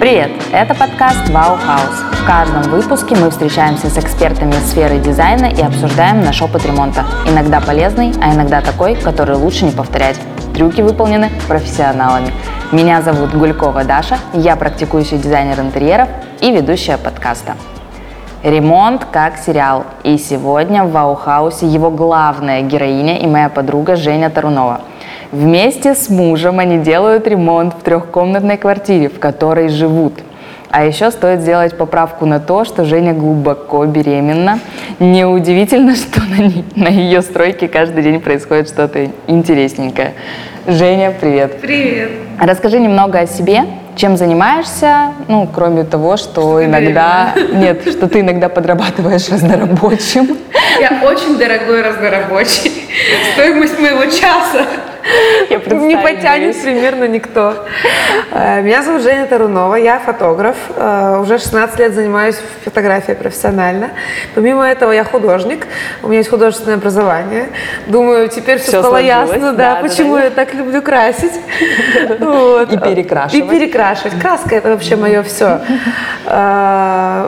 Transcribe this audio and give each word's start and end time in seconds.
Привет! 0.00 0.30
Это 0.50 0.74
подкаст 0.74 1.28
«Вау 1.28 1.58
Хаус». 1.58 2.22
В 2.22 2.26
каждом 2.26 2.62
выпуске 2.62 3.14
мы 3.16 3.28
встречаемся 3.28 3.90
с 3.90 3.98
экспертами 3.98 4.52
сферы 4.52 4.98
дизайна 4.98 5.44
и 5.44 5.60
обсуждаем 5.60 6.24
наш 6.24 6.40
опыт 6.40 6.64
ремонта. 6.64 7.04
Иногда 7.28 7.60
полезный, 7.60 8.14
а 8.22 8.32
иногда 8.32 8.62
такой, 8.62 8.94
который 8.94 9.36
лучше 9.36 9.66
не 9.66 9.72
повторять. 9.72 10.18
Трюки 10.54 10.80
выполнены 10.80 11.30
профессионалами. 11.46 12.32
Меня 12.72 13.02
зовут 13.02 13.34
Гулькова 13.34 13.84
Даша, 13.84 14.16
я 14.32 14.56
практикующий 14.56 15.18
дизайнер 15.18 15.60
интерьеров 15.60 16.08
и 16.40 16.50
ведущая 16.50 16.96
подкаста. 16.96 17.56
Ремонт 18.42 19.04
как 19.12 19.36
сериал. 19.36 19.84
И 20.02 20.16
сегодня 20.16 20.84
в 20.84 20.92
Ваухаусе 20.92 21.66
его 21.66 21.90
главная 21.90 22.62
героиня 22.62 23.18
и 23.18 23.26
моя 23.26 23.50
подруга 23.50 23.96
Женя 23.96 24.30
Тарунова. 24.30 24.80
Вместе 25.32 25.94
с 25.94 26.08
мужем 26.08 26.58
они 26.58 26.78
делают 26.78 27.28
ремонт 27.28 27.74
в 27.74 27.82
трехкомнатной 27.84 28.56
квартире, 28.56 29.08
в 29.08 29.20
которой 29.20 29.68
живут. 29.68 30.14
А 30.72 30.84
еще 30.84 31.12
стоит 31.12 31.40
сделать 31.40 31.76
поправку 31.76 32.26
на 32.26 32.40
то, 32.40 32.64
что 32.64 32.84
Женя 32.84 33.12
глубоко 33.12 33.84
беременна. 33.86 34.58
Неудивительно, 34.98 35.94
что 35.96 36.20
на, 36.22 36.42
не- 36.42 36.64
на 36.74 36.88
ее 36.88 37.22
стройке 37.22 37.68
каждый 37.68 38.02
день 38.02 38.20
происходит 38.20 38.68
что-то 38.68 39.08
интересненькое. 39.28 40.14
Женя, 40.66 41.12
привет. 41.20 41.60
Привет. 41.60 42.10
Расскажи 42.40 42.80
немного 42.80 43.20
о 43.20 43.26
себе, 43.26 43.64
чем 43.96 44.16
занимаешься, 44.16 45.12
ну, 45.28 45.48
кроме 45.52 45.84
того, 45.84 46.16
что 46.16 46.58
ты 46.58 46.64
иногда... 46.66 47.34
Нет, 47.52 47.82
что 47.88 48.08
ты 48.08 48.20
иногда 48.20 48.48
подрабатываешь 48.48 49.28
разнорабочим. 49.28 50.36
Я 50.80 51.02
очень 51.04 51.38
дорогой 51.38 51.82
разнорабочий. 51.82 52.72
Стоимость 53.34 53.78
моего 53.78 54.04
часа 54.06 54.66
не 55.50 55.96
потянет 55.96 56.60
примерно 56.62 57.04
никто. 57.08 57.66
Э, 58.32 58.62
Меня 58.62 58.82
зовут 58.82 59.02
Женя 59.02 59.26
Тарунова, 59.26 59.74
я 59.76 59.98
фотограф. 59.98 60.56
Э, 60.76 61.18
Уже 61.20 61.38
16 61.38 61.78
лет 61.78 61.94
занимаюсь 61.94 62.36
фотографией 62.64 63.16
профессионально. 63.16 63.90
Помимо 64.34 64.66
этого 64.66 64.92
я 64.92 65.04
художник, 65.04 65.66
у 66.02 66.08
меня 66.08 66.18
есть 66.18 66.30
художественное 66.30 66.76
образование. 66.76 67.48
Думаю, 67.86 68.28
теперь 68.28 68.58
все, 68.58 68.72
Всё 68.72 68.80
стало 68.80 68.98
ясно, 68.98 69.52
да, 69.52 69.52
да, 69.52 69.74
да, 69.74 69.80
почему 69.88 70.14
да. 70.14 70.24
я 70.24 70.30
так 70.30 70.54
люблю 70.54 70.82
красить. 70.82 71.32
Вот. 72.20 72.72
И 72.72 72.76
перекрашивать. 72.76 73.34
И 73.34 73.48
перекрашивать. 73.48 74.20
Краска 74.20 74.56
это 74.56 74.70
вообще 74.70 74.96
мое 74.96 75.22
все. 75.22 75.60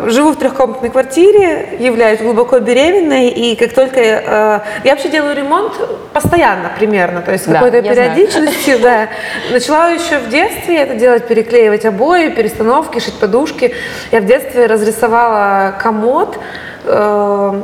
Живу 0.07 0.33
в 0.33 0.36
трехкомнатной 0.36 0.91
квартире, 0.91 1.77
являюсь 1.79 2.20
глубоко 2.20 2.59
беременной, 2.59 3.29
и 3.29 3.57
как 3.57 3.73
только 3.73 4.01
э, 4.01 4.61
я 4.84 4.91
вообще 4.92 5.09
делаю 5.09 5.36
ремонт 5.36 5.73
постоянно 6.12 6.70
примерно, 6.77 7.23
то 7.23 7.33
есть 7.33 7.48
Да, 7.51 7.61
какой-то 7.65 7.89
периодичностью, 7.89 8.79
да. 8.81 9.09
Начала 9.51 9.91
еще 9.91 10.19
в 10.19 10.29
детстве 10.29 10.79
это 10.79 10.95
делать, 10.95 11.27
переклеивать 11.27 11.85
обои, 11.85 12.29
перестановки, 12.29 12.99
шить 12.99 13.19
подушки. 13.19 13.75
Я 14.11 14.21
в 14.21 14.27
детстве 14.27 14.67
разрисовала 14.67 15.75
комод, 15.81 16.39
э, 16.85 17.63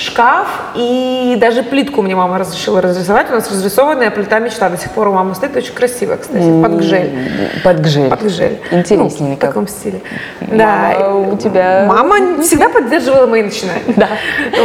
шкаф 0.00 0.46
и 0.74 1.36
даже 1.40 1.62
плитку 1.62 2.02
мне 2.02 2.16
мама 2.16 2.38
разрешила 2.38 2.80
разрисовать. 2.80 3.30
У 3.30 3.34
нас 3.34 3.50
разрисованная 3.50 4.10
плита 4.10 4.38
мечта 4.38 4.68
до 4.68 4.76
сих 4.76 4.90
пор 4.92 5.08
у 5.08 5.12
мамы 5.12 5.34
стоит, 5.34 5.54
очень 5.56 5.74
красиво, 5.74 6.16
кстати, 6.16 6.62
под 6.62 6.78
гжель. 6.78 7.10
Под 7.62 7.80
гжель. 7.80 8.08
Под 8.08 8.22
гжель. 8.22 8.58
Интересненько. 8.70 9.22
Ну, 9.22 9.34
в 9.34 9.38
таком 9.38 9.68
стиле. 9.68 10.00
Мама 10.40 11.28
у 11.32 11.36
тебя- 11.36 11.84
Мама 11.86 12.42
всегда 12.42 12.68
поддерживала 12.68 13.26
мои 13.26 13.42
начинания. 13.42 13.82
Да. 13.96 14.08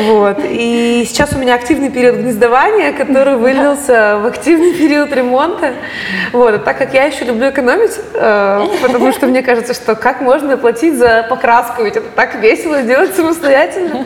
Вот. 0.04 0.38
И 0.44 1.04
сейчас 1.08 1.34
у 1.34 1.38
меня 1.38 1.56
активный 1.56 1.90
период 1.90 2.16
гнездования, 2.18 2.94
который 2.94 3.36
вылился 3.36 4.20
в 4.22 4.26
активный 4.26 4.74
период 4.74 5.12
ремонта. 5.14 5.74
Вот. 6.32 6.54
А 6.54 6.58
так 6.60 6.78
как 6.78 6.94
я 6.94 7.04
еще 7.06 7.26
люблю 7.26 7.50
экономить, 7.50 8.00
э, 8.14 8.68
потому 8.82 9.12
что 9.12 9.28
мне 9.28 9.42
кажется, 9.42 9.74
что 9.74 9.96
как 9.96 10.22
можно 10.22 10.56
платить 10.58 10.98
за 10.98 11.26
покраску, 11.30 11.84
ведь 11.84 11.98
это 11.98 12.08
так 12.16 12.36
весело 12.36 12.82
сделать 12.82 13.16
самостоятельно. 13.16 14.06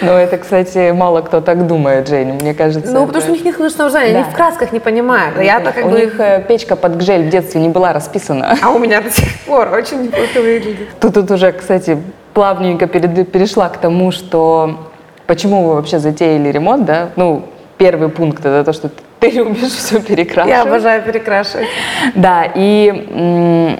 Ну, 0.00 0.12
это, 0.12 0.38
кстати, 0.38 0.61
мало 0.92 1.20
кто 1.22 1.40
так 1.40 1.66
думает, 1.66 2.08
Жень, 2.08 2.32
мне 2.34 2.54
кажется. 2.54 2.92
Ну, 2.92 2.98
это- 2.98 3.06
потому 3.06 3.22
что 3.22 3.32
у 3.32 3.34
них 3.34 3.44
нет 3.44 3.54
художественного 3.56 3.90
знания, 3.90 4.12
Да. 4.12 4.18
они 4.20 4.30
в 4.30 4.34
красках 4.34 4.72
не 4.72 4.80
понимают. 4.80 5.36
А 5.38 5.42
я-то 5.42 5.72
как 5.72 5.86
у 5.86 5.90
бы... 5.90 5.98
них 6.00 6.18
э, 6.20 6.44
печка 6.46 6.76
под 6.76 6.96
гжель 6.96 7.24
в 7.26 7.28
детстве 7.30 7.60
не 7.60 7.68
была 7.68 7.92
расписана. 7.92 8.56
А 8.62 8.70
у 8.70 8.78
меня 8.78 9.00
до 9.00 9.10
сих 9.10 9.40
пор 9.46 9.72
очень 9.72 10.02
неплохо 10.02 10.36
выглядит. 10.40 10.88
Тут, 11.00 11.14
тут 11.14 11.30
уже, 11.30 11.52
кстати, 11.52 11.98
плавненько 12.34 12.86
перешла 12.86 13.68
к 13.68 13.76
тому, 13.78 14.10
что 14.12 14.78
почему 15.26 15.64
вы 15.68 15.74
вообще 15.74 15.98
затеяли 15.98 16.48
ремонт, 16.50 16.84
да? 16.84 17.08
Ну, 17.16 17.44
первый 17.78 18.08
пункт 18.08 18.40
это 18.44 18.64
то, 18.64 18.72
что 18.72 18.90
ты 19.20 19.30
любишь 19.38 19.72
все 19.72 20.00
перекрашивать. 20.00 20.56
Я 20.56 20.62
обожаю 20.62 21.02
перекрашивать. 21.02 21.68
Да, 22.14 22.44
и 22.54 23.78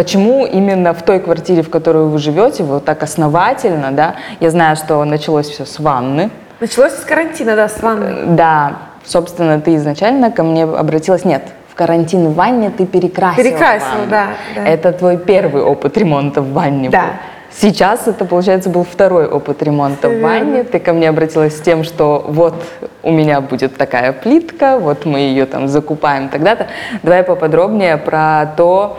почему 0.00 0.46
именно 0.46 0.94
в 0.94 1.02
той 1.02 1.20
квартире, 1.20 1.60
в 1.60 1.68
которой 1.68 2.06
вы 2.06 2.18
живете, 2.18 2.62
вот 2.62 2.86
так 2.86 3.02
основательно, 3.02 3.90
да? 3.92 4.14
Я 4.40 4.48
знаю, 4.48 4.74
что 4.76 5.04
началось 5.04 5.46
все 5.46 5.66
с 5.66 5.78
ванны. 5.78 6.30
Началось 6.58 6.94
с 6.94 7.04
карантина, 7.04 7.54
да, 7.54 7.68
с 7.68 7.82
ванной. 7.82 8.14
Да, 8.28 8.78
собственно, 9.04 9.60
ты 9.60 9.76
изначально 9.76 10.30
ко 10.30 10.42
мне 10.42 10.64
обратилась. 10.64 11.26
Нет, 11.26 11.42
в 11.68 11.74
карантин 11.74 12.28
в 12.28 12.34
ванне 12.34 12.70
ты 12.70 12.86
перекрасила. 12.86 13.44
Перекрасила, 13.44 13.90
ванну. 13.90 14.10
да, 14.10 14.26
да. 14.54 14.66
Это 14.66 14.92
твой 14.92 15.18
первый 15.18 15.62
опыт 15.62 15.98
ремонта 15.98 16.40
в 16.40 16.50
ванне. 16.54 16.88
Да. 16.88 17.02
был. 17.02 17.10
Сейчас 17.52 18.08
это, 18.08 18.24
получается, 18.24 18.70
был 18.70 18.84
второй 18.84 19.26
опыт 19.26 19.62
ремонта 19.62 20.08
в 20.08 20.20
ванне. 20.20 20.64
Ты 20.64 20.78
ко 20.78 20.94
мне 20.94 21.10
обратилась 21.10 21.58
с 21.58 21.60
тем, 21.60 21.84
что 21.84 22.24
вот 22.26 22.54
у 23.02 23.10
меня 23.10 23.42
будет 23.42 23.76
такая 23.76 24.14
плитка, 24.14 24.78
вот 24.78 25.04
мы 25.04 25.18
ее 25.18 25.44
там 25.44 25.68
закупаем 25.68 26.30
тогда-то. 26.30 26.68
Давай 27.02 27.22
поподробнее 27.22 27.98
про 27.98 28.46
то, 28.56 28.98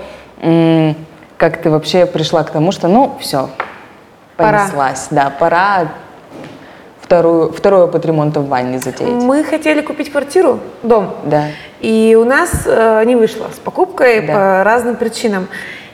как 1.38 1.58
ты 1.62 1.70
вообще 1.70 2.06
пришла 2.06 2.44
к 2.44 2.50
тому, 2.52 2.72
что, 2.72 2.88
ну, 2.88 3.18
все, 3.20 3.50
Пора. 4.38 4.60
понеслась. 4.60 5.08
Да, 5.12 5.30
пора 5.30 5.90
вторую, 7.02 7.52
второй 7.52 7.84
опыт 7.84 8.06
ремонта 8.06 8.40
в 8.40 8.48
ванне 8.48 8.80
затеять. 8.80 9.12
Мы 9.24 9.44
хотели 9.44 9.82
купить 9.82 10.12
квартиру, 10.12 10.60
дом. 10.82 11.16
Да. 11.26 11.48
И 11.80 12.18
у 12.20 12.26
нас 12.26 12.64
э, 12.66 13.04
не 13.06 13.16
вышло 13.16 13.48
с 13.54 13.60
покупкой 13.60 14.22
Да. 14.26 14.34
по 14.34 14.64
разным 14.64 14.96
причинам. 14.96 15.48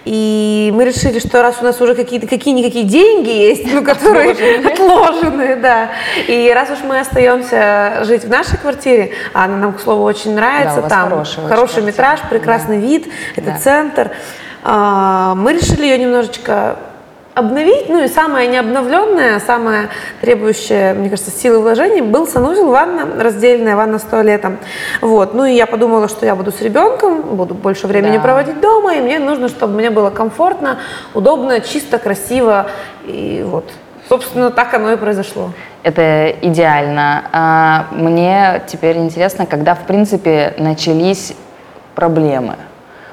И 0.09 0.72
мы 0.73 0.85
решили, 0.85 1.19
что 1.19 1.41
раз 1.41 1.57
у 1.59 1.66
нас 1.66 1.81
уже 1.81 1.94
какие-то 1.94 2.28
какие-никакие 2.28 2.85
деньги 2.85 3.29
есть, 3.29 3.66
ну, 3.73 3.84
которые 3.84 4.31
отложенные, 4.66 5.57
да. 5.57 5.90
И 6.28 6.50
раз 6.56 6.69
уж 6.69 6.78
мы 6.88 7.00
остаемся 7.01 8.03
жить 8.06 8.23
в 8.23 8.29
нашей 8.29 8.57
квартире, 8.57 9.12
а 9.34 9.44
она 9.45 9.57
нам, 9.57 9.73
к 9.73 9.81
слову, 9.81 10.03
очень 10.03 10.34
нравится, 10.34 10.81
Да, 10.81 10.88
там 10.88 11.03
хороший 11.03 11.45
квартира. 11.47 11.81
метраж, 11.81 12.19
прекрасный 12.29 12.79
вид, 12.79 13.06
это 13.35 13.51
Да. 13.51 13.57
центр. 13.57 14.12
А, 14.63 15.35
Мы 15.35 15.53
решили 15.53 15.84
ее 15.85 15.97
немножечко 15.97 16.78
обновить, 17.38 17.88
ну 17.88 18.03
и 18.03 18.08
самое 18.08 18.48
необновленное, 18.48 19.40
самое 19.40 19.90
требующее, 20.22 20.94
мне 20.96 21.09
кажется, 21.09 21.30
силы 21.30 21.59
вложений, 21.59 22.02
был 22.02 22.25
санузел, 22.25 22.72
ванна, 22.72 23.08
раздельная 23.22 23.75
ванна 23.75 24.00
с 24.00 24.03
туалетом. 24.03 24.58
Вот. 25.02 25.36
Ну 25.36 25.46
и 25.46 25.53
я 25.53 25.68
подумала, 25.68 26.08
что 26.08 26.25
я 26.25 26.36
буду 26.36 26.52
с 26.52 26.62
ребенком, 26.62 27.22
буду 27.22 27.53
больше 27.53 27.86
времени 27.86 28.18
Да. 28.18 28.24
проводить 28.24 28.59
дома, 28.59 28.96
и 28.96 29.02
мне 29.02 29.20
нужно, 29.20 29.50
чтобы 29.50 29.74
мне 29.74 29.92
было 29.92 30.09
комфортно, 30.09 30.80
удобно, 31.14 31.62
чисто, 31.62 32.00
красиво. 32.00 32.66
И 33.06 33.44
вот, 33.46 33.72
собственно, 34.09 34.50
так 34.50 34.74
оно 34.74 34.94
и 34.94 34.98
произошло. 34.98 35.52
Это 35.84 36.30
идеально. 36.42 37.24
А 37.31 37.86
мне 37.92 38.64
теперь 38.68 38.98
интересно, 38.98 39.46
когда, 39.46 39.75
в 39.75 39.86
принципе, 39.86 40.56
начались 40.58 41.34
проблемы. 41.94 42.56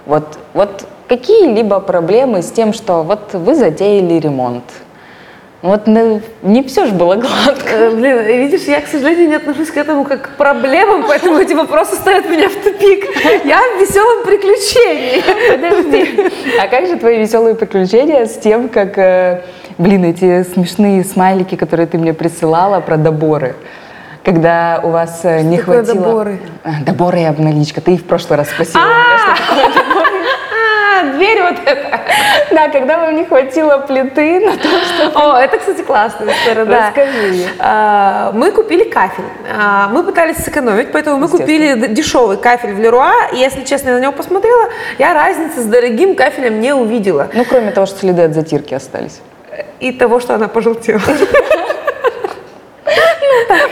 Вот, 0.07 0.39
вот 0.55 0.87
какие-либо 1.09 1.81
проблемы 1.81 2.43
с 2.43 2.51
тем, 2.51 2.73
что 2.73 3.03
вот 3.03 3.35
вы 3.35 3.55
затеяли 3.55 4.15
ремонт. 4.15 4.65
Вот 5.65 5.87
ну, 5.87 6.21
не 6.43 6.63
все 6.63 6.85
же 6.85 6.93
было 6.93 7.15
гладко. 7.15 7.71
Э, 7.71 7.91
Блин, 7.91 8.23
видишь, 8.27 8.65
я, 8.65 8.83
к 8.83 8.87
сожалению, 8.87 9.31
не 9.31 9.35
отношусь 9.37 9.71
к 9.71 9.77
этому 9.79 10.05
как 10.05 10.21
к 10.21 10.29
проблемам, 10.37 11.05
поэтому 11.09 11.39
эти 11.39 11.55
вопросы 11.55 11.95
ставят 11.95 12.29
меня 12.29 12.51
в 12.51 12.55
тупик. 12.57 13.07
Я 13.47 13.61
в 13.61 13.81
веселом 13.81 14.27
приключении. 14.27 15.23
Подожди. 15.51 16.31
А 16.61 16.69
как 16.69 16.87
же 16.87 16.97
твои 16.99 17.19
веселые 17.19 17.55
приключения 17.55 18.27
с 18.27 18.37
тем, 18.37 18.69
как, 18.69 18.99
э, 18.99 19.41
блин, 19.79 20.05
эти 20.05 20.43
смешные 20.43 21.03
смайлики, 21.03 21.55
которые 21.55 21.87
ты 21.87 21.97
мне 21.97 22.13
присылала 22.13 22.81
про 22.81 22.99
доборы? 22.99 23.57
Когда 24.23 24.81
у 24.83 24.91
вас 24.91 25.21
э, 25.23 25.41
не 25.41 25.57
такое 25.57 25.83
хватило... 25.83 26.05
доборы? 26.05 26.39
А, 26.63 26.71
Доборы 26.85 27.21
и 27.21 27.25
обналичка. 27.25 27.81
Ты 27.81 27.95
и 27.95 27.97
в 27.97 28.05
прошлый 28.05 28.39
раз 28.39 28.51
спросила 28.51 28.83
что 29.19 29.35
такое 29.37 29.65
доборы. 29.69 29.81
А, 29.81 29.84
дверь 31.15 31.43
вот 31.43 31.57
эта. 31.65 32.01
Да, 32.51 32.69
когда 32.69 32.99
вам 32.99 33.17
не 33.17 33.25
хватило 33.25 33.79
плиты 33.79 34.41
на 34.41 34.57
то, 34.57 34.69
что... 34.69 35.13
О, 35.15 35.39
это, 35.39 35.59
кстати, 35.59 35.83
классная 35.83 36.33
история, 36.35 36.65
да. 36.65 36.87
Расскажи. 36.89 37.47
А, 37.59 38.33
Мы 38.33 38.51
купили 38.51 38.85
кафель. 38.85 39.25
А, 39.51 39.89
Мы 39.89 40.05
пытались 40.05 40.37
сэкономить, 40.39 40.93
поэтому 40.93 41.19
мы 41.19 41.29
купили 41.29 41.87
дешевый 41.89 42.37
кафель 42.37 42.75
в 42.75 42.79
Леруа. 42.79 43.13
И, 43.33 43.37
если 43.37 43.65
честно, 43.65 43.91
я 43.91 43.95
на 43.97 44.01
него 44.01 44.13
посмотрела, 44.13 44.69
я 44.99 45.15
разницы 45.15 45.61
с 45.61 45.65
дорогим 45.65 46.15
кафелем 46.15 46.61
не 46.61 46.75
увидела. 46.75 47.29
Ну, 47.33 47.45
кроме 47.45 47.71
того, 47.71 47.87
что 47.87 47.99
следы 48.01 48.23
от 48.23 48.35
затирки 48.35 48.75
остались. 48.75 49.21
И 49.81 49.93
того, 49.93 50.21
что 50.21 50.35
она 50.35 50.49
пожелтела. 50.49 51.01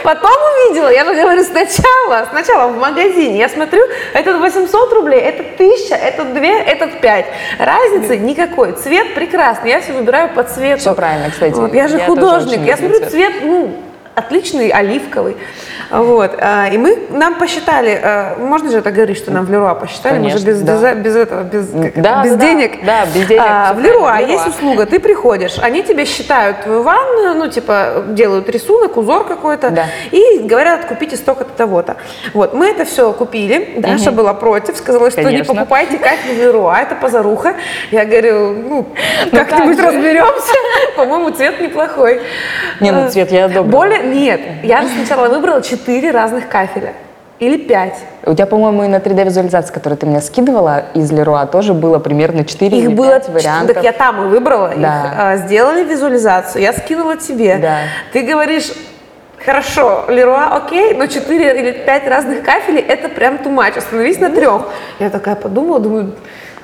Потом 0.03 0.31
увидела, 0.31 0.89
я 0.89 1.05
же 1.05 1.13
говорю, 1.13 1.43
сначала, 1.43 2.27
сначала 2.29 2.71
в 2.71 2.77
магазине. 2.77 3.39
Я 3.39 3.49
смотрю, 3.49 3.83
этот 4.13 4.39
800 4.39 4.93
рублей, 4.93 5.19
этот 5.19 5.55
1000, 5.55 5.95
этот 5.95 6.33
2, 6.33 6.45
этот 6.45 7.01
5. 7.01 7.25
Разницы 7.59 8.17
никакой. 8.17 8.73
Цвет 8.73 9.13
прекрасный, 9.15 9.71
я 9.71 9.81
все 9.81 9.93
выбираю 9.93 10.29
по 10.29 10.43
цвету. 10.43 10.79
Все 10.79 10.93
правильно, 10.93 11.29
кстати. 11.29 11.53
Вот, 11.53 11.73
я 11.73 11.87
же 11.87 11.97
Я 11.97 12.05
художник, 12.05 12.61
я 12.61 12.77
смотрю 12.77 13.09
цвет, 13.09 13.33
ну, 13.43 13.71
отличный, 14.15 14.69
оливковый. 14.69 15.37
Вот. 15.89 16.31
а, 16.39 16.67
И 16.71 16.77
мы, 16.77 16.97
нам 17.09 17.35
посчитали, 17.35 17.99
а, 18.01 18.37
можно 18.39 18.69
же 18.71 18.77
это 18.77 18.91
говорить, 18.91 19.17
что 19.17 19.31
нам 19.31 19.45
в 19.45 19.51
Леруа 19.51 19.75
посчитали, 19.75 20.19
мы 20.19 20.29
же 20.29 20.39
Конечно, 20.39 20.47
без, 20.47 20.61
да. 20.61 20.93
без, 20.93 21.03
без 21.05 21.15
этого, 21.15 21.43
без, 21.43 21.69
как 21.69 22.01
Да, 22.01 22.23
без 22.23 22.35
да, 22.35 22.45
денег. 22.45 22.85
Да, 22.85 23.05
без 23.05 23.25
денег, 23.27 23.43
А, 23.45 23.73
в 23.73 23.79
Леруа 23.79 24.19
есть 24.19 24.47
услуга, 24.47 24.85
ты 24.85 24.99
приходишь, 24.99 25.57
они 25.61 25.83
тебе 25.83 26.05
считают 26.05 26.61
твою 26.61 26.83
ванную, 26.83 27.35
ну, 27.35 27.47
типа, 27.49 28.03
делают 28.09 28.49
рисунок, 28.49 28.97
узор 28.97 29.25
какой-то, 29.25 29.69
Да. 29.69 29.85
и 30.11 30.39
говорят, 30.39 30.85
купите 30.85 31.15
столько-то 31.15 31.51
того-то. 31.55 31.97
Вот, 32.33 32.53
мы 32.53 32.67
это 32.67 32.85
все 32.85 33.11
купили, 33.13 33.75
Даша 33.77 34.11
была 34.11 34.33
против, 34.33 34.77
сказала, 34.77 35.09
что 35.11 35.21
не 35.21 35.25
Конечно. 35.25 35.53
покупайте 35.53 35.97
кафель 35.97 36.35
в 36.35 36.39
Леруа, 36.39 36.79
это 36.81 36.95
позаруха. 36.95 37.55
Я 37.91 38.05
говорю, 38.05 38.53
ну, 38.53 38.87
как-нибудь 39.31 39.77
как 39.77 39.91
же? 39.91 39.97
разберемся. 39.97 40.53
По-моему, 40.95 41.29
цвет 41.31 41.59
неплохой. 41.59 42.21
Не, 42.79 42.91
ну 42.91 43.09
цвет 43.09 43.31
я 43.31 43.45
одобрила. 43.45 43.63
Более, 43.71 44.02
нет, 44.03 44.41
я 44.63 44.87
сначала 44.87 45.27
выбрала 45.29 45.61
четыре 45.61 46.11
разных 46.11 46.47
кафеля. 46.47 46.93
Или 47.39 47.57
пять. 47.57 47.97
У 48.25 48.33
тебя, 48.33 48.45
по-моему, 48.45 48.83
и 48.83 48.87
на 48.87 48.97
3D-визуализации, 48.97 49.73
которую 49.73 49.97
ты 49.97 50.05
мне 50.05 50.21
скидывала 50.21 50.85
из 50.93 51.11
Леруа, 51.11 51.45
тоже 51.45 51.73
было 51.73 51.99
примерно 51.99 52.45
4 52.45 52.77
Их 52.77 52.85
или 52.85 52.93
было 52.93 53.19
5 53.19 53.29
вариантов. 53.29 53.75
Так 53.75 53.83
я 53.83 53.91
там 53.91 54.23
и 54.23 54.27
выбрала 54.29 54.71
их. 54.71 54.79
Да. 54.79 55.13
А, 55.17 55.37
Сделали 55.37 55.83
визуализацию, 55.83 56.61
я 56.61 56.71
скинула 56.71 57.17
тебе. 57.17 57.57
Да. 57.57 57.79
Ты 58.13 58.21
говоришь, 58.21 58.71
хорошо, 59.43 60.05
Леруа, 60.07 60.55
окей, 60.55 60.93
но 60.93 61.07
4 61.07 61.59
или 61.59 61.71
5 61.71 62.07
разных 62.07 62.43
кафелей 62.43 62.81
это 62.81 63.09
прям 63.09 63.35
much. 63.35 63.77
Остановись 63.77 64.19
на 64.19 64.29
трех. 64.29 64.69
Я 64.99 65.09
такая 65.09 65.35
подумала, 65.35 65.79
думаю, 65.79 66.13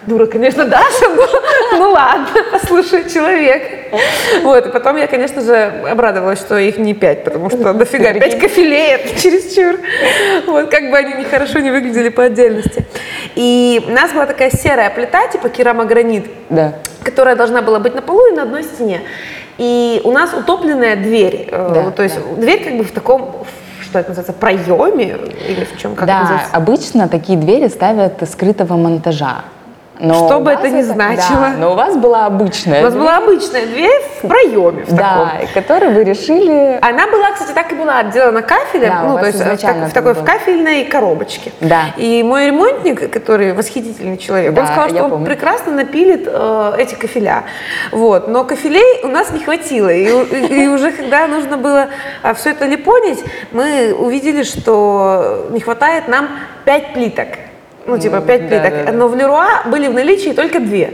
дура, 0.07 0.25
конечно, 0.25 0.65
Даша, 0.65 1.09
но 1.15 1.77
ну 1.77 1.91
ладно, 1.91 2.27
послушай, 2.51 3.09
человек. 3.09 3.63
Вот, 4.43 4.65
и 4.67 4.69
потом 4.69 4.97
я, 4.97 5.07
конечно 5.07 5.41
же, 5.41 5.55
обрадовалась, 5.89 6.39
что 6.39 6.57
их 6.57 6.77
не 6.77 6.93
5, 6.93 7.23
потому 7.23 7.49
что 7.49 7.73
дофига 7.73 8.13
5 8.13 8.39
кафелей, 8.39 8.93
это 8.95 9.19
чересчур. 9.19 9.79
Вот, 10.47 10.69
как 10.69 10.89
бы 10.89 10.97
они 10.97 11.13
ни 11.15 11.23
хорошо 11.23 11.59
не 11.59 11.71
выглядели 11.71 12.09
по 12.09 12.23
отдельности. 12.23 12.85
И 13.35 13.81
у 13.87 13.91
нас 13.91 14.11
была 14.11 14.25
такая 14.25 14.51
серая 14.51 14.89
плита, 14.89 15.27
типа 15.27 15.49
керамогранит, 15.49 16.25
Да. 16.49 16.73
которая 17.03 17.35
должна 17.35 17.61
была 17.61 17.79
быть 17.79 17.95
на 17.95 18.01
полу 18.01 18.27
и 18.31 18.35
на 18.35 18.43
одной 18.43 18.63
стене. 18.63 19.01
И 19.57 20.01
у 20.03 20.11
нас 20.11 20.33
утопленная 20.33 20.95
дверь. 20.95 21.49
э, 21.51 21.71
Да, 21.73 21.91
то 21.91 22.03
есть 22.03 22.15
дверь 22.37 22.63
как 22.63 22.77
бы 22.77 22.83
в 22.83 22.91
таком, 22.91 23.45
что 23.83 23.99
это 23.99 24.09
называется, 24.09 24.33
проеме 24.33 25.17
или 25.47 25.65
в 25.65 25.77
чем, 25.77 25.95
как 25.95 26.07
да, 26.07 26.43
обычно 26.53 27.09
такие 27.09 27.37
двери 27.37 27.67
ставят 27.67 28.13
скрытого 28.29 28.75
монтажа. 28.75 29.43
Но 29.99 30.13
Что 30.27 30.39
бы 30.39 30.45
вас 30.53 30.59
это 30.63 30.69
ни 30.69 30.81
значило. 30.81 31.39
Да, 31.41 31.53
но 31.57 31.73
у 31.73 31.75
вас 31.75 31.97
была 31.97 32.25
обычная 32.25 32.79
У 32.79 32.83
нас 32.83 32.93
дверь, 32.93 33.03
была 33.03 33.17
обычная 33.17 33.65
дверь 33.65 34.01
в 34.23 34.27
проеме. 34.27 34.83
В 34.83 34.95
таком. 34.95 34.97
да, 34.97 35.31
и 35.43 35.47
которую 35.53 35.93
вы 35.93 36.03
решили... 36.05 36.79
Она 36.81 37.07
была, 37.07 37.31
кстати, 37.33 37.51
так 37.51 37.71
и 37.73 37.75
была 37.75 37.99
отделана 37.99 38.41
кафелем, 38.41 38.89
Да, 38.89 39.01
ну, 39.03 39.13
вас 39.15 39.21
то 39.21 39.27
есть 39.27 39.39
в, 39.39 39.65
так- 39.65 39.89
в 39.89 39.93
такой 39.93 40.13
так 40.15 40.23
в 40.23 40.25
кафельной 40.25 40.85
коробочке. 40.85 41.51
Да. 41.59 41.81
И 41.97 42.23
мой 42.23 42.45
ремонтник, 42.47 43.11
который 43.11 43.51
восхитительный 43.53 44.17
человек, 44.17 44.53
Да, 44.53 44.61
он 44.61 44.67
сказал, 44.67 44.89
что 44.89 45.03
он 45.03 45.09
помню. 45.11 45.25
прекрасно 45.25 45.73
напилит 45.73 46.23
э, 46.31 46.73
эти 46.77 46.95
кафеля. 46.95 47.43
Вот. 47.91 48.29
Но 48.29 48.45
кафелей 48.45 49.03
у 49.03 49.07
нас 49.09 49.31
не 49.31 49.39
хватило. 49.43 49.89
И, 49.89 50.05
и- 50.05 50.63
и 50.63 50.67
уже 50.69 50.91
когда 50.91 51.27
нужно 51.27 51.57
было 51.57 51.87
все 52.35 52.51
это 52.51 52.65
липонить, 52.65 53.23
мы 53.51 53.93
увидели, 53.97 54.43
что 54.43 55.47
не 55.49 55.59
хватает 55.59 56.07
нам 56.07 56.29
5 56.63 56.93
плиток. 56.93 57.27
Ну, 57.95 58.01
типа 58.01 58.21
5 58.21 58.41
да, 58.41 58.47
плиток. 58.47 58.71
да, 58.77 58.91
да. 58.91 58.97
Но 58.97 59.07
в 59.07 59.15
Леруа 59.15 59.63
были 59.65 59.87
в 59.87 59.93
наличии 59.93 60.31
только 60.31 60.59
две. 60.59 60.93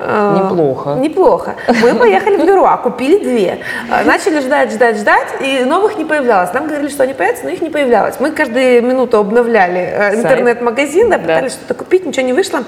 Э, 0.00 0.36
Неплохо. 0.44 0.90
Неплохо. 0.90 1.54
Мы 1.82 1.94
поехали 1.94 2.36
в 2.36 2.44
Леруа, 2.44 2.76
купили 2.76 3.18
две. 3.18 3.58
А, 3.90 4.04
Начали 4.04 4.38
ждать, 4.38 4.70
ждать, 4.70 4.96
ждать, 4.96 5.26
и 5.40 5.64
новых 5.64 5.98
не 5.98 6.04
появлялось. 6.04 6.52
Нам 6.52 6.68
говорили, 6.68 6.88
что 6.88 7.02
они 7.02 7.14
появятся, 7.14 7.44
но 7.44 7.50
их 7.50 7.60
не 7.62 7.70
появлялось. 7.70 8.14
Мы 8.20 8.30
каждую 8.30 8.82
минуту 8.84 9.18
обновляли 9.18 9.80
э, 9.80 10.14
интернет-магазин, 10.14 11.10
да, 11.10 11.16
Да. 11.18 11.22
пытались 11.22 11.52
что-то 11.52 11.74
купить, 11.74 12.06
ничего 12.06 12.24
не 12.24 12.32
вышло. 12.32 12.60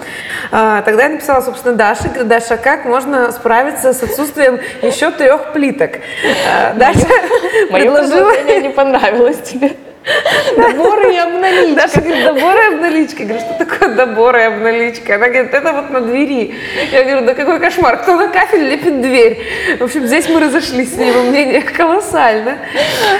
Тогда 0.50 1.04
я 1.04 1.08
написала, 1.08 1.40
собственно, 1.40 1.76
Даше, 1.76 2.08
говорю, 2.08 2.24
Даша, 2.24 2.56
как 2.56 2.84
можно 2.84 3.30
справиться 3.30 3.92
с 3.92 4.02
отсутствием 4.02 4.58
еще 4.82 5.12
трех 5.12 5.52
плиток? 5.52 5.90
Даша 6.74 7.06
Мое 7.70 7.82
предложила... 7.92 8.32
не 8.60 8.70
понравилось 8.70 9.38
тебе. 9.44 9.72
Доборы 10.56 11.14
и 11.14 11.18
обналичка. 11.18 11.74
Даша 11.76 12.00
говорит, 12.00 12.24
добор 12.24 12.56
и 12.56 12.74
обналичка. 12.74 13.22
Я 13.22 13.28
говорю, 13.28 13.40
что 13.44 13.64
такое 13.64 13.94
добор 13.94 14.36
и 14.36 14.40
обналичка? 14.42 15.14
Она 15.16 15.28
говорит, 15.28 15.52
это 15.54 15.72
вот 15.72 15.90
на 15.90 16.00
двери. 16.00 16.54
Я 16.90 17.04
говорю, 17.04 17.26
да 17.26 17.34
какой 17.34 17.60
кошмар, 17.60 17.98
кто 17.98 18.16
на 18.16 18.28
кафель 18.28 18.68
лепит 18.68 19.00
дверь? 19.02 19.38
В 19.78 19.84
общем, 19.84 20.06
здесь 20.06 20.28
мы 20.28 20.40
разошлись 20.40 20.94
с 20.94 20.96
ней 20.96 21.12
во 21.12 21.22
мнениях 21.22 21.72
колоссально. 21.72 22.56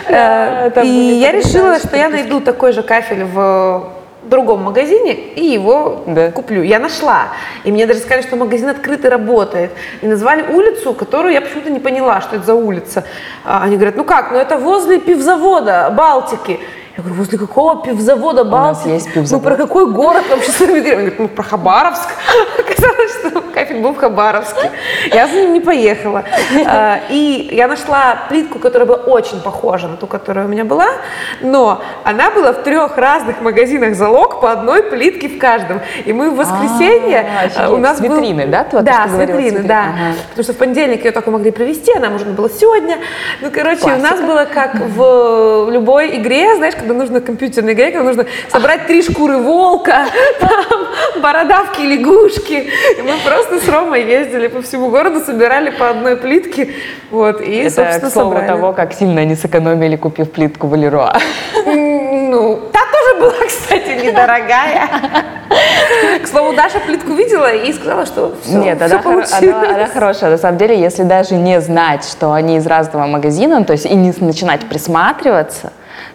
Да, 0.09 0.73
Э, 0.75 0.83
И 0.85 0.89
я 0.89 1.33
решила, 1.33 1.79
что 1.79 1.97
я 1.97 2.09
найду 2.09 2.41
такой 2.41 2.73
же 2.73 2.83
кафель 2.83 3.25
в 3.25 3.85
другом 4.31 4.63
магазине 4.63 5.13
и 5.13 5.45
его 5.45 6.03
Да. 6.07 6.31
куплю. 6.31 6.63
Я 6.63 6.79
нашла. 6.79 7.29
И 7.65 7.73
мне 7.73 7.87
даже 7.87 8.01
сказали, 8.01 8.23
что 8.23 8.37
магазин 8.37 8.69
открыт 8.69 9.05
и 9.05 9.09
работает. 9.09 9.71
И 10.01 10.07
назвали 10.07 10.43
улицу, 10.53 10.95
которую 10.95 11.35
я 11.35 11.41
почему-то 11.41 11.71
не 11.71 11.81
поняла, 11.81 12.21
что 12.23 12.37
это 12.37 12.47
за 12.47 12.55
улица. 12.55 13.05
А 13.45 13.63
Они 13.65 13.77
говорят, 13.77 13.97
ну 13.97 14.05
как, 14.05 14.33
ну 14.33 14.39
это 14.39 14.57
возле 14.57 14.99
пивзавода 14.99 15.91
Балтики. 15.97 16.61
Я 16.97 17.03
говорю, 17.05 17.15
возле 17.21 17.39
какого 17.39 17.83
пивзавода 17.83 18.45
нас 18.45 18.53
Балтики? 18.53 18.89
есть 18.89 19.07
Ну 19.09 19.13
пивзавод. 19.23 19.45
про 19.45 19.57
какой 19.57 19.91
город 19.91 20.25
вообще 20.31 20.51
с 20.51 20.61
вами 20.61 20.81
говорим? 20.81 20.99
Они 20.99 21.09
говорят, 21.11 21.19
ну 21.19 21.29
про 21.29 21.43
Хабаровск. 21.43 22.09
Оказалось, 22.59 23.13
что 23.21 23.41
кафель 23.61 23.81
был 23.81 23.93
в 23.93 23.99
Хабаровске. 23.99 24.71
Я 25.13 25.27
за 25.27 25.35
ним 25.35 25.53
не 25.53 25.61
поехала. 25.61 26.25
А, 26.67 27.01
И 27.11 27.51
я 27.53 27.69
нашла 27.69 28.23
плитку, 28.29 28.59
которая 28.59 28.87
была 28.87 28.99
очень 28.99 29.41
похожа 29.41 29.89
на 29.89 29.97
ту, 29.97 30.07
которая 30.07 30.47
у 30.47 30.49
меня 30.49 30.65
была, 30.65 30.89
но 31.43 31.83
она 32.05 32.31
была 32.31 32.53
в 32.53 32.63
трех 32.63 32.97
разных 32.97 33.41
магазинах 33.43 33.95
залог 33.95 34.41
по 34.41 34.51
одной 34.51 34.83
плитке 34.83 35.29
в 35.29 35.39
каждом. 35.39 35.81
И 36.07 36.13
мы 36.13 36.31
в 36.31 36.37
воскресенье 36.37 37.27
А, 37.57 37.67
а, 37.67 37.71
у 37.71 37.77
нас 37.77 37.99
С 37.99 38.01
витрины, 38.01 38.47
да, 38.47 38.65
Да, 38.71 39.07
с 39.09 39.19
витрины, 39.19 39.61
да. 39.61 39.85
Потому 40.31 40.45
что 40.45 40.53
в 40.53 40.57
понедельник 40.57 41.05
ее 41.05 41.11
только 41.11 41.31
могли 41.31 41.51
привезти, 41.51 41.93
а 41.95 42.01
нам 42.01 42.13
нужно 42.13 42.33
было 42.33 42.49
сегодня. 42.49 42.99
Ну, 43.43 43.51
короче, 43.53 43.85
у 43.85 43.99
нас 43.99 44.21
было 44.21 44.47
как 44.53 44.75
в 44.75 45.69
любой 45.71 46.17
игре, 46.17 46.57
знаешь, 46.57 46.75
когда 46.75 46.95
нужно 46.95 47.21
компьютерной 47.21 47.75
игре, 47.75 47.91
когда 47.91 48.05
нужно 48.05 48.27
собрать 48.49 48.87
три 48.87 49.03
шкуры 49.03 49.37
волка, 49.37 50.07
там, 50.41 51.23
бородавки 51.23 51.81
лягушки. 51.83 52.71
И 52.99 53.03
мы 53.03 53.13
просто 53.25 53.50
с 53.59 53.69
Ромой 53.69 54.05
ездили 54.05 54.49
по 54.49 54.61
всему 54.63 54.91
городу, 54.91 55.21
собирали 55.21 55.71
по 55.71 55.89
одной 55.91 56.17
плитке. 56.17 56.69
Вот, 57.11 57.41
и, 57.41 57.57
Это, 57.57 57.71
собственно, 57.75 58.11
к 58.11 58.13
слову 58.13 58.31
собрали. 58.31 58.47
того, 58.47 58.73
как 58.73 58.93
сильно 58.93 59.23
они 59.23 59.35
сэкономили, 59.35 59.97
купив 59.97 60.31
плитку 60.31 60.67
в 60.69 60.75
Леруа. 60.77 61.17
Ну, 61.67 62.61
та 62.73 62.81
тоже 62.93 63.21
была, 63.21 63.47
кстати, 63.47 64.07
недорогая. 64.07 64.89
К 66.23 66.27
слову, 66.29 66.53
Даша 66.53 66.79
плитку 66.81 67.13
видела 67.13 67.53
и 67.53 67.73
сказала, 67.73 68.07
что 68.07 68.35
все, 68.43 68.59
Нет, 68.59 68.81
она, 68.81 68.97
хоро- 68.97 69.27
она- 69.43 69.69
она 69.77 69.87
хорошая. 69.87 70.31
На 70.31 70.39
самом 70.39 70.59
деле, 70.59 70.79
если 70.79 71.03
даже 71.03 71.35
не 71.35 71.61
знать, 71.61 72.05
что 72.05 72.33
они 72.33 72.57
из 72.57 72.67
разного 72.67 73.07
магазина, 73.07 73.65
то 73.65 73.73
есть 73.73 73.87
и 73.87 73.95
не 73.95 74.13
начинать 74.21 74.69
присматриваться, 74.69 75.73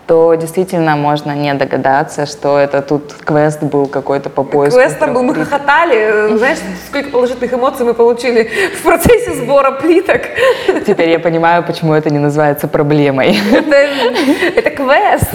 то 0.07 0.33
действительно 0.35 0.95
можно 0.95 1.31
не 1.35 1.53
догадаться, 1.53 2.25
что 2.25 2.57
это 2.57 2.81
тут 2.81 3.13
квест 3.13 3.61
был 3.63 3.87
какой-то 3.87 4.29
по 4.29 4.43
поиску. 4.43 4.79
Квест 4.79 4.99
там 4.99 5.13
был, 5.13 5.23
мы 5.23 5.35
хохотали. 5.35 6.37
Знаешь, 6.37 6.59
сколько 6.87 7.09
положительных 7.09 7.53
эмоций 7.53 7.85
мы 7.85 7.93
получили 7.93 8.49
в 8.75 8.83
процессе 8.83 9.33
сбора 9.33 9.71
плиток. 9.71 10.21
плит. 10.65 10.85
Теперь 10.85 11.09
я 11.09 11.19
понимаю, 11.19 11.63
почему 11.63 11.93
это 11.93 12.09
не 12.09 12.19
называется 12.19 12.67
проблемой. 12.67 13.37
Это, 13.51 13.75
это 14.55 14.69
квест. 14.69 15.29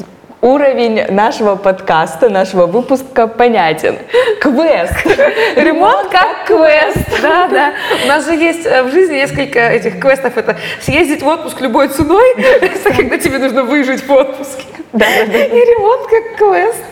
Уровень 0.44 1.10
нашего 1.10 1.56
подкаста, 1.56 2.28
нашего 2.28 2.66
выпуска 2.66 3.26
понятен. 3.26 3.96
Квест. 4.42 4.92
Ремонт 5.56 6.10
как 6.10 6.44
квест. 6.46 7.22
Да, 7.22 7.48
да. 7.48 7.72
У 8.04 8.08
нас 8.08 8.26
же 8.26 8.34
есть 8.34 8.66
э, 8.66 8.82
в 8.82 8.90
жизни 8.92 9.14
несколько 9.14 9.58
этих 9.58 9.98
квестов. 9.98 10.36
Это 10.36 10.58
съездить 10.82 11.22
в 11.22 11.26
отпуск 11.26 11.62
любой 11.62 11.88
ценой, 11.88 12.34
когда 12.94 13.16
тебе 13.16 13.38
нужно 13.38 13.62
выжить 13.62 14.06
в 14.06 14.12
отпуске. 14.12 14.64
Да, 14.92 15.06
да, 15.06 15.32
да. 15.32 15.44
И 15.46 15.58
ремонт 15.60 16.08
как 16.10 16.36
квест. 16.36 16.84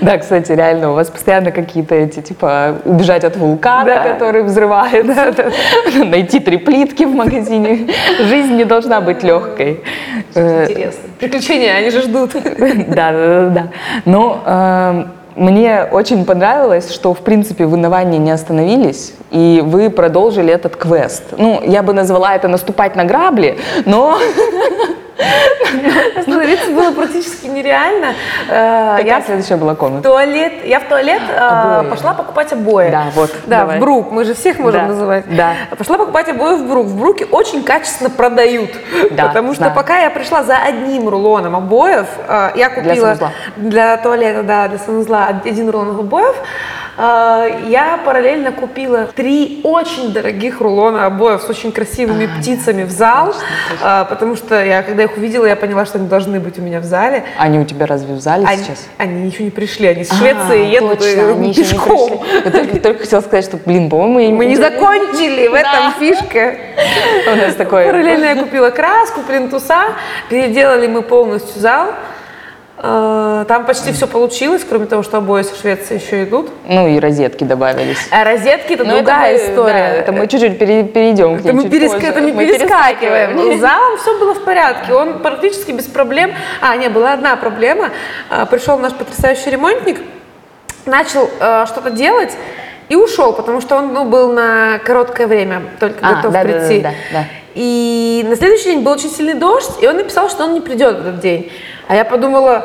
Да, 0.00 0.18
кстати, 0.18 0.52
реально, 0.52 0.92
у 0.92 0.94
вас 0.94 1.10
постоянно 1.10 1.50
какие-то 1.50 1.96
эти, 1.96 2.20
типа, 2.20 2.76
убежать 2.84 3.24
от 3.24 3.34
вулкана, 3.36 3.84
Да. 3.84 4.12
который 4.12 4.44
взрывается, 4.44 5.34
найти 6.04 6.38
три 6.38 6.56
плитки 6.56 7.02
в 7.02 7.12
магазине. 7.16 7.88
Жизнь 8.20 8.54
не 8.54 8.64
должна 8.64 9.00
быть 9.00 9.24
легкой. 9.24 9.80
Интересно. 10.36 11.11
Приключения, 11.22 11.76
они 11.76 11.90
же 11.90 12.02
ждут. 12.02 12.32
Да, 12.88 13.12
да, 13.12 13.48
да. 13.48 13.68
Но 14.04 14.42
э, 14.44 15.04
мне 15.36 15.84
очень 15.92 16.24
понравилось, 16.24 16.92
что, 16.92 17.14
в 17.14 17.20
принципе, 17.20 17.64
вы 17.64 17.76
на 17.76 17.90
ванне 17.90 18.18
не 18.18 18.32
остановились, 18.32 19.14
и 19.30 19.62
вы 19.64 19.88
продолжили 19.90 20.52
этот 20.52 20.74
квест. 20.74 21.22
Ну, 21.38 21.62
я 21.64 21.84
бы 21.84 21.92
назвала 21.92 22.34
это 22.34 22.48
наступать 22.48 22.96
на 22.96 23.04
грабли, 23.04 23.56
но 23.86 24.18
Остановиться 26.16 26.70
было 26.70 26.92
практически 26.92 27.46
нереально. 27.46 28.14
Э, 28.48 28.96
Какая 28.98 29.04
я 29.04 29.22
следующая 29.22 29.56
была 29.56 29.74
комната? 29.74 30.08
Туалет. 30.08 30.64
Я 30.64 30.80
в 30.80 30.84
туалет 30.84 31.22
э, 31.28 31.84
пошла 31.90 32.14
покупать 32.14 32.52
обои. 32.52 32.90
Да, 32.90 33.04
вот. 33.14 33.30
Да, 33.46 33.66
в 33.66 33.78
Брук. 33.78 34.10
Мы 34.10 34.24
же 34.24 34.34
всех 34.34 34.58
можем 34.58 34.88
называть. 34.88 35.24
Да. 35.34 35.54
Пошла 35.76 35.98
покупать 35.98 36.28
обои 36.28 36.56
в 36.56 36.68
Брук. 36.68 36.86
В 36.86 36.98
Бруке 36.98 37.24
очень 37.24 37.62
качественно 37.62 38.10
продают. 38.10 38.70
Да, 39.10 39.28
потому 39.28 39.54
что 39.54 39.70
пока 39.70 39.98
я 39.98 40.10
пришла 40.10 40.42
за 40.42 40.56
одним 40.56 41.08
рулоном 41.08 41.56
обоев, 41.56 42.06
я 42.54 42.70
купила 42.70 43.16
для, 43.56 43.96
туалета, 43.96 44.42
да, 44.42 44.68
для 44.68 44.78
санузла 44.78 45.26
один 45.44 45.70
рулон 45.70 45.90
обоев, 45.98 46.36
я 46.96 48.00
параллельно 48.04 48.52
купила 48.52 49.06
три 49.06 49.60
очень 49.64 50.12
дорогих 50.12 50.60
рулона 50.60 51.06
обоев 51.06 51.42
с 51.42 51.48
очень 51.48 51.72
красивыми 51.72 52.26
а, 52.26 52.38
птицами 52.38 52.84
в 52.84 52.90
зал, 52.90 53.26
точно, 53.26 53.42
точно. 53.70 53.78
А, 53.82 54.04
потому 54.04 54.36
что 54.36 54.64
я, 54.64 54.82
когда 54.82 55.04
их 55.04 55.16
увидела, 55.16 55.46
я 55.46 55.56
поняла, 55.56 55.86
что 55.86 55.98
они 55.98 56.08
должны 56.08 56.38
быть 56.40 56.58
у 56.58 56.62
меня 56.62 56.80
в 56.80 56.84
зале. 56.84 57.24
Они 57.38 57.58
у 57.58 57.64
тебя 57.64 57.86
разве 57.86 58.14
в 58.14 58.20
зале 58.20 58.44
они, 58.46 58.62
сейчас? 58.62 58.86
Они 58.98 59.26
еще 59.26 59.44
не 59.44 59.50
пришли, 59.50 59.88
они 59.88 60.04
с 60.04 60.12
Швеции 60.12 60.62
а, 60.62 60.68
едут 60.68 60.98
точно, 60.98 61.30
они 61.30 61.54
пешком. 61.54 62.24
Я 62.44 62.50
только, 62.50 62.80
только 62.80 63.00
хотела 63.00 63.20
сказать, 63.20 63.44
что, 63.44 63.56
блин, 63.56 63.88
по-моему, 63.88 64.36
мы 64.36 64.46
не 64.46 64.56
закончили, 64.56 65.48
в 65.48 65.54
этом 65.54 65.92
фишка. 65.98 66.56
У 67.32 67.36
нас 67.36 67.54
такое. 67.54 67.86
Параллельно 67.86 68.24
я 68.24 68.36
купила 68.36 68.70
краску, 68.70 69.22
плинтуса, 69.22 69.94
переделали 70.28 70.86
мы 70.86 71.02
полностью 71.02 71.60
зал. 71.60 71.94
А, 72.84 73.44
там 73.44 73.64
почти 73.64 73.92
все 73.92 74.08
получилось, 74.08 74.66
кроме 74.68 74.86
того, 74.86 75.04
что 75.04 75.18
обои 75.18 75.42
со 75.42 75.54
Швеции 75.54 76.02
еще 76.02 76.24
идут. 76.24 76.50
Ну 76.68 76.88
и 76.88 76.98
розетки 76.98 77.44
добавились. 77.44 78.08
А 78.10 78.24
розетки 78.24 78.72
это 78.72 78.82
Но 78.82 78.96
другая 78.96 79.36
это 79.36 79.44
мы, 79.44 79.50
история. 79.52 79.72
Да, 79.72 79.88
это 79.88 80.12
мы 80.12 80.26
чуть-чуть 80.26 80.58
перейдем 80.58 81.36
к 81.36 81.40
это 81.40 81.52
мы, 81.52 81.68
переск... 81.68 82.02
это 82.02 82.20
мы, 82.20 82.32
мы 82.32 82.44
перескакиваем. 82.44 83.56
С 83.56 83.60
залом 83.60 83.98
все 83.98 84.18
было 84.18 84.34
в 84.34 84.42
порядке, 84.42 84.92
он 84.94 85.20
практически 85.20 85.70
без 85.70 85.84
проблем. 85.84 86.32
А, 86.60 86.76
не, 86.76 86.88
была 86.88 87.12
одна 87.12 87.36
проблема. 87.36 87.90
А, 88.28 88.46
пришел 88.46 88.76
наш 88.78 88.92
потрясающий 88.94 89.50
ремонтник, 89.50 90.00
начал 90.84 91.30
э, 91.38 91.66
что-то 91.68 91.90
делать, 91.90 92.36
и 92.88 92.96
ушел, 92.96 93.32
потому 93.32 93.60
что 93.60 93.76
он 93.76 93.92
ну, 93.92 94.04
был 94.04 94.32
на 94.32 94.80
короткое 94.80 95.28
время 95.28 95.62
только 95.78 95.98
а, 96.02 96.14
готов 96.14 96.32
да, 96.32 96.42
прийти. 96.42 96.80
Да, 96.80 96.90
да, 96.90 97.18
да, 97.20 97.24
И 97.54 98.24
на 98.28 98.36
следующий 98.36 98.70
день 98.72 98.80
был 98.80 98.92
очень 98.92 99.10
сильный 99.10 99.34
дождь, 99.34 99.72
и 99.80 99.86
он 99.86 99.96
написал, 99.96 100.30
что 100.30 100.44
он 100.44 100.54
не 100.54 100.60
придет 100.60 100.96
в 100.96 101.00
этот 101.00 101.20
день. 101.20 101.50
А 101.88 101.94
я 101.94 102.04
подумала, 102.04 102.64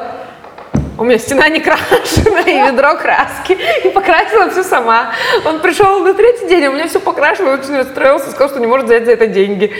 у 0.98 1.04
меня 1.04 1.20
стена 1.20 1.48
не 1.50 1.60
крашена, 1.60 2.42
и 2.46 2.72
ведро 2.72 2.96
краски, 2.96 3.58
и 3.84 3.90
покрасила 3.90 4.50
все 4.50 4.64
сама. 4.64 5.12
Он 5.46 5.60
пришел 5.60 6.00
на 6.00 6.14
третий 6.14 6.48
день, 6.48 6.66
у 6.68 6.74
меня 6.74 6.88
все 6.88 7.00
покрашено, 7.00 7.54
очень 7.54 7.78
расстроился, 7.78 8.32
сказал, 8.32 8.50
что 8.50 8.60
не 8.60 8.68
может 8.68 8.88
взять 8.88 9.06
за 9.06 9.12
это 9.12 9.28
деньги. 9.28 9.72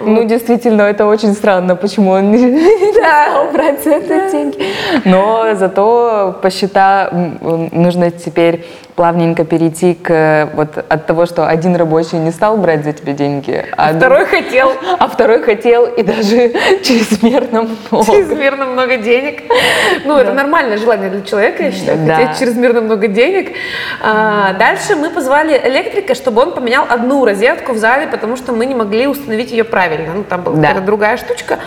Ну, 0.00 0.24
действительно, 0.24 0.82
это 0.82 1.06
очень 1.06 1.32
странно, 1.32 1.74
почему 1.74 2.12
он 2.12 2.30
не, 2.30 2.92
стал 2.92 3.50
брать 3.50 3.82
за 3.82 3.90
это 3.90 4.30
деньги. 4.30 4.64
Но 5.04 5.54
зато 5.54 6.38
посчета 6.40 7.10
нужно 7.40 8.10
теперь 8.10 8.64
плавненько 8.94 9.44
перейти 9.44 9.94
к 9.94 10.50
вот 10.54 10.76
от 10.76 11.06
того, 11.06 11.26
что 11.26 11.46
один 11.46 11.76
рабочий 11.76 12.16
не 12.18 12.30
стал 12.30 12.56
брать 12.56 12.84
за 12.84 12.92
тебя 12.92 13.12
деньги, 13.12 13.64
а, 13.76 13.88
а 13.90 13.94
второй 13.94 14.26
хотел, 14.26 14.72
а 14.98 15.08
второй 15.08 15.42
хотел 15.42 15.86
и 15.86 16.02
даже 16.02 16.52
чрезмерно 16.82 17.68
много. 17.90 18.04
Чрезмерно 18.04 18.66
много 18.66 18.98
денег. 18.98 19.42
Ну, 20.04 20.14
да. 20.14 20.22
это 20.22 20.32
нормальное 20.32 20.76
желание 20.76 21.10
для 21.10 21.22
человека, 21.22 21.62
я 21.62 21.72
считаю, 21.72 21.98
да. 22.06 22.16
хотеть 22.16 22.38
чрезмерно 22.38 22.82
много 22.82 23.08
денег. 23.08 23.52
А, 24.02 24.52
дальше 24.54 24.96
мы 24.96 25.10
позвали 25.10 25.60
электрика, 25.64 26.14
чтобы 26.14 26.42
он 26.42 26.52
поменял 26.52 26.84
одну 26.88 27.24
розетку 27.24 27.72
в 27.72 27.78
зале, 27.78 28.06
потому 28.06 28.36
что 28.36 28.52
мы 28.52 28.66
не 28.66 28.74
могли 28.74 29.06
установить 29.06 29.50
ее 29.50 29.64
правильно. 29.64 30.12
Ну, 30.14 30.24
там 30.24 30.42
была 30.42 30.56
да. 30.56 30.80
другая 30.80 31.16
штучка. 31.16 31.58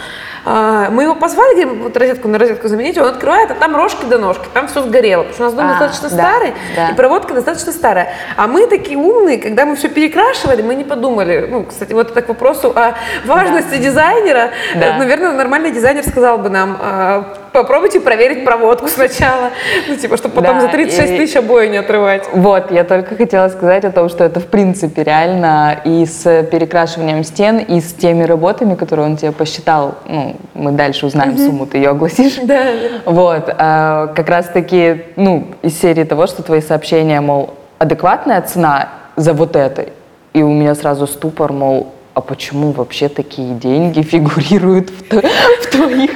А, 0.46 0.90
мы 0.92 1.04
его 1.04 1.16
позвали, 1.16 1.54
говорим, 1.54 1.82
вот 1.82 1.98
розетку 1.98 2.28
на 2.28 2.38
розетку 2.38 2.68
заменить, 2.68 2.98
он 2.98 3.08
открывает, 3.08 3.50
а 3.50 3.56
там 3.56 3.76
рожки 3.76 4.06
до 4.06 4.20
ножки, 4.20 4.46
там 4.54 4.68
все 4.68 4.84
сгорело, 4.84 5.24
потому 5.24 5.34
что 5.34 5.44
у 5.44 5.46
нас 5.46 5.54
дом 5.56 5.66
а, 5.66 5.70
достаточно 5.70 6.10
да, 6.10 6.16
старый, 6.16 6.54
да. 6.76 6.90
и 6.90 6.94
проводка 6.94 7.34
достаточно 7.34 7.72
старая. 7.72 8.14
А 8.38 8.46
мы 8.48 8.68
такие 8.68 8.98
умные, 8.98 9.40
когда 9.40 9.66
мы 9.66 9.76
все 9.76 9.90
перекрашивали, 9.90 10.62
мы 10.62 10.76
не 10.76 10.84
подумали, 10.84 11.48
ну, 11.50 11.64
кстати, 11.64 11.94
вот 11.94 12.12
это 12.12 12.22
к 12.22 12.30
вопросу 12.30 12.72
о 12.76 12.94
важности 13.26 13.72
да. 13.72 13.78
дизайнера, 13.78 14.52
да. 14.76 14.98
наверное, 14.98 15.32
нормальный 15.32 15.72
дизайнер 15.72 16.04
сказал 16.04 16.38
бы 16.38 16.50
нам, 16.50 16.78
а, 16.80 17.34
попробуйте 17.56 18.00
проверить 18.00 18.44
проводку 18.44 18.88
сначала, 18.88 19.52
ну, 19.88 19.96
типа, 19.96 20.18
чтобы 20.18 20.36
потом 20.36 20.56
да, 20.56 20.62
за 20.62 20.68
36 20.68 21.12
и... 21.12 21.18
тысяч 21.18 21.36
обои 21.36 21.68
не 21.68 21.78
отрывать. 21.78 22.28
Вот, 22.34 22.72
я 22.72 22.84
только 22.84 23.16
хотела 23.16 23.48
сказать 23.48 23.86
о 23.86 23.92
том, 23.92 24.10
что 24.10 24.24
это, 24.24 24.40
в 24.40 24.48
принципе, 24.48 25.04
реально 25.04 25.80
и 25.86 26.06
с 26.06 26.44
перекрашиванием 26.44 27.24
стен, 27.24 27.60
и 27.60 27.80
с 27.80 27.94
теми 27.94 28.24
работами, 28.24 28.76
которые 28.76 29.06
он 29.08 29.18
тебе 29.18 29.32
посчитал, 29.32 29.96
ну, 30.08 30.36
мы 30.54 30.72
дальше 30.72 31.06
узнаем 31.06 31.36
mm-hmm. 31.36 31.46
сумму, 31.46 31.66
ты 31.66 31.78
ее 31.78 31.90
огласишь. 31.90 32.36
Да. 32.44 32.64
Вот, 33.06 33.50
а, 33.58 34.08
как 34.08 34.30
раз-таки, 34.30 35.06
ну, 35.16 35.48
из 35.62 35.80
серии 35.80 36.04
того, 36.04 36.28
что 36.28 36.44
твои 36.44 36.62
сообщения, 36.62 37.22
мол, 37.22 37.54
адекватная 37.80 38.42
цена 38.42 38.90
за 39.16 39.34
вот 39.34 39.56
это, 39.56 39.86
и 40.34 40.44
у 40.44 40.50
меня 40.50 40.76
сразу 40.76 41.08
ступор, 41.08 41.54
мол, 41.54 41.94
а 42.16 42.22
почему 42.22 42.72
вообще 42.72 43.10
такие 43.10 43.54
деньги 43.54 44.02
фигурируют 44.14 44.90
в, 44.90 45.22
в 45.22 45.72
твоих 45.72 46.12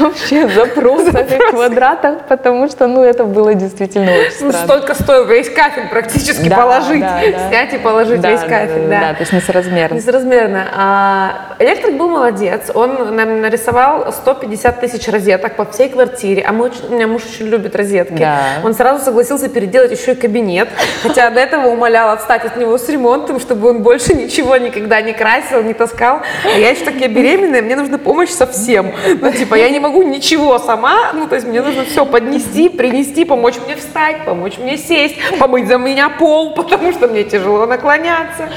вообще 0.00 0.48
запросах 0.48 1.30
и 1.30 1.38
квадратах, 1.50 2.26
потому 2.28 2.68
что, 2.68 2.86
ну, 2.86 3.02
это 3.02 3.24
было 3.24 3.54
действительно 3.54 4.10
очень 4.12 4.46
ну, 4.46 4.52
странно. 4.52 4.66
Столько 4.66 4.94
стоил 4.94 5.24
весь 5.26 5.50
кафель 5.50 5.88
практически 5.88 6.48
да, 6.48 6.56
положить, 6.56 7.00
да, 7.00 7.20
да. 7.20 7.48
снять 7.48 7.74
и 7.74 7.78
положить 7.78 8.20
да, 8.20 8.30
весь 8.30 8.40
да, 8.40 8.48
кафель, 8.48 8.82
да, 8.82 8.88
да. 8.88 9.00
Да, 9.00 9.14
то 9.14 9.20
есть 9.20 9.32
несоразмерно. 9.32 9.94
Несоразмерно. 9.94 10.66
А, 10.74 11.56
электрик 11.58 11.96
был 11.96 12.08
молодец, 12.08 12.70
он 12.74 13.14
нам 13.14 13.40
нарисовал 13.40 14.12
150 14.12 14.80
тысяч 14.80 15.08
розеток 15.08 15.56
по 15.56 15.64
всей 15.64 15.88
квартире, 15.88 16.44
а 16.46 16.52
мы 16.52 16.66
очень, 16.66 16.86
у 16.88 16.94
меня 16.94 17.06
муж 17.06 17.22
очень 17.24 17.46
любит 17.46 17.76
розетки. 17.76 18.18
Да. 18.18 18.38
Он 18.64 18.74
сразу 18.74 19.04
согласился 19.04 19.48
переделать 19.48 19.90
еще 19.90 20.12
и 20.12 20.14
кабинет, 20.14 20.68
хотя 21.02 21.30
до 21.30 21.40
этого 21.40 21.68
умолял 21.68 22.10
отстать 22.10 22.44
от 22.44 22.56
него 22.56 22.78
с 22.78 22.88
ремонтом, 22.88 23.40
чтобы 23.40 23.70
он 23.70 23.82
больше 23.82 24.14
ничего 24.14 24.56
никогда 24.56 25.00
не 25.02 25.12
красил 25.12 25.62
не 25.62 25.74
таскал. 25.74 26.22
А 26.44 26.58
я 26.58 26.70
еще 26.70 26.84
такая 26.84 27.08
беременная, 27.08 27.62
мне 27.62 27.76
нужна 27.76 27.98
помощь 27.98 28.30
со 28.30 28.46
всем. 28.46 28.92
Ну, 29.20 29.30
типа, 29.32 29.54
я 29.54 29.68
не 29.68 29.80
могу 29.86 30.02
ничего 30.02 30.58
сама, 30.58 31.12
ну, 31.12 31.28
то 31.28 31.36
есть 31.36 31.46
мне 31.46 31.62
нужно 31.62 31.84
все 31.84 32.04
поднести, 32.04 32.68
принести, 32.68 33.24
помочь 33.24 33.54
мне 33.64 33.76
встать, 33.76 34.24
помочь 34.24 34.58
мне 34.58 34.76
сесть, 34.76 35.14
помыть 35.38 35.68
за 35.68 35.78
меня 35.78 36.08
пол, 36.08 36.54
потому 36.56 36.92
что 36.92 37.08
мне 37.08 37.24
тяжело 37.24 37.66
наклоняться. 37.66 38.48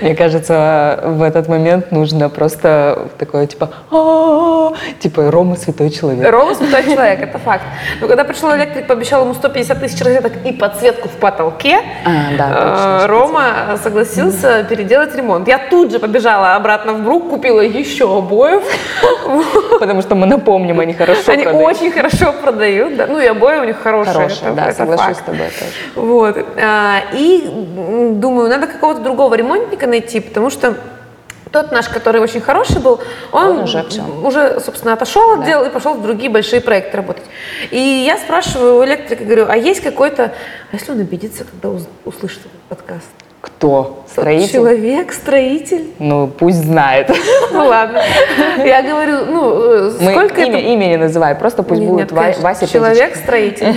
Мне 0.00 0.14
кажется, 0.14 1.00
в 1.04 1.22
этот 1.22 1.48
момент 1.48 1.92
нужно 1.92 2.30
просто 2.30 3.08
такое, 3.18 3.46
типа, 3.46 3.70
типа, 5.00 5.30
Рома 5.30 5.56
святой 5.56 5.90
человек. 5.90 6.30
Рома 6.30 6.54
святой 6.54 6.84
человек, 6.84 7.20
это 7.20 7.38
факт. 7.38 7.64
Но 8.00 8.08
когда 8.08 8.24
пришел 8.24 8.54
электрик, 8.56 8.86
пообещал 8.86 9.24
ему 9.24 9.34
150 9.34 9.80
тысяч 9.80 10.00
розеток 10.02 10.32
и 10.44 10.52
подсветку 10.52 11.08
в 11.08 11.16
потолке, 11.20 11.80
а, 12.04 12.36
да, 12.38 12.48
точно, 12.48 13.06
Рома 13.08 13.44
согласился 13.82 14.64
переделать 14.64 15.14
ремонт. 15.14 15.48
Я 15.48 15.58
тут 15.58 15.92
же 15.92 15.98
побежала 15.98 16.54
обратно 16.54 16.94
в 16.94 17.02
Брук, 17.02 17.28
купила 17.28 17.60
еще 17.60 18.04
обоев. 18.04 18.62
Потому 19.80 20.02
что 20.02 20.14
мы 20.14 20.26
напомним, 20.26 20.77
они 20.80 20.94
хорошо 20.94 21.32
они 21.32 21.44
продают. 21.44 21.66
очень 21.66 21.92
хорошо 21.92 22.32
продают, 22.32 22.96
да. 22.96 23.06
Ну 23.06 23.20
и 23.20 23.26
обои 23.26 23.58
у 23.58 23.64
них 23.64 23.78
хорошие. 23.82 24.14
Хорошие, 24.14 24.52
да, 24.52 24.72
соглашусь 24.72 25.16
с 25.16 25.20
тобой 25.20 25.48
тоже. 25.48 25.72
Вот. 25.94 26.46
А, 26.56 27.02
и 27.12 27.48
думаю, 28.14 28.48
надо 28.48 28.66
какого-то 28.66 29.00
другого 29.00 29.34
ремонтника 29.34 29.86
найти, 29.86 30.20
потому 30.20 30.50
что 30.50 30.76
тот 31.50 31.72
наш, 31.72 31.88
который 31.88 32.20
очень 32.20 32.40
хороший 32.40 32.80
был, 32.80 33.00
он, 33.32 33.50
он 33.50 33.58
уже, 33.60 33.84
все. 33.88 34.02
уже, 34.02 34.60
собственно, 34.60 34.92
отошел 34.92 35.32
от 35.32 35.40
да. 35.40 35.46
дела 35.46 35.64
и 35.66 35.70
пошел 35.70 35.94
в 35.94 36.02
другие 36.02 36.30
большие 36.30 36.60
проекты 36.60 36.96
работать. 36.96 37.24
И 37.70 37.78
я 37.78 38.18
спрашиваю 38.18 38.76
у 38.76 38.84
электрика, 38.84 39.24
говорю, 39.24 39.46
а 39.48 39.56
есть 39.56 39.80
какой-то... 39.80 40.32
А 40.70 40.76
если 40.76 40.92
он 40.92 41.00
обидится, 41.00 41.44
когда 41.44 41.76
услышит 42.04 42.40
этот 42.40 42.60
подкаст? 42.68 43.08
Кто? 43.40 44.04
Строитель? 44.10 44.52
Человек, 44.52 45.12
строитель. 45.12 45.92
Ну, 45.98 46.26
пусть 46.26 46.58
знает. 46.58 47.10
Ну 47.50 47.66
ладно. 47.66 48.02
Я 48.58 48.82
говорю, 48.82 49.24
ну, 49.26 49.90
Мы 50.00 50.10
сколько 50.10 50.42
имя, 50.42 50.58
это... 50.58 50.68
имя 50.68 50.84
не 50.86 50.96
называй, 50.96 51.34
просто 51.34 51.62
пусть 51.62 51.80
нет, 51.80 51.90
будет 51.90 52.12
нет, 52.12 52.38
Вася 52.40 52.66
Человек-строитель. 52.66 53.74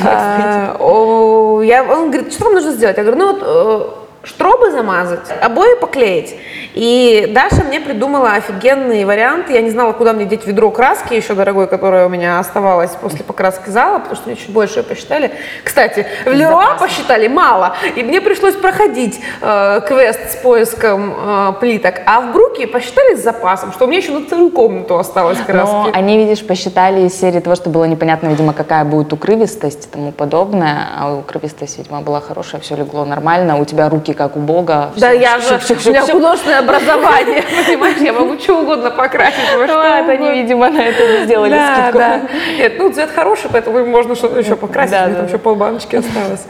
А, 0.04 0.76
он 0.78 2.10
говорит, 2.10 2.32
что 2.32 2.44
вам 2.44 2.54
нужно 2.54 2.72
сделать? 2.72 2.96
Я 2.96 3.02
говорю, 3.02 3.18
ну 3.18 3.32
вот 3.32 3.42
э, 3.42 4.07
штробы 4.28 4.70
замазать, 4.70 5.30
обои 5.40 5.74
поклеить. 5.80 6.36
И 6.74 7.30
Даша 7.34 7.64
мне 7.64 7.80
придумала 7.80 8.32
офигенный 8.32 9.04
вариант. 9.04 9.50
Я 9.50 9.62
не 9.62 9.70
знала, 9.70 9.92
куда 9.92 10.12
мне 10.12 10.26
деть 10.26 10.46
ведро 10.46 10.70
краски 10.70 11.14
еще 11.14 11.34
дорогой, 11.34 11.66
которое 11.66 12.06
у 12.06 12.08
меня 12.08 12.38
оставалось 12.38 12.90
после 12.90 13.24
покраски 13.24 13.70
зала, 13.70 13.98
потому 13.98 14.16
что 14.16 14.28
мне 14.28 14.36
чуть 14.36 14.50
больше 14.50 14.82
посчитали. 14.82 15.32
Кстати, 15.64 16.06
в 16.24 16.32
Леруа 16.32 16.76
посчитали 16.78 17.26
мало, 17.28 17.74
и 17.96 18.02
мне 18.02 18.20
пришлось 18.20 18.54
проходить 18.54 19.18
э, 19.40 19.80
квест 19.88 20.32
с 20.32 20.36
поиском 20.36 21.14
э, 21.16 21.52
плиток. 21.58 21.94
А 22.06 22.20
в 22.20 22.32
Бруке 22.32 22.66
посчитали 22.66 23.16
с 23.16 23.22
запасом, 23.22 23.72
что 23.72 23.86
у 23.86 23.88
меня 23.88 23.98
еще 23.98 24.12
на 24.12 24.26
целую 24.26 24.50
комнату 24.50 24.98
осталось 24.98 25.38
краски. 25.38 25.72
Но 25.72 25.90
они, 25.92 26.18
видишь, 26.18 26.46
посчитали 26.46 27.06
из 27.06 27.18
серии 27.18 27.40
того, 27.40 27.56
что 27.56 27.70
было 27.70 27.84
непонятно, 27.84 28.28
видимо, 28.28 28.52
какая 28.52 28.84
будет 28.84 29.12
укрывистость 29.12 29.86
и 29.86 29.88
тому 29.88 30.12
подобное. 30.12 30.86
А 30.98 31.14
укрывистость, 31.16 31.78
видимо, 31.78 32.02
была 32.02 32.20
хорошая, 32.20 32.60
все 32.60 32.76
легло 32.76 33.04
нормально. 33.04 33.58
У 33.58 33.64
тебя 33.64 33.88
руки 33.88 34.12
как 34.18 34.36
у 34.36 34.40
Бога. 34.40 34.90
Да, 34.96 35.08
Всё, 35.10 35.18
я 35.20 35.38
же, 35.38 35.58
у 35.86 35.88
меня 35.90 36.02
художественное 36.02 36.58
образование, 36.58 37.42
понимаешь, 37.66 37.98
я 37.98 38.12
могу 38.12 38.38
что 38.38 38.60
угодно 38.60 38.90
покрасить. 38.90 39.38
во 39.56 39.66
что 39.66 39.82
это 39.82 40.12
они, 40.12 40.30
видимо, 40.42 40.68
на 40.68 40.82
это 40.84 41.06
не 41.20 41.24
сделали 41.24 41.50
Да, 41.52 41.74
скидку. 41.76 41.98
да. 41.98 42.20
Нет, 42.58 42.72
ну 42.78 42.90
цвет 42.92 43.10
хороший, 43.14 43.48
поэтому 43.50 43.86
можно 43.86 44.14
что-то 44.14 44.38
еще 44.38 44.56
покрасить, 44.56 44.92
там 44.92 45.26
еще 45.26 45.38
полбаночки 45.38 45.96
осталось. 45.96 46.46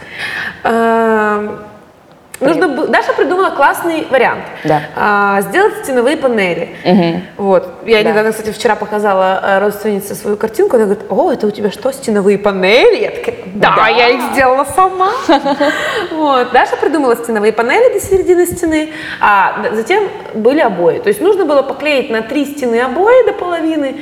Нужно 2.40 2.68
бы... 2.68 2.86
Даша 2.88 3.12
придумала 3.12 3.50
классный 3.50 4.06
вариант. 4.10 4.44
Да. 4.64 4.82
А, 4.96 5.40
сделать 5.42 5.74
стеновые 5.84 6.16
панели. 6.16 6.68
Вот. 7.36 7.68
Я 7.84 8.02
недавно, 8.02 8.30
кстати, 8.32 8.50
вчера 8.50 8.74
показала 8.76 9.40
э, 9.42 9.58
родственнице 9.60 10.14
свою 10.14 10.36
картинку. 10.36 10.76
Она 10.76 10.84
говорит, 10.86 11.04
о, 11.10 11.32
это 11.32 11.46
у 11.46 11.50
тебя 11.50 11.70
что, 11.70 11.92
стеновые 11.92 12.38
панели? 12.38 13.02
Я 13.02 13.10
такая, 13.10 13.34
да, 13.54 13.74
Да. 13.76 13.88
я 13.88 14.08
их 14.08 14.20
сделала 14.32 14.66
сама. 14.74 15.10
Вот. 16.12 16.52
Даша 16.52 16.76
придумала 16.76 17.16
стеновые 17.16 17.52
панели 17.52 17.92
до 17.92 18.00
середины 18.00 18.46
стены, 18.46 18.92
а 19.20 19.64
затем 19.72 20.08
были 20.34 20.60
обои. 20.60 20.98
То 20.98 21.08
есть 21.08 21.20
нужно 21.20 21.44
было 21.44 21.62
поклеить 21.62 22.10
на 22.10 22.22
три 22.22 22.44
стены 22.44 22.80
обои 22.80 23.26
до 23.26 23.32
половины, 23.32 23.96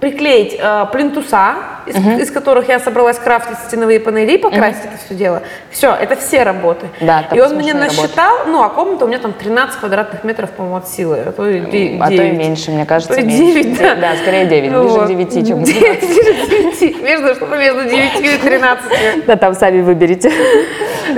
приклеить 0.00 0.56
э, 0.58 0.86
плинтуса, 0.92 1.54
из, 1.86 1.96
из 1.96 2.30
которых 2.30 2.68
я 2.68 2.78
собралась 2.78 3.18
крафтить 3.18 3.58
стеновые 3.66 4.00
панели 4.00 4.32
и 4.32 4.38
покрасить 4.38 4.84
это 4.84 4.98
все 5.04 5.14
дело. 5.14 5.42
Все, 5.70 5.94
это 5.94 6.16
все 6.16 6.42
работы. 6.42 6.86
Да, 7.00 7.24
и 7.34 7.40
он 7.40 7.54
мне 7.56 7.74
насчитал, 7.74 8.46
ну, 8.46 8.62
а 8.62 8.68
комната 8.68 9.04
у 9.04 9.08
меня 9.08 9.18
там 9.18 9.32
13 9.32 9.80
квадратных 9.80 10.24
метров, 10.24 10.50
по-моему, 10.50 10.76
от 10.78 10.88
силы, 10.88 11.18
а 11.26 11.32
то 11.32 11.48
и 11.48 11.60
де- 11.60 11.98
А 12.00 12.06
то 12.06 12.12
и 12.14 12.16
9. 12.18 12.38
меньше, 12.38 12.70
мне 12.70 12.86
кажется, 12.86 13.14
То 13.14 13.20
и 13.20 13.24
меньше. 13.24 13.62
9, 13.62 13.78
да. 13.78 13.94
Да, 13.96 14.12
скорее 14.22 14.46
9, 14.46 14.70
ближе 14.70 14.82
Вот. 14.84 15.04
к 15.04 15.08
9, 15.08 15.46
чем 15.48 15.62
к 15.62 15.66
9, 15.66 16.00
ближе 16.00 16.34
к 16.34 16.78
9. 16.80 17.02
Между, 17.02 17.34
что-то 17.34 17.56
между 17.56 17.84
9 17.84 18.20
и 18.20 18.38
13. 18.38 19.26
Да, 19.26 19.36
там 19.36 19.54
сами 19.54 19.80
выберите. 19.82 20.30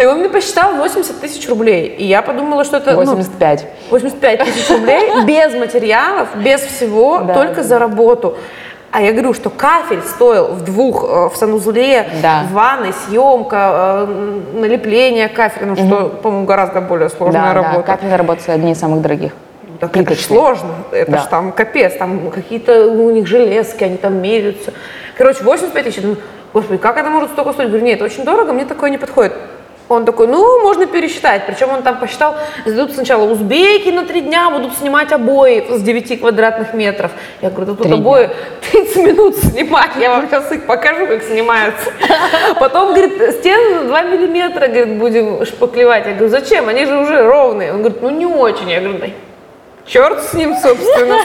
И 0.00 0.06
он 0.06 0.20
мне 0.20 0.28
посчитал 0.28 0.74
80 0.76 1.20
тысяч 1.20 1.48
рублей. 1.48 1.86
И 1.98 2.04
я 2.04 2.22
подумала, 2.22 2.64
что 2.64 2.78
это... 2.78 2.92
ну, 2.92 2.98
85. 2.98 3.66
85 3.90 4.44
тысяч 4.44 4.70
рублей 4.70 5.10
без 5.26 5.54
материалов, 5.54 6.28
без 6.36 6.60
всего, 6.62 7.20
Да, 7.20 7.34
только 7.34 7.56
да, 7.56 7.62
за 7.62 7.78
работу. 8.12 8.36
А 8.90 9.00
я 9.00 9.12
говорю, 9.12 9.32
что 9.32 9.48
кафель 9.48 10.02
стоил 10.02 10.48
в 10.48 10.64
двух, 10.64 11.02
э, 11.04 11.28
в 11.30 11.36
санузле, 11.36 12.10
Да. 12.22 12.42
в 12.50 12.52
ванной, 12.52 12.92
съемка, 12.92 14.06
э, 14.06 14.40
налепление 14.60 15.28
кафеля, 15.28 15.66
ну 15.66 15.76
что, 15.76 16.08
по-моему, 16.22 16.44
гораздо 16.44 16.82
более 16.82 17.08
сложная 17.08 17.40
Да, 17.40 17.48
да, 17.54 17.54
работа. 17.54 17.82
капельные 17.86 18.16
работы 18.16 18.52
одни 18.52 18.72
из 18.72 18.78
самых 18.78 19.00
дорогих. 19.00 19.32
Так 19.80 19.96
это 19.96 20.14
сложно, 20.14 20.68
это 20.92 21.10
Да. 21.10 21.18
ж 21.18 21.22
там 21.26 21.52
капец, 21.52 21.94
там 21.96 22.30
какие-то 22.30 22.86
у 22.88 23.10
них 23.10 23.26
железки, 23.26 23.82
они 23.82 23.96
там 23.96 24.20
меряются. 24.20 24.72
Короче, 25.16 25.42
85 25.42 25.84
тысяч. 25.84 26.02
Господи, 26.52 26.78
как 26.78 26.98
это 26.98 27.08
может 27.08 27.30
столько 27.30 27.54
стоить? 27.54 27.70
Говорю, 27.70 27.86
нет, 27.86 27.96
это 27.96 28.04
очень 28.04 28.24
дорого, 28.24 28.52
мне 28.52 28.66
такое 28.66 28.90
не 28.90 28.98
подходит. 28.98 29.32
Он 29.92 30.04
такой, 30.04 30.26
ну, 30.26 30.62
можно 30.62 30.86
пересчитать. 30.86 31.46
Причем 31.46 31.70
он 31.70 31.82
там 31.82 31.98
посчитал, 31.98 32.36
сдадут 32.64 32.94
сначала 32.94 33.24
узбеки 33.24 33.90
на 33.90 34.04
три 34.04 34.20
дня, 34.20 34.50
будут 34.50 34.76
снимать 34.76 35.12
обои 35.12 35.66
с 35.70 35.82
9 35.82 36.20
квадратных 36.20 36.74
метров. 36.74 37.10
Я 37.40 37.50
говорю, 37.50 37.72
да 37.72 37.74
тут 37.74 37.82
Три 37.86 37.94
обои 37.94 38.30
30 38.70 38.96
минут 38.96 39.36
снимать, 39.36 39.90
я 40.00 40.10
вам 40.10 40.28
сейчас 40.28 40.50
их 40.52 40.66
покажу, 40.66 41.06
как 41.06 41.22
снимаются. 41.22 41.90
Потом, 42.60 42.94
говорит, 42.94 43.12
стены 43.38 43.84
2 43.86 44.02
миллиметра, 44.02 44.68
говорит, 44.68 44.98
будем 44.98 45.44
шпаклевать. 45.44 46.06
Я 46.06 46.12
говорю, 46.12 46.28
зачем? 46.28 46.68
Они 46.68 46.86
же 46.86 46.96
уже 46.98 47.22
ровные. 47.22 47.72
Он 47.72 47.78
говорит, 47.78 48.02
ну 48.02 48.10
не 48.10 48.26
очень. 48.26 48.70
Я 48.70 48.80
говорю, 48.80 48.98
да 48.98 49.06
черт 49.86 50.22
с 50.22 50.34
ним, 50.34 50.54
собственно. 50.56 51.16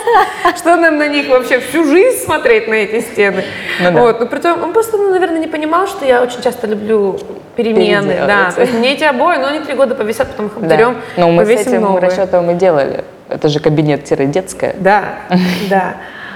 Что 0.58 0.76
нам 0.76 0.98
на 0.98 1.08
них 1.08 1.28
вообще 1.30 1.60
всю 1.60 1.84
жизнь 1.86 2.24
смотреть 2.26 2.68
на 2.68 2.74
эти 2.74 3.02
стены? 3.02 3.44
Ну 3.82 3.92
да. 3.92 4.02
Вот, 4.02 4.20
ну 4.20 4.28
притом 4.28 4.64
он 4.64 4.74
просто, 4.74 4.98
ну, 4.98 5.12
наверное, 5.12 5.40
не 5.40 5.48
понимал, 5.48 5.88
что 5.88 6.06
я 6.06 6.22
очень 6.22 6.42
часто 6.42 6.68
люблю 6.68 7.20
перемены. 7.56 8.16
Да, 8.28 8.52
то 8.52 8.62
есть 8.62 8.74
мне 8.74 8.94
эти 8.94 9.04
обои, 9.04 9.38
но 9.38 9.48
они 9.48 9.60
три 9.60 9.74
года 9.74 9.96
повисят, 9.96 10.28
потом 10.30 10.48
их 10.48 10.54
Да. 10.60 10.66
уберем, 10.76 10.98
Но 11.18 11.30
мы 11.32 11.46
с 11.46 11.50
этим 11.50 11.82
новые. 11.82 12.02
расчетом 12.10 12.50
и 12.52 12.54
делали. 12.56 13.04
Это 13.30 13.50
же 13.50 13.60
кабинет-детская. 13.60 14.76
Да, 14.80 15.04
да. 15.70 15.96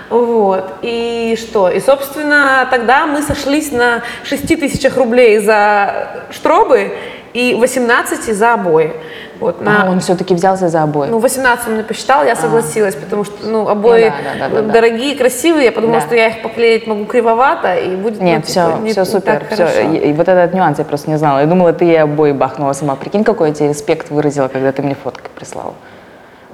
Вот. 0.10 0.66
И 0.82 1.38
что? 1.40 1.70
И, 1.70 1.80
собственно, 1.80 2.68
тогда 2.70 3.06
мы 3.06 3.22
сошлись 3.22 3.72
на 3.72 4.01
6 4.25 4.60
тысячах 4.60 4.98
рублей 4.98 5.38
за 5.40 6.25
штробы 6.32 6.92
и 7.34 7.56
18 7.56 8.36
за 8.36 8.54
обои. 8.54 8.94
Вот, 9.40 9.60
на, 9.62 9.84
А, 9.84 9.90
он 9.90 10.00
все-таки 10.00 10.36
взялся 10.36 10.70
за 10.70 10.84
обои. 10.84 11.08
Ну, 11.10 11.18
18 11.20 11.68
он 11.68 11.74
мне 11.74 11.84
посчитал, 11.84 12.24
я 12.24 12.36
согласилась, 12.36 12.94
потому 12.96 13.24
что, 13.24 13.48
ну, 13.48 13.68
обои 13.68 14.10
Ну 14.10 14.24
да, 14.40 14.48
да, 14.50 14.55
да, 14.55 14.62
да, 14.62 14.74
дорогие, 14.74 15.16
красивые, 15.16 15.66
я 15.66 15.72
подумала, 15.72 16.00
Да. 16.00 16.05
что 16.05 16.16
я 16.16 16.27
их 16.27 16.44
поклеить 16.44 16.86
могу 16.88 17.05
кривовато, 17.05 17.74
и 17.75 17.96
будет, 17.96 18.20
ну, 18.20 18.25
Нет, 18.25 18.46
типа, 18.46 18.51
все, 18.74 18.77
не- 18.84 18.92
все 18.92 19.05
супер. 19.05 19.44
Все. 19.50 19.66
хорошо. 19.66 19.79
И, 19.79 19.98
и 20.10 20.14
вот 20.14 20.27
этот 20.27 20.53
нюанс 20.53 20.77
я 20.77 20.86
просто 20.86 21.10
не 21.10 21.18
знала. 21.18 21.40
Я 21.40 21.48
думала, 21.48 21.74
ты 21.74 21.86
ей 21.86 22.03
обои 22.03 22.34
бахнула 22.34 22.74
сама. 22.74 22.96
Прикинь, 22.96 23.24
какой 23.24 23.50
я 23.50 23.55
тебе 23.55 23.70
респект 23.70 24.12
выразила, 24.12 24.48
когда 24.48 24.72
ты 24.72 24.84
мне 24.84 24.96
фотки 24.96 25.29
прислала. 25.36 25.74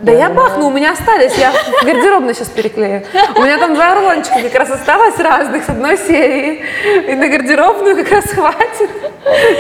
Да 0.02 0.12
я 0.12 0.30
бахну, 0.30 0.68
у 0.68 0.72
меня 0.72 0.92
остались, 0.92 1.34
я 1.38 1.52
в 1.52 1.84
гардеробной 1.86 2.36
сейчас 2.36 2.50
переклею. 2.50 3.04
У 3.36 3.42
меня 3.42 3.58
там 3.58 3.74
два 3.74 3.96
рулончика 3.96 4.42
как 4.44 4.54
раз 4.54 4.70
осталось 4.70 5.18
разных 5.18 5.64
с 5.64 5.70
одной 5.70 5.98
серии. 5.98 6.64
И 7.08 7.16
на 7.16 7.28
гардеробную 7.28 7.96
как 7.96 8.12
раз 8.12 8.26
хватит. 8.26 8.90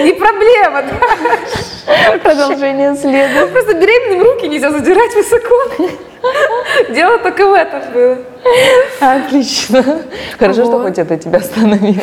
Не 0.04 0.13
проблема, 0.13 0.84
да. 0.84 2.17
Продолжение 2.19 2.95
следует. 2.95 3.52
Просто 3.52 3.73
беременным 3.73 4.21
руки 4.23 4.47
нельзя 4.47 4.69
задирать 4.71 5.15
высоко. 5.15 5.56
Дело 6.89 7.17
только 7.19 7.45
в 7.47 7.54
этом 7.54 7.82
было. 7.91 8.17
Отлично. 9.00 9.84
Хорошо, 10.38 10.65
что 10.65 10.78
Вот. 10.78 10.84
хоть 10.88 11.00
это 11.00 11.17
тебя 11.17 11.39
остановило. 11.39 12.02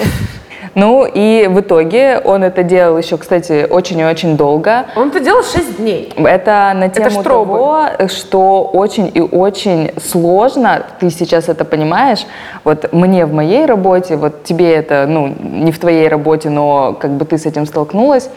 Ну 0.74 1.06
и 1.06 1.46
в 1.48 1.60
итоге 1.60 2.20
он 2.24 2.42
это 2.42 2.62
делал 2.64 2.98
еще, 2.98 3.16
кстати, 3.16 3.66
очень 3.70 4.00
и 4.00 4.04
очень 4.04 4.36
долго. 4.36 4.86
Он 4.96 5.08
это 5.08 5.20
делал 5.20 5.42
6 5.44 5.76
дней. 5.76 6.12
Это 6.16 6.72
на 6.74 6.88
тему 6.88 7.20
штробы. 7.20 7.52
того, 7.52 8.08
что 8.08 8.64
очень 8.64 9.10
и 9.14 9.20
очень 9.20 9.92
сложно, 10.00 10.82
ты 10.98 11.10
сейчас 11.10 11.48
это 11.48 11.64
понимаешь, 11.64 12.26
вот 12.64 12.92
мне 12.92 13.24
в 13.26 13.32
моей 13.32 13.66
работе, 13.66 14.16
вот 14.16 14.42
тебе 14.44 14.74
это, 14.74 15.06
ну, 15.08 15.28
не 15.28 15.70
в 15.70 15.78
твоей 15.78 16.08
работе, 16.08 16.50
но 16.50 16.92
как 16.94 17.12
бы 17.12 17.24
ты 17.24 17.38
с 17.38 17.46
этим 17.46 17.66
столкнулась, 17.66 18.28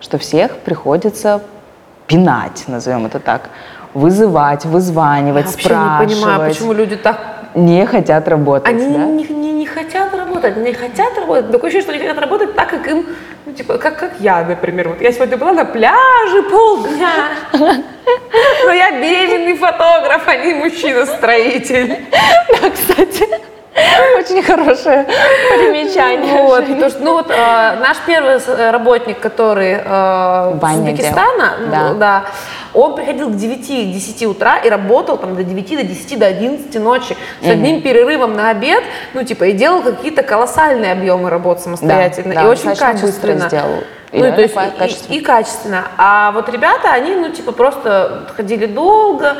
что 0.00 0.16
всех 0.18 0.52
приходится 0.58 1.40
пинать, 2.06 2.64
назовем 2.68 3.06
это 3.06 3.18
так, 3.18 3.50
вызывать, 3.94 4.64
вызванивать, 4.64 5.46
Я 5.46 5.50
вообще 5.50 5.64
спрашивать. 5.68 6.08
не 6.08 6.14
понимаю, 6.14 6.50
почему 6.50 6.72
люди 6.72 6.96
так 6.96 7.18
Не 7.56 7.84
хотят 7.84 8.28
работать, 8.28 8.68
Они 8.68 8.94
да? 8.96 9.04
не- 9.06 9.24
не 9.26 9.49
хотят 9.90 10.14
работать, 10.14 10.56
не 10.56 10.72
хотят 10.72 11.18
работать. 11.18 11.50
Такое 11.50 11.68
ощущение, 11.68 11.82
что 11.82 11.92
они 11.92 12.00
хотят 12.00 12.18
работать 12.18 12.54
так, 12.54 12.70
как 12.70 12.86
им, 12.88 13.06
ну, 13.44 13.52
типа, 13.52 13.78
как, 13.78 13.98
как 13.98 14.12
я, 14.20 14.44
например. 14.44 14.90
Вот 14.90 15.00
я 15.00 15.12
сегодня 15.12 15.36
была 15.36 15.52
на 15.52 15.64
пляже 15.64 16.42
полдня, 16.44 17.30
но 17.52 18.72
я 18.72 18.92
беременный 18.92 19.56
фотограф, 19.56 20.22
а 20.26 20.36
не 20.36 20.54
мужчина-строитель. 20.54 22.06
Да, 22.60 22.70
кстати, 22.70 23.26
очень 24.18 24.42
хорошее 24.42 25.06
примечание. 25.48 26.42
Вот, 26.42 26.66
потому 26.66 26.90
что, 26.90 27.00
ну 27.00 27.12
вот, 27.14 27.30
э, 27.30 27.76
наш 27.80 27.98
первый 28.06 28.38
э, 28.44 28.70
работник, 28.70 29.20
который 29.20 29.74
э, 29.74 30.52
с 30.54 30.58
Баня 30.60 30.92
Узбекистана, 30.92 31.56
ну, 31.60 31.70
Да. 31.70 31.94
да, 31.94 32.24
он 32.74 32.94
приходил 32.94 33.30
к 33.30 33.34
9-10 33.34 34.26
утра 34.26 34.58
и 34.58 34.68
работал 34.68 35.16
там 35.18 35.36
до 35.36 35.44
9, 35.44 35.76
до 35.76 35.82
10, 35.82 36.18
до 36.18 36.26
11 36.26 36.74
ночи 36.80 37.16
с 37.42 37.48
одним 37.48 37.82
перерывом 37.82 38.34
на 38.34 38.50
обед, 38.50 38.82
ну, 39.14 39.24
типа, 39.24 39.44
и 39.44 39.52
делал 39.52 39.82
какие-то 39.82 40.22
колоссальные 40.22 40.92
объемы 40.92 41.30
работ 41.30 41.60
самостоятельно. 41.60 42.34
да, 42.34 42.42
и 42.42 42.46
очень 42.46 42.74
качественно. 42.76 43.48
сделал. 43.48 43.84
И 44.12 44.20
Ну, 44.20 44.32
то 44.32 44.40
есть, 44.40 44.54
качественно. 44.54 45.14
и, 45.14 45.18
и 45.18 45.20
качественно. 45.20 45.84
А 45.96 46.32
вот 46.32 46.48
ребята, 46.48 46.92
они, 46.92 47.14
ну, 47.14 47.28
типа, 47.30 47.52
просто 47.52 48.26
ходили 48.36 48.66
долго, 48.66 49.36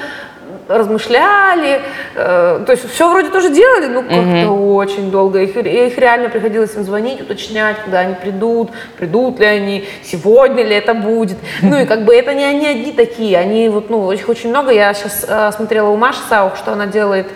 размышляли, 0.71 1.83
э, 2.15 2.63
то 2.65 2.73
есть 2.73 2.89
все 2.91 3.11
вроде 3.11 3.29
тоже 3.31 3.51
делали, 3.51 3.87
но 3.87 4.03
как-то 4.03 4.51
очень 4.51 5.11
долго. 5.11 5.41
Их, 5.41 5.57
их 5.57 5.99
реально 5.99 6.29
приходилось 6.29 6.75
им 6.77 6.85
звонить, 6.85 7.21
уточнять, 7.21 7.77
когда 7.85 8.01
они 8.01 8.15
придут, 8.15 8.71
придут 8.97 9.41
ли 9.41 9.47
они, 9.47 9.85
сегодня 10.05 10.65
ли 10.65 10.77
это 10.77 10.95
будет. 10.95 11.39
Ну 11.63 11.79
и 11.79 11.87
как 11.87 12.05
бы 12.05 12.15
это 12.15 12.35
не 12.35 12.45
они 12.45 12.67
одни 12.67 12.93
такие, 12.93 13.37
они 13.37 13.69
вот, 13.69 13.91
ну, 13.91 14.13
их 14.13 14.29
очень 14.29 14.51
много. 14.51 14.71
Я 14.71 14.95
сейчас 14.95 15.55
смотрела 15.57 15.89
у 15.89 15.97
Маши 15.97 16.21
Саух, 16.29 16.57
что 16.57 16.73
она 16.73 16.87
делает 16.87 17.27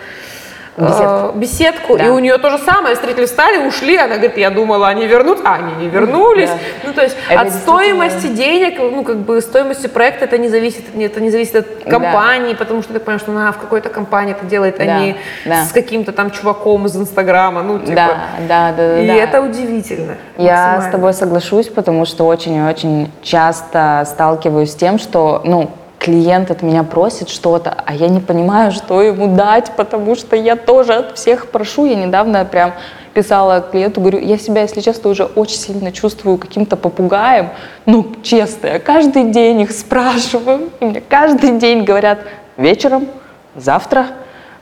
э, 0.77 0.85
Беседку. 0.85 1.37
беседку, 1.39 1.97
Да. 1.97 2.05
и 2.05 2.09
у 2.09 2.19
нее 2.19 2.37
то 2.37 2.49
же 2.49 2.57
самое, 2.57 2.95
встретили, 2.95 3.25
встали, 3.25 3.65
ушли, 3.67 3.95
она 3.97 4.15
говорит, 4.15 4.37
я 4.37 4.49
думала, 4.49 4.87
они 4.89 5.07
вернутся, 5.07 5.43
а 5.45 5.55
они 5.55 5.73
не 5.85 5.87
вернулись. 5.87 6.49
Да. 6.49 6.57
Ну, 6.83 6.93
то 6.93 7.01
есть 7.03 7.15
Это 7.29 7.41
от 7.41 7.53
стоимости 7.53 8.27
денег, 8.27 8.77
ну, 8.79 9.03
как 9.03 9.17
бы 9.17 9.39
стоимости 9.41 9.87
проекта 9.87 10.25
это 10.25 10.37
не 10.37 10.49
зависит, 10.49 10.83
это 10.97 11.21
не 11.21 11.29
зависит 11.31 11.55
от 11.55 11.65
Да. 11.85 11.89
компании, 11.91 12.53
потому 12.55 12.81
что 12.83 12.93
ты 12.93 12.99
понимаешь, 12.99 13.21
что 13.21 13.31
она 13.31 13.51
в 13.51 13.57
какой-то 13.57 13.89
компании 13.89 14.33
это 14.33 14.45
делает, 14.45 14.79
а 14.79 14.85
Да, 14.85 14.99
не 14.99 15.15
да. 15.45 15.63
с 15.65 15.71
каким-то 15.71 16.11
там 16.11 16.31
чуваком 16.31 16.85
из 16.87 16.95
Инстаграма, 16.95 17.61
ну, 17.63 17.79
типа. 17.79 17.93
Да, 17.95 18.07
да, 18.47 18.71
да, 18.71 18.77
да. 18.77 19.01
И 19.03 19.07
да. 19.07 19.13
это 19.15 19.41
удивительно. 19.41 20.15
Я 20.37 20.81
с 20.81 20.91
тобой 20.91 21.13
соглашусь, 21.13 21.67
потому 21.69 22.05
что 22.05 22.25
очень 22.27 22.55
и 22.55 22.61
очень 22.61 23.11
часто 23.21 24.03
сталкиваюсь 24.05 24.71
с 24.71 24.75
тем, 24.75 24.99
что, 24.99 25.41
ну, 25.45 25.69
клиент 26.05 26.51
от 26.51 26.61
меня 26.61 26.83
просит 26.83 27.29
что-то, 27.29 27.75
а 27.83 27.95
я 27.95 28.09
не 28.09 28.19
понимаю, 28.19 28.71
что 28.71 29.01
ему 29.01 29.35
дать, 29.35 29.71
потому 29.75 30.15
что 30.15 30.35
я 30.35 30.55
тоже 30.55 30.93
от 30.93 31.17
всех 31.17 31.49
прошу. 31.49 31.85
Я 31.85 31.95
недавно 31.95 32.45
прям 32.45 32.73
писала 33.15 33.59
клиенту, 33.59 34.01
говорю, 34.01 34.19
я 34.19 34.37
себя, 34.37 34.61
если 34.61 34.81
честно, 34.81 35.09
уже 35.09 35.23
очень 35.23 35.57
сильно 35.57 35.91
чувствую 35.91 36.37
каким-то 36.37 36.75
попугаем. 36.77 37.49
Ну, 37.87 38.05
честно, 38.21 38.67
я 38.67 38.79
каждый 38.79 39.31
день 39.31 39.61
их 39.61 39.71
спрашиваю, 39.71 40.69
и 40.79 40.85
мне 40.85 41.01
каждый 41.01 41.57
день 41.57 41.83
говорят, 41.83 42.19
вечером, 42.55 43.07
завтра, 43.55 44.09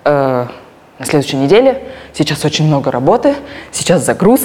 э, 0.06 0.46
на 0.98 1.06
следующей 1.06 1.36
неделе, 1.36 1.84
сейчас 2.14 2.46
очень 2.46 2.68
много 2.68 2.90
работы, 2.90 3.36
сейчас 3.74 4.06
загруз, 4.06 4.40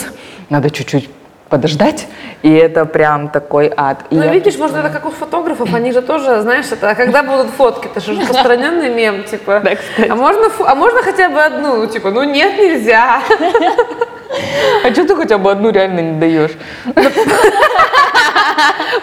надо 0.51 0.71
чуть-чуть 0.71 1.09
подождать, 1.49 2.07
и 2.43 2.53
это 2.53 2.85
прям 2.85 3.29
такой 3.29 3.73
ад. 3.77 3.99
И 4.11 4.17
Ну, 4.17 4.23
я 4.25 4.33
видишь, 4.33 4.57
может, 4.59 4.77
это 4.77 4.91
как 4.91 5.07
у 5.07 5.11
фотографов, 5.11 5.73
они 5.75 5.93
же 5.93 6.03
тоже, 6.03 6.41
знаешь, 6.43 6.67
это, 6.71 6.91
а 6.91 6.95
когда 6.95 7.23
будут 7.23 7.49
фотки, 7.51 7.87
это 7.87 8.01
же 8.01 8.15
распространенный 8.21 8.91
мем, 8.91 9.25
типа, 9.25 9.61
Да, 9.65 9.75
кстати. 9.77 10.09
а 10.09 10.15
можно, 10.15 10.49
а 10.67 10.75
можно 10.75 11.03
хотя 11.03 11.29
бы 11.29 11.43
одну, 11.43 11.87
типа, 11.87 12.11
ну 12.11 12.23
нет, 12.23 12.59
нельзя. 12.59 13.21
А 14.85 14.93
что 14.93 15.07
ты 15.07 15.17
хотя 15.17 15.39
бы 15.39 15.51
одну 15.51 15.71
реально 15.71 16.01
не 16.01 16.21
даешь? 16.21 16.51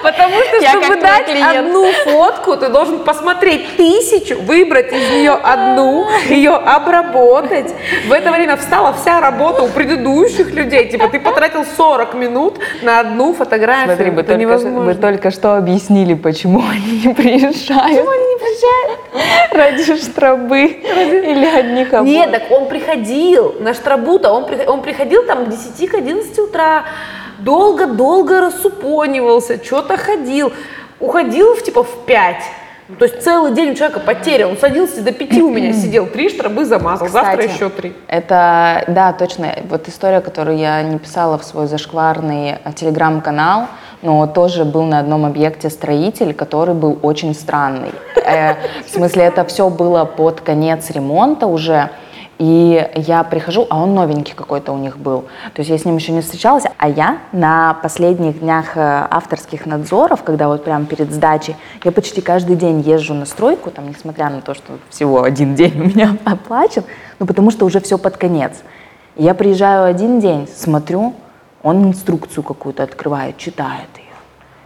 Потому 0.04 0.36
что, 0.44 0.58
Я 0.62 0.70
чтобы 0.72 0.96
дать 0.98 1.26
клиент. 1.26 1.58
одну 1.58 1.92
фотку, 2.04 2.58
ты 2.58 2.70
должен 2.70 3.00
посмотреть 3.00 3.76
тысячу, 3.78 4.42
выбрать 4.42 4.92
из 4.92 5.10
нее 5.12 5.32
одну, 5.32 6.08
ее 6.30 6.52
обработать. 6.52 7.74
В 8.08 8.12
это 8.12 8.32
время 8.32 8.56
встала 8.58 8.94
вся 8.94 9.20
работа 9.22 9.64
у 9.64 9.68
предыдущих 9.70 10.52
людей. 10.52 10.90
Типа 10.90 11.08
ты 11.08 11.20
потратил 11.20 11.66
40 11.66 12.14
минут 12.16 12.60
на 12.82 13.00
одну 13.00 13.34
фотографию. 13.34 13.96
Смотри, 13.96 14.12
вы 14.12 14.22
это 14.22 14.30
только, 14.30 14.42
невозможно. 14.42 14.82
вы 14.82 14.96
только 14.96 15.32
что 15.32 15.58
объяснили, 15.58 16.14
почему 16.14 16.64
они 16.70 17.02
не 17.06 17.14
приезжают. 17.14 17.84
Почему 17.84 18.10
они 18.10 18.26
не 18.26 18.38
приезжают? 18.38 19.00
Ради 19.52 19.96
штробы 19.96 20.64
или 20.64 21.46
одних 21.46 21.94
обоев. 21.94 22.06
Нет, 22.14 22.32
так 22.32 22.52
он 22.52 22.68
приходил 22.68 23.56
на 23.60 23.74
штрабута, 23.74 24.32
он, 24.32 24.46
он 24.68 24.82
приходил 24.82 25.24
там 25.26 25.46
к 25.46 25.50
10, 25.50 25.90
к 25.90 25.94
11 25.96 26.40
утра, 26.40 26.86
долго-долго 27.40 28.42
рассупонивался, 28.42 29.64
что-то 29.64 29.98
ходил, 29.98 30.52
уходил 31.00 31.56
в 31.56 31.64
типа 31.64 31.84
в 31.84 32.06
5. 32.06 32.36
Ну, 32.88 32.96
То 32.98 33.06
есть 33.06 33.24
целый 33.24 33.52
день 33.54 33.72
у 33.72 33.74
человека 33.74 34.00
потеря, 34.00 34.48
он 34.48 34.58
садился 34.58 35.02
до 35.02 35.12
5 35.12 35.34
у 35.40 35.50
меня 35.50 35.74
сидел, 35.74 36.06
три 36.06 36.30
штробы 36.30 36.66
замазал, 36.66 37.08
завтра 37.08 37.38
Кстати, 37.38 37.56
еще 37.56 37.70
три. 37.70 37.94
Это, 38.08 38.84
да, 38.88 39.12
точно. 39.14 39.56
Вот 39.70 39.88
история, 39.88 40.22
которую 40.22 40.58
я 40.58 40.84
не 40.84 41.00
писала 41.00 41.40
в 41.40 41.44
свой 41.44 41.66
зашкварный 41.66 42.58
э, 42.64 42.74
телеграм-канал, 42.76 43.68
но 44.04 44.28
тоже 44.28 44.66
был 44.66 44.84
на 44.84 45.00
одном 45.00 45.26
объекте 45.26 45.72
строитель, 45.72 46.36
который 46.36 46.76
был 46.76 47.00
очень 47.02 47.34
странный. 47.34 47.92
Э, 48.24 48.54
в 48.86 48.90
смысле, 48.90 49.24
это 49.24 49.44
все 49.46 49.70
было 49.70 50.06
под 50.06 50.42
конец 50.42 50.92
ремонта 50.92 51.48
уже. 51.48 51.90
И 52.38 52.92
я 52.96 53.24
прихожу, 53.24 53.66
а 53.70 53.82
он 53.82 53.96
новенький 53.96 54.34
какой-то 54.36 54.74
у 54.74 54.78
них 54.78 54.98
был. 54.98 55.22
То 55.54 55.62
есть 55.62 55.70
я 55.70 55.78
с 55.78 55.86
ним 55.86 55.96
еще 55.96 56.12
не 56.12 56.22
встречалась. 56.22 56.66
А 56.78 56.90
я 56.90 57.20
на 57.32 57.76
последних 57.76 58.40
днях 58.40 58.76
э, 58.76 59.08
авторских 59.10 59.66
надзоров, 59.66 60.24
когда 60.24 60.50
вот 60.50 60.66
прям 60.66 60.86
перед 60.86 61.14
сдачей, 61.14 61.56
я 61.84 61.92
почти 61.94 62.20
каждый 62.20 62.58
день 62.58 62.82
езжу 62.82 63.14
на 63.14 63.26
стройку, 63.26 63.72
там, 63.72 63.88
несмотря 63.88 64.30
на 64.30 64.42
то, 64.42 64.54
что 64.54 64.74
всего 64.90 65.24
один 65.24 65.56
день 65.56 65.80
у 65.82 65.86
меня 65.86 66.18
оплачен, 66.26 66.84
ну 67.20 67.26
потому 67.26 67.52
что 67.52 67.66
уже 67.66 67.80
все 67.80 67.98
под 67.98 68.18
конец. 68.18 68.54
Я 69.16 69.34
приезжаю 69.34 69.86
один 69.86 70.20
день, 70.20 70.50
смотрю, 70.54 71.14
он 71.64 71.88
инструкцию 71.88 72.44
какую-то 72.44 72.84
открывает, 72.84 73.38
читает 73.38 73.88
ее. 73.96 74.04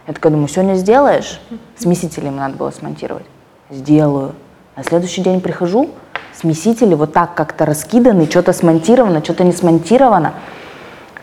Я 0.08 0.14
такая 0.14 0.32
думаю, 0.32 0.48
сегодня 0.48 0.74
сделаешь? 0.74 1.40
Смесители 1.76 2.26
ему 2.26 2.38
надо 2.38 2.56
было 2.56 2.72
смонтировать. 2.72 3.26
Сделаю. 3.70 4.34
На 4.74 4.82
следующий 4.82 5.22
день 5.22 5.40
прихожу, 5.40 5.90
смесители 6.40 6.94
вот 6.94 7.12
так 7.12 7.34
как-то 7.34 7.66
раскиданы, 7.66 8.26
что-то 8.26 8.52
смонтировано, 8.52 9.22
что-то 9.22 9.44
не 9.44 9.52
смонтировано. 9.52 10.32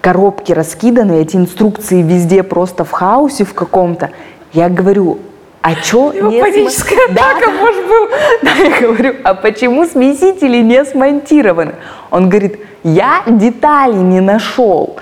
Коробки 0.01 0.51
раскиданы, 0.51 1.21
эти 1.21 1.35
инструкции 1.35 2.01
везде 2.01 2.43
просто 2.43 2.85
в 2.85 2.91
хаосе 2.91 3.43
в 3.43 3.53
каком-то. 3.53 4.11
Я 4.53 4.69
говорю, 4.69 5.19
а 5.61 5.73
что 5.75 6.13
Его 6.13 6.29
не 6.29 6.39
паническая 6.39 7.07
Да, 7.09 7.31
атака, 7.31 7.47
да. 7.47 7.51
может, 7.51 7.87
был. 7.87 8.07
Да, 8.43 8.51
я 8.63 8.79
говорю, 8.79 9.15
а 9.23 9.33
почему 9.33 9.85
смесители 9.85 10.61
не 10.61 10.85
смонтированы? 10.85 11.73
Он 12.11 12.29
говорит, 12.29 12.59
я 12.83 13.23
детали 13.25 13.95
не 13.95 14.21
нашел. 14.21 14.97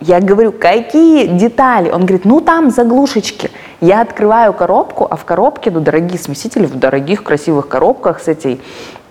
Я 0.00 0.20
говорю, 0.20 0.52
какие 0.52 1.26
детали? 1.26 1.88
Он 1.90 2.02
говорит, 2.02 2.26
ну 2.26 2.42
там 2.42 2.70
заглушечки. 2.70 3.50
Я 3.80 4.02
открываю 4.02 4.52
коробку, 4.52 5.06
а 5.10 5.16
в 5.16 5.24
коробке, 5.24 5.70
ну, 5.70 5.80
дорогие 5.80 6.18
смесители, 6.18 6.66
в 6.66 6.74
дорогих 6.78 7.22
красивых 7.22 7.68
коробках 7.68 8.20
с 8.20 8.28
этой, 8.28 8.60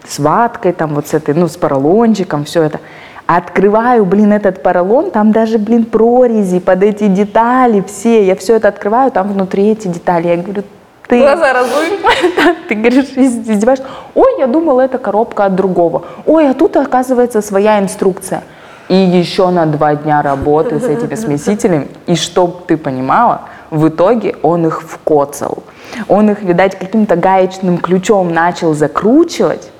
с 0.07 0.19
ваткой, 0.19 0.73
там 0.73 0.95
вот 0.95 1.07
с 1.07 1.13
этой, 1.13 1.33
ну, 1.33 1.47
с 1.47 1.57
поролончиком, 1.57 2.45
все 2.45 2.63
это. 2.63 2.79
Открываю, 3.25 4.05
блин, 4.05 4.33
этот 4.33 4.61
поролон, 4.61 5.11
там 5.11 5.31
даже, 5.31 5.57
блин, 5.57 5.85
прорези 5.85 6.59
под 6.59 6.83
эти 6.83 7.07
детали 7.07 7.83
все. 7.87 8.25
Я 8.25 8.35
все 8.35 8.55
это 8.55 8.67
открываю, 8.67 9.11
там 9.11 9.31
внутри 9.31 9.69
эти 9.69 9.87
детали. 9.87 10.27
Я 10.27 10.37
говорю, 10.37 10.63
ты... 11.07 11.19
Глаза 11.19 11.53
разуй. 11.53 11.99
Ты 12.69 12.75
говоришь, 12.75 13.11
из- 13.15 13.49
издеваешься. 13.49 13.85
Ой, 14.15 14.39
я 14.39 14.47
думала, 14.47 14.81
это 14.81 14.97
коробка 14.97 15.45
от 15.45 15.55
другого. 15.55 16.03
Ой, 16.25 16.49
а 16.49 16.53
тут, 16.53 16.75
оказывается, 16.75 17.41
своя 17.41 17.79
инструкция. 17.79 18.43
И 18.89 18.95
еще 18.95 19.49
на 19.49 19.65
два 19.65 19.95
дня 19.95 20.21
работы 20.21 20.79
с 20.79 20.83
этими 20.83 21.15
смесителями. 21.15 21.87
И 22.07 22.15
чтоб 22.15 22.65
ты 22.65 22.77
понимала, 22.77 23.41
в 23.69 23.87
итоге 23.87 24.35
он 24.41 24.67
их 24.67 24.81
вкоцал. 24.81 25.63
Он 26.07 26.29
их, 26.29 26.41
видать, 26.41 26.77
каким-то 26.77 27.15
гаечным 27.15 27.77
ключом 27.77 28.33
начал 28.33 28.73
закручивать 28.73 29.71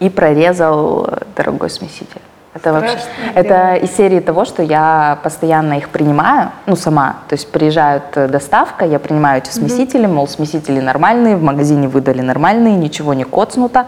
и 0.00 0.08
прорезал 0.10 1.08
дорогой 1.36 1.70
смеситель. 1.70 2.20
Это 2.52 2.72
вообще, 2.72 2.98
это 3.34 3.74
из 3.76 3.92
серии 3.96 4.18
того, 4.18 4.44
что 4.44 4.60
я 4.64 5.20
постоянно 5.22 5.74
их 5.78 5.88
принимаю, 5.88 6.50
ну 6.66 6.74
сама, 6.74 7.18
то 7.28 7.34
есть 7.36 7.52
приезжает 7.52 8.02
э, 8.16 8.26
доставка, 8.26 8.84
я 8.84 8.98
принимаю 8.98 9.38
эти 9.40 9.50
смесители, 9.50 10.06
мол, 10.06 10.26
смесители 10.26 10.80
нормальные, 10.80 11.36
в 11.36 11.42
магазине 11.44 11.86
выдали 11.86 12.22
нормальные, 12.22 12.74
ничего 12.74 13.14
не 13.14 13.22
коцнуто. 13.22 13.86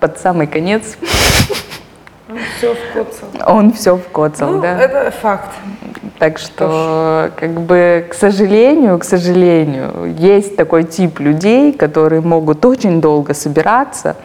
Под 0.00 0.18
самый 0.18 0.48
конец 0.48 0.96
Все 2.58 2.74
вкуцал. 2.74 3.28
он 3.56 3.72
все 3.72 3.96
вкоцал, 3.96 4.50
Ну, 4.50 4.60
да. 4.60 4.76
это 4.78 5.10
факт. 5.12 5.48
Так 6.18 6.38
что, 6.38 7.30
как 7.36 7.60
бы, 7.60 8.06
к 8.10 8.14
сожалению, 8.14 8.98
к 8.98 9.04
сожалению, 9.04 10.14
есть 10.18 10.56
такой 10.56 10.82
тип 10.82 11.20
людей, 11.20 11.72
которые 11.72 12.22
могут 12.22 12.64
очень 12.64 13.00
долго 13.00 13.34
собираться, 13.34 14.16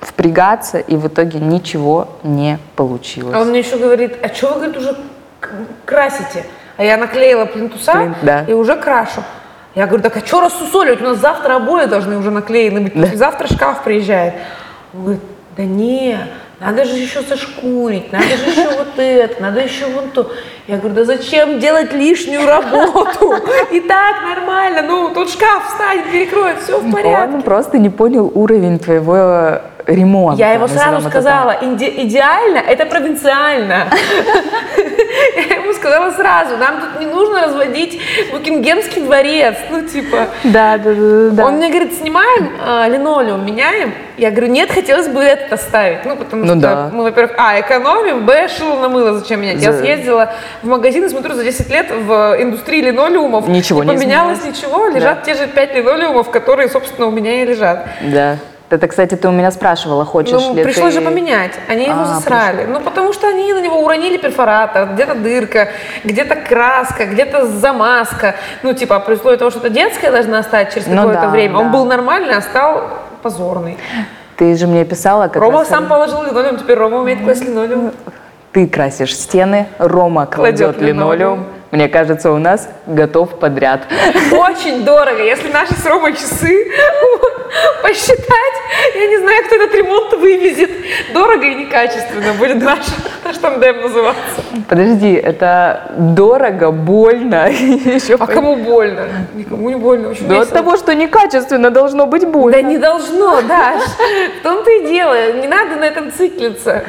впрягаться, 0.00 0.78
и 0.78 0.96
в 0.96 1.08
итоге 1.08 1.38
ничего 1.38 2.08
не 2.22 2.58
получилось. 2.76 3.34
А 3.34 3.40
он 3.40 3.48
мне 3.48 3.60
еще 3.60 3.76
говорит, 3.76 4.16
а 4.22 4.28
что 4.28 4.48
вы, 4.48 4.54
говорит, 4.54 4.76
уже 4.76 4.96
красите? 5.84 6.44
А 6.76 6.84
я 6.84 6.96
наклеила 6.96 7.44
плинтуса 7.44 7.92
Плин- 7.92 8.14
да. 8.22 8.44
и 8.44 8.52
уже 8.52 8.76
крашу. 8.76 9.22
Я 9.74 9.86
говорю, 9.86 10.02
так 10.02 10.16
а 10.16 10.26
что 10.26 10.40
рассусоливать? 10.40 11.00
У 11.00 11.04
нас 11.04 11.18
завтра 11.18 11.56
обои 11.56 11.86
должны 11.86 12.18
уже 12.18 12.30
наклеены 12.30 12.80
быть. 12.82 13.16
Завтра 13.16 13.46
шкаф 13.48 13.84
приезжает. 13.84 14.34
Он 14.94 15.02
говорит, 15.02 15.22
да 15.56 15.64
не, 15.64 16.18
надо 16.60 16.84
же 16.84 16.94
еще 16.94 17.22
зашкурить, 17.22 18.10
надо 18.12 18.24
же 18.24 18.50
еще 18.50 18.68
вот 18.76 18.88
это, 18.96 19.42
надо 19.42 19.60
еще 19.60 19.86
вон 19.86 20.10
то. 20.10 20.30
Я 20.66 20.78
говорю, 20.78 20.94
да 20.94 21.04
зачем 21.04 21.60
делать 21.60 21.92
лишнюю 21.92 22.46
работу? 22.46 23.34
И 23.70 23.80
так 23.80 24.22
нормально, 24.22 24.82
ну 24.82 25.14
тут 25.14 25.30
шкаф 25.30 25.68
встанет, 25.68 26.10
перекроет, 26.10 26.60
все 26.60 26.78
в 26.78 26.90
порядке. 26.90 27.34
Он 27.34 27.42
просто 27.42 27.78
не 27.78 27.90
понял 27.90 28.30
уровень 28.34 28.78
твоего 28.78 29.60
ремонта. 29.88 30.38
Я 30.38 30.52
его 30.52 30.68
сразу 30.68 30.98
это 30.98 31.08
сказала, 31.08 31.56
«Иде- 31.62 32.04
идеально, 32.04 32.58
это 32.58 32.86
провинциально. 32.86 33.86
Я 35.36 35.56
ему 35.56 35.72
сказала 35.72 36.10
сразу, 36.12 36.56
нам 36.56 36.80
тут 36.80 37.00
не 37.00 37.06
нужно 37.06 37.42
разводить 37.46 38.00
Букингемский 38.30 39.02
дворец, 39.02 39.56
ну 39.70 39.82
типа. 39.82 40.26
Да, 40.44 40.78
да, 40.78 40.92
да, 40.94 41.30
да. 41.30 41.46
Он 41.46 41.54
мне 41.56 41.68
говорит, 41.70 41.94
снимаем 41.94 42.52
а, 42.64 42.86
линолеум, 42.88 43.44
меняем. 43.44 43.92
Я 44.16 44.30
говорю, 44.30 44.48
нет, 44.48 44.70
хотелось 44.70 45.08
бы 45.08 45.20
этот 45.22 45.52
оставить. 45.52 46.04
Ну, 46.04 46.16
потому 46.16 46.44
Ну 46.44 46.52
что 46.52 46.60
да. 46.60 46.90
мы, 46.92 47.04
во-первых, 47.04 47.34
а, 47.38 47.58
экономим, 47.60 48.26
б, 48.26 48.48
шило 48.48 48.78
на 48.80 48.88
мыло, 48.88 49.18
зачем 49.18 49.40
менять? 49.40 49.62
Я 49.62 49.72
съездила 49.72 50.32
в 50.62 50.66
магазин 50.66 51.04
и 51.04 51.08
смотрю, 51.08 51.34
за 51.34 51.44
10 51.44 51.70
лет 51.70 51.86
в 51.90 52.36
индустрии 52.40 52.80
линолеумов 52.82 53.48
Ничего 53.48 53.82
не 53.84 53.92
поменялось 53.92 54.38
изменилось. 54.38 54.62
ничего, 54.62 54.88
лежат 54.88 55.22
те 55.22 55.34
же 55.34 55.46
5 55.46 55.74
линолеумов, 55.76 56.30
которые, 56.30 56.68
собственно, 56.68 57.06
у 57.06 57.10
меня 57.10 57.42
и 57.42 57.46
лежат. 57.46 57.86
Да. 58.02 58.36
Это, 58.70 58.86
кстати, 58.86 59.14
ты 59.14 59.26
у 59.28 59.30
меня 59.30 59.50
спрашивала, 59.50 60.04
хочешь 60.04 60.32
Ну, 60.42 60.54
ли 60.54 60.62
пришлось 60.62 60.92
ты... 60.92 61.00
же 61.00 61.06
поменять. 61.06 61.52
Они 61.68 61.84
его 61.84 62.02
А, 62.02 62.04
засрали. 62.04 62.64
Ну, 62.66 62.80
потому 62.80 63.14
что 63.14 63.26
они 63.26 63.50
на 63.54 63.60
него 63.62 63.80
уронили 63.82 64.18
перфоратор, 64.18 64.88
где-то 64.92 65.14
дырка, 65.14 65.68
где-то 66.04 66.36
краска, 66.36 67.06
где-то 67.06 67.46
замазка. 67.46 68.34
Ну, 68.62 68.74
типа, 68.74 69.00
при 69.00 69.14
условии 69.14 69.38
того, 69.38 69.50
что 69.50 69.60
это 69.60 69.70
детская 69.70 70.10
должна 70.10 70.42
стать 70.42 70.74
через 70.74 70.86
Ну 70.86 70.96
какое-то 70.96 71.22
да, 71.22 71.28
время. 71.28 71.56
Он 71.56 71.64
да. 71.66 71.72
был 71.72 71.84
нормальный, 71.86 72.34
а 72.36 72.42
стал 72.42 72.82
позорный. 73.22 73.78
Ты 74.36 74.54
же 74.54 74.66
мне 74.66 74.84
писала, 74.84 75.28
как 75.28 75.42
Рома 75.42 75.60
раз- 75.60 75.68
сам 75.68 75.86
положил 75.86 76.22
линолеум, 76.24 76.58
теперь 76.58 76.76
Рома 76.76 76.98
умеет 76.98 77.24
класть 77.24 77.44
линолеум. 77.44 77.92
Ты 78.52 78.66
красишь 78.66 79.16
стены, 79.16 79.66
Рома 79.78 80.26
кладет, 80.26 80.58
Кладет 80.76 80.80
линолеум. 80.82 81.12
линолеум. 81.14 81.46
Мне 81.70 81.88
кажется, 81.88 82.32
у 82.32 82.38
нас 82.38 82.68
готов 82.86 83.38
подряд. 83.38 83.80
Очень 84.32 84.84
дорого. 84.84 85.22
Если 85.22 85.50
наши 85.52 85.74
с 85.74 85.84
Ромой 85.86 86.12
часы 86.14 86.66
посчитать. 87.82 88.56
Я 88.94 89.06
не 89.06 89.18
знаю, 89.18 89.44
кто 89.46 89.56
этот 89.56 89.74
ремонт 89.74 90.12
вывезет. 90.14 90.70
Дорого 91.12 91.44
и 91.44 91.54
некачественно 91.54 92.32
будет 92.34 92.62
наш, 92.62 92.86
наш 93.24 93.38
тандем 93.38 93.80
называться. 93.80 94.42
Подожди, 94.68 95.12
это 95.14 95.92
дорого, 95.96 96.70
больно. 96.70 97.48
Еще 97.50 98.16
А 98.18 98.26
кому 98.26 98.56
больно? 98.56 99.06
Никому 99.34 99.70
не 99.70 99.76
больно. 99.76 100.10
Очень 100.10 100.28
Да 100.28 100.42
от 100.42 100.50
того, 100.50 100.76
что 100.76 100.94
некачественно, 100.94 101.70
должно 101.70 102.06
быть 102.06 102.22
Да 102.22 102.28
больно. 102.28 102.62
не 102.62 102.78
должно, 102.78 103.42
Даш. 103.42 103.82
В 104.40 104.42
том-то 104.42 104.70
и 104.70 104.86
дело. 104.88 105.32
Не 105.32 105.48
надо 105.48 105.76
на 105.76 105.84
этом 105.84 106.12
циклиться. 106.12 106.84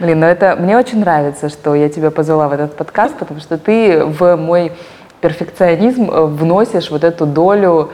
Блин, 0.00 0.20
ну 0.20 0.26
это 0.26 0.56
мне 0.58 0.76
очень 0.76 1.00
нравится, 1.00 1.48
что 1.48 1.74
я 1.74 1.88
тебя 1.88 2.10
позвала 2.10 2.48
в 2.48 2.52
этот 2.52 2.76
подкаст, 2.76 3.14
потому 3.16 3.40
что 3.40 3.58
ты 3.58 4.04
в 4.04 4.36
мой 4.36 4.72
перфекционизм 5.20 6.10
э, 6.10 6.24
вносишь 6.26 6.90
вот 6.90 7.04
эту 7.04 7.26
долю 7.26 7.90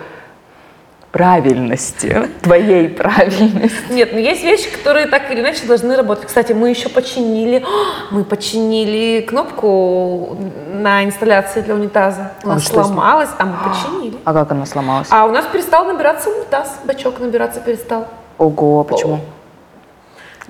правильности, 1.12 2.28
твоей 2.42 2.88
правильности. 2.88 3.76
Нет, 3.90 4.12
но 4.12 4.18
есть 4.18 4.42
вещи, 4.44 4.70
которые 4.70 5.06
так 5.06 5.30
или 5.30 5.40
иначе 5.40 5.66
должны 5.66 5.96
работать. 5.96 6.26
Кстати, 6.26 6.52
мы 6.52 6.70
еще 6.70 6.88
починили, 6.88 7.64
мы 8.10 8.24
починили 8.24 9.20
кнопку 9.22 10.36
на 10.72 11.04
инсталляции 11.04 11.60
для 11.62 11.74
унитаза. 11.74 12.32
У 12.44 12.50
А 12.50 12.58
сломалась, 12.58 13.30
а 13.38 13.44
мы 13.46 13.54
починили. 13.68 14.16
А 14.24 14.32
как 14.32 14.50
она 14.52 14.66
сломалась? 14.66 15.08
А 15.10 15.24
у 15.26 15.30
нас 15.32 15.44
перестал 15.46 15.84
набираться 15.84 16.30
унитаз, 16.30 16.78
бачок 16.84 17.18
набираться 17.18 17.60
перестал. 17.60 18.08
Ого, 18.38 18.84
почему? 18.84 19.20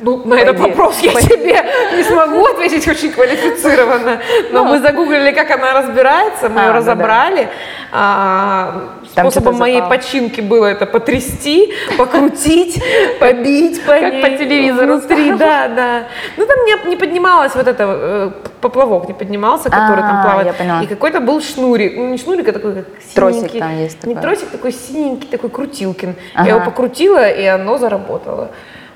Ну, 0.03 0.25
на 0.25 0.35
этот 0.35 0.57
Пойди, 0.57 0.70
вопрос 0.70 0.99
я 1.01 1.12
тебе 1.12 1.62
не 1.94 2.03
смогу 2.03 2.46
ответить 2.46 2.88
очень 2.88 3.12
квалифицированно. 3.12 4.20
Но 4.51 4.64
мы 4.64 4.81
загуглили, 4.81 5.33
как 5.33 5.51
она 5.51 5.75
разбирается, 5.75 6.49
мы 6.49 6.61
А, 6.61 6.62
ее 6.62 6.68
ну 6.68 6.73
да. 6.73 6.79
разобрали. 6.79 7.49
А, 7.92 8.83
Там 9.14 9.31
Способом 9.31 9.57
моей 9.59 9.83
починки 9.83 10.40
было 10.40 10.66
это 10.66 10.87
потрясти, 10.87 11.73
покрутить, 11.99 12.83
побить 13.18 13.83
по 13.83 13.92
Как 13.92 14.20
по 14.23 14.31
телевизору 14.31 14.99
Внутри, 14.99 15.33
да, 15.33 15.68
да. 15.68 16.03
Ну, 16.37 16.46
там 16.46 16.57
не, 16.64 16.90
не 16.90 16.96
поднималась 16.96 17.55
вот 17.55 17.66
это, 17.66 17.85
э, 17.88 18.31
поплавок 18.61 19.09
не 19.09 19.14
поднимался, 19.14 19.64
который 19.64 20.03
там 20.03 20.20
А, 20.20 20.23
плавает. 20.23 20.55
И 20.85 20.87
какой-то 20.87 21.20
был 21.20 21.40
шнурик. 21.40 21.96
Ну, 21.96 22.09
не 22.09 22.18
шнурик, 22.18 22.49
а 22.49 22.53
такой 22.53 22.75
как 22.75 22.87
Тросик 23.14 23.59
там 23.59 23.77
есть 23.77 24.05
Не 24.05 24.14
тросик, 24.14 24.51
такой 24.51 24.73
синенький, 24.73 25.29
такой 25.29 25.51
крутилкин. 25.51 26.14
Я 26.37 26.46
его 26.46 26.61
покрутила, 26.61 27.29
и 27.29 27.44
оно 27.44 27.79
заработало. 27.79 28.51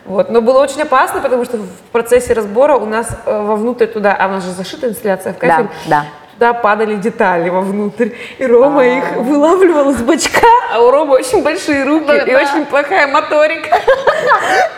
Вот. 0.04 0.30
Но 0.30 0.42
было 0.42 0.62
очень 0.62 0.82
опасно, 0.82 1.20
потому 1.20 1.44
что 1.44 1.56
в 1.56 1.90
процессе 1.90 2.34
разбора 2.34 2.76
у 2.76 2.84
нас 2.84 3.08
э, 3.24 3.42
вовнутрь 3.42 3.86
туда, 3.86 4.14
а 4.18 4.28
у 4.28 4.32
нас 4.32 4.44
же 4.44 4.50
зашита 4.50 4.88
инсталляция 4.88 5.32
в 5.32 5.38
кафель, 5.38 5.68
да. 5.86 6.04
Туда 6.44 6.52
падали 6.52 6.96
детали 6.96 7.48
вовнутрь. 7.48 8.10
И 8.38 8.46
Рома 8.46 8.82
А. 8.82 8.84
их 8.84 9.12
вылавливал 9.16 9.90
из 9.90 10.02
бачка, 10.02 10.46
а 10.72 10.80
у 10.80 10.90
Ромы 10.90 11.14
очень 11.14 11.42
большие 11.42 11.84
руки 11.84 12.06
Да, 12.06 12.18
и 12.18 12.30
да. 12.30 12.38
очень 12.40 12.66
плохая 12.66 13.06
моторика. 13.06 13.68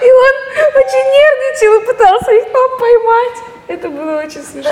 И 0.00 0.10
он 0.10 0.34
очень 0.76 1.06
нервничал 1.16 1.82
и 1.82 1.86
пытался 1.86 2.32
их 2.32 2.44
там 2.52 2.78
поймать. 2.78 3.55
Это 3.68 3.88
было 3.88 4.18
очень 4.18 4.42
смешно. 4.42 4.70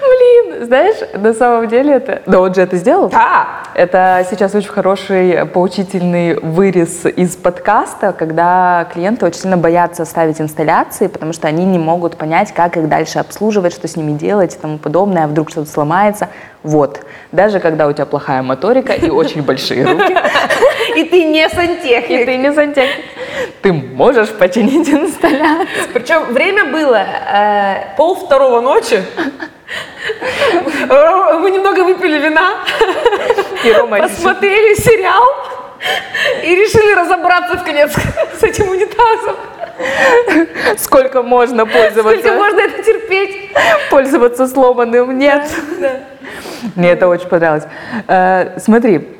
Блин, 0.00 0.66
знаешь, 0.66 0.96
на 1.14 1.32
самом 1.32 1.66
деле 1.66 1.94
это... 1.94 2.22
Да 2.26 2.40
он 2.40 2.54
же 2.54 2.60
это 2.60 2.76
сделал? 2.76 3.08
Да. 3.08 3.46
Это 3.74 4.26
сейчас 4.30 4.54
очень 4.54 4.68
хороший 4.68 5.46
поучительный 5.46 6.34
вырез 6.34 7.06
из 7.06 7.36
подкаста, 7.36 8.12
когда 8.12 8.86
клиенты 8.92 9.24
очень 9.24 9.40
сильно 9.40 9.56
боятся 9.56 10.04
ставить 10.04 10.40
инсталляции, 10.40 11.06
потому 11.06 11.32
что 11.32 11.48
они 11.48 11.64
не 11.64 11.78
могут 11.78 12.16
понять, 12.16 12.52
как 12.52 12.76
их 12.76 12.88
дальше 12.88 13.18
обслуживать, 13.18 13.72
что 13.72 13.88
с 13.88 13.96
ними 13.96 14.12
делать 14.12 14.54
и 14.54 14.58
тому 14.58 14.76
подобное, 14.78 15.24
а 15.24 15.26
вдруг 15.26 15.50
что-то 15.50 15.70
сломается. 15.70 16.28
Вот. 16.62 17.00
Даже 17.32 17.60
когда 17.60 17.86
у 17.86 17.92
тебя 17.92 18.06
плохая 18.06 18.42
моторика 18.42 18.92
и 18.92 19.08
очень 19.08 19.42
большие 19.42 19.84
руки, 19.86 20.14
И 20.96 21.04
ты 21.04 21.24
не 21.24 21.44
и 21.44 21.48
сантехник. 21.48 22.24
ты 22.26 22.36
не 22.36 22.52
сантехник, 22.52 23.04
ты 23.62 23.72
можешь 23.72 24.30
починить 24.30 24.88
инсталляцию. 24.88 25.66
Причем 25.92 26.32
время 26.32 26.66
было 26.66 26.96
э, 26.96 27.96
пол 27.96 28.14
второго 28.14 28.60
ночи. 28.60 29.02
Мы 30.88 31.50
немного 31.50 31.84
выпили 31.84 32.18
вина, 32.18 32.56
посмотрели 34.00 34.74
сериал 34.74 35.24
и 36.42 36.54
решили 36.54 36.94
разобраться 36.94 37.56
в 37.56 37.64
конец 37.64 37.92
с 38.38 38.42
этим 38.42 38.68
унитазом. 38.68 39.36
сколько 40.78 41.22
можно 41.22 41.64
Сколько 41.64 41.78
пользоваться, 41.78 42.32
можно 42.34 42.60
это 42.60 42.82
терпеть? 42.82 43.52
пользоваться 43.90 44.46
сломанным. 44.46 45.18
Нет. 45.18 45.50
Мне 46.76 46.92
это 46.92 47.08
очень 47.08 47.28
понравилось. 47.28 47.64
Э, 48.08 48.58
смотри, 48.58 49.18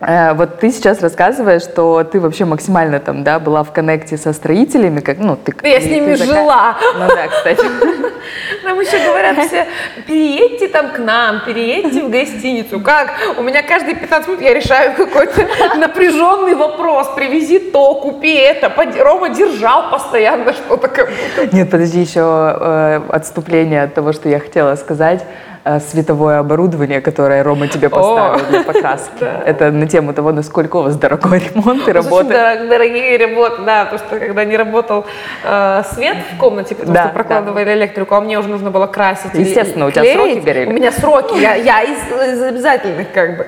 вот 0.00 0.60
ты 0.60 0.70
сейчас 0.70 1.02
рассказываешь, 1.02 1.62
что 1.62 2.02
ты 2.04 2.20
вообще 2.20 2.46
максимально 2.46 3.00
там, 3.00 3.22
да, 3.22 3.38
была 3.38 3.62
в 3.62 3.72
коннекте 3.72 4.16
со 4.16 4.32
строителями, 4.32 5.00
как, 5.00 5.18
ну, 5.18 5.36
ты... 5.36 5.54
Я 5.62 5.80
с 5.80 5.84
ними 5.84 6.14
ты 6.14 6.24
жила. 6.24 6.78
Ну 6.98 7.06
да, 7.08 7.28
кстати. 7.28 7.60
Нам 8.64 8.80
еще 8.80 8.98
говорят 8.98 9.38
все, 9.46 9.66
переедьте 10.06 10.68
там 10.68 10.90
к 10.90 10.98
нам, 10.98 11.42
переедьте 11.44 12.02
в 12.02 12.10
гостиницу. 12.10 12.80
Как? 12.80 13.10
У 13.38 13.42
меня 13.42 13.62
каждые 13.62 13.96
15 13.96 14.28
минут 14.28 14.42
я 14.42 14.54
решаю 14.54 14.94
какой-то 14.94 15.46
напряженный 15.76 16.54
вопрос. 16.54 17.08
Привези 17.14 17.58
то, 17.58 17.94
купи 17.94 18.34
это. 18.34 18.72
Рома 19.02 19.30
держал 19.30 19.90
постоянно 19.90 20.52
что-то 20.52 20.88
как 20.88 21.08
будто. 21.08 21.54
Нет, 21.56 21.70
подожди, 21.70 22.00
еще 22.00 22.20
э, 22.20 23.00
отступление 23.08 23.84
от 23.84 23.94
того, 23.94 24.12
что 24.12 24.28
я 24.28 24.40
хотела 24.40 24.74
сказать. 24.76 25.24
Э, 25.62 25.78
Световое 25.78 26.38
оборудование, 26.38 27.02
которое 27.02 27.42
Рома 27.42 27.68
тебе 27.68 27.90
поставил 27.90 28.46
для 28.48 28.62
покраски. 28.62 29.24
Это 29.46 29.70
на 29.70 29.86
тему 29.86 30.14
того, 30.14 30.32
насколько 30.32 30.76
у 30.76 30.82
вас 30.82 30.96
дорогой 30.96 31.40
ремонт 31.40 31.80
и 31.80 31.82
Очень 31.82 31.92
работа. 31.92 32.28
дорог- 32.28 32.68
дорогие 32.68 33.18
работы, 33.18 33.62
да, 33.62 33.84
потому 33.84 33.98
что 34.08 34.18
когда 34.18 34.44
не 34.46 34.56
работал 34.56 35.04
э, 35.44 35.82
свет 35.92 36.16
в 36.34 36.38
комнате, 36.38 36.74
потому 36.74 36.96
что 36.96 37.08
прокладывали 37.08 37.74
электрику, 37.74 38.14
а 38.14 38.20
мне 38.22 38.38
уже 38.38 38.48
нужно 38.48 38.70
было 38.70 38.86
красить. 38.86 39.34
Естественно, 39.34 39.86
у 39.86 39.90
тебя 39.90 40.04
сроки 40.14 40.38
горели. 40.38 40.70
У 40.70 40.72
меня 40.72 40.92
сроки, 40.92 41.38
я, 41.38 41.82
из 41.82 42.42
обязательных 42.42 43.12
как 43.12 43.36
бы. 43.36 43.46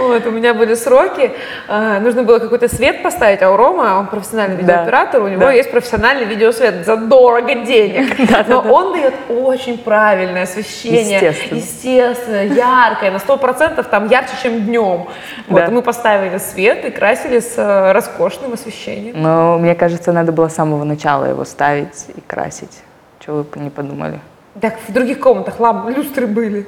Вот, 0.00 0.26
у 0.26 0.30
меня 0.30 0.54
были 0.54 0.74
сроки, 0.74 1.32
э, 1.68 1.98
нужно 2.00 2.22
было 2.22 2.38
какой-то 2.38 2.68
свет 2.68 3.02
поставить, 3.02 3.42
а 3.42 3.50
у 3.50 3.56
Рома, 3.56 3.98
он 3.98 4.06
профессиональный 4.06 4.56
Да, 4.56 4.62
видеооператор, 4.62 5.22
у 5.22 5.28
него 5.28 5.40
да. 5.42 5.52
есть 5.52 5.70
профессиональный 5.70 6.24
видеосвет 6.26 6.84
за 6.84 6.96
дорого 6.96 7.54
денег. 7.54 8.14
Но 8.48 8.60
он 8.60 8.92
дает 8.92 9.14
очень 9.28 9.78
правильное 9.78 10.42
освещение. 10.42 11.16
Естественно. 11.20 11.58
Естественно, 11.58 12.44
яркое, 12.54 13.10
на 13.10 13.16
100% 13.16 13.82
там 13.88 14.08
ярче, 14.08 14.32
чем 14.42 14.60
днем. 14.64 15.06
Вот, 15.48 15.64
Да. 15.66 15.70
мы 15.70 15.82
поставили 15.82 16.38
свет 16.38 16.84
и 16.84 16.90
красили 16.90 17.40
с 17.40 17.54
э, 17.56 17.92
роскошным 17.92 18.52
освещением. 18.52 19.20
Но 19.20 19.58
мне 19.58 19.74
кажется, 19.74 20.12
надо 20.12 20.32
было 20.32 20.48
с 20.48 20.54
самого 20.54 20.84
начала 20.84 21.24
его 21.24 21.44
ставить 21.44 22.06
и 22.14 22.20
красить. 22.20 22.82
Чего 23.20 23.38
вы 23.54 23.60
не 23.60 23.70
подумали? 23.70 24.20
Так 24.60 24.74
в 24.86 24.92
других 24.92 25.18
комнатах 25.20 25.58
лампы, 25.58 25.90
люстры 25.92 26.26
были. 26.26 26.66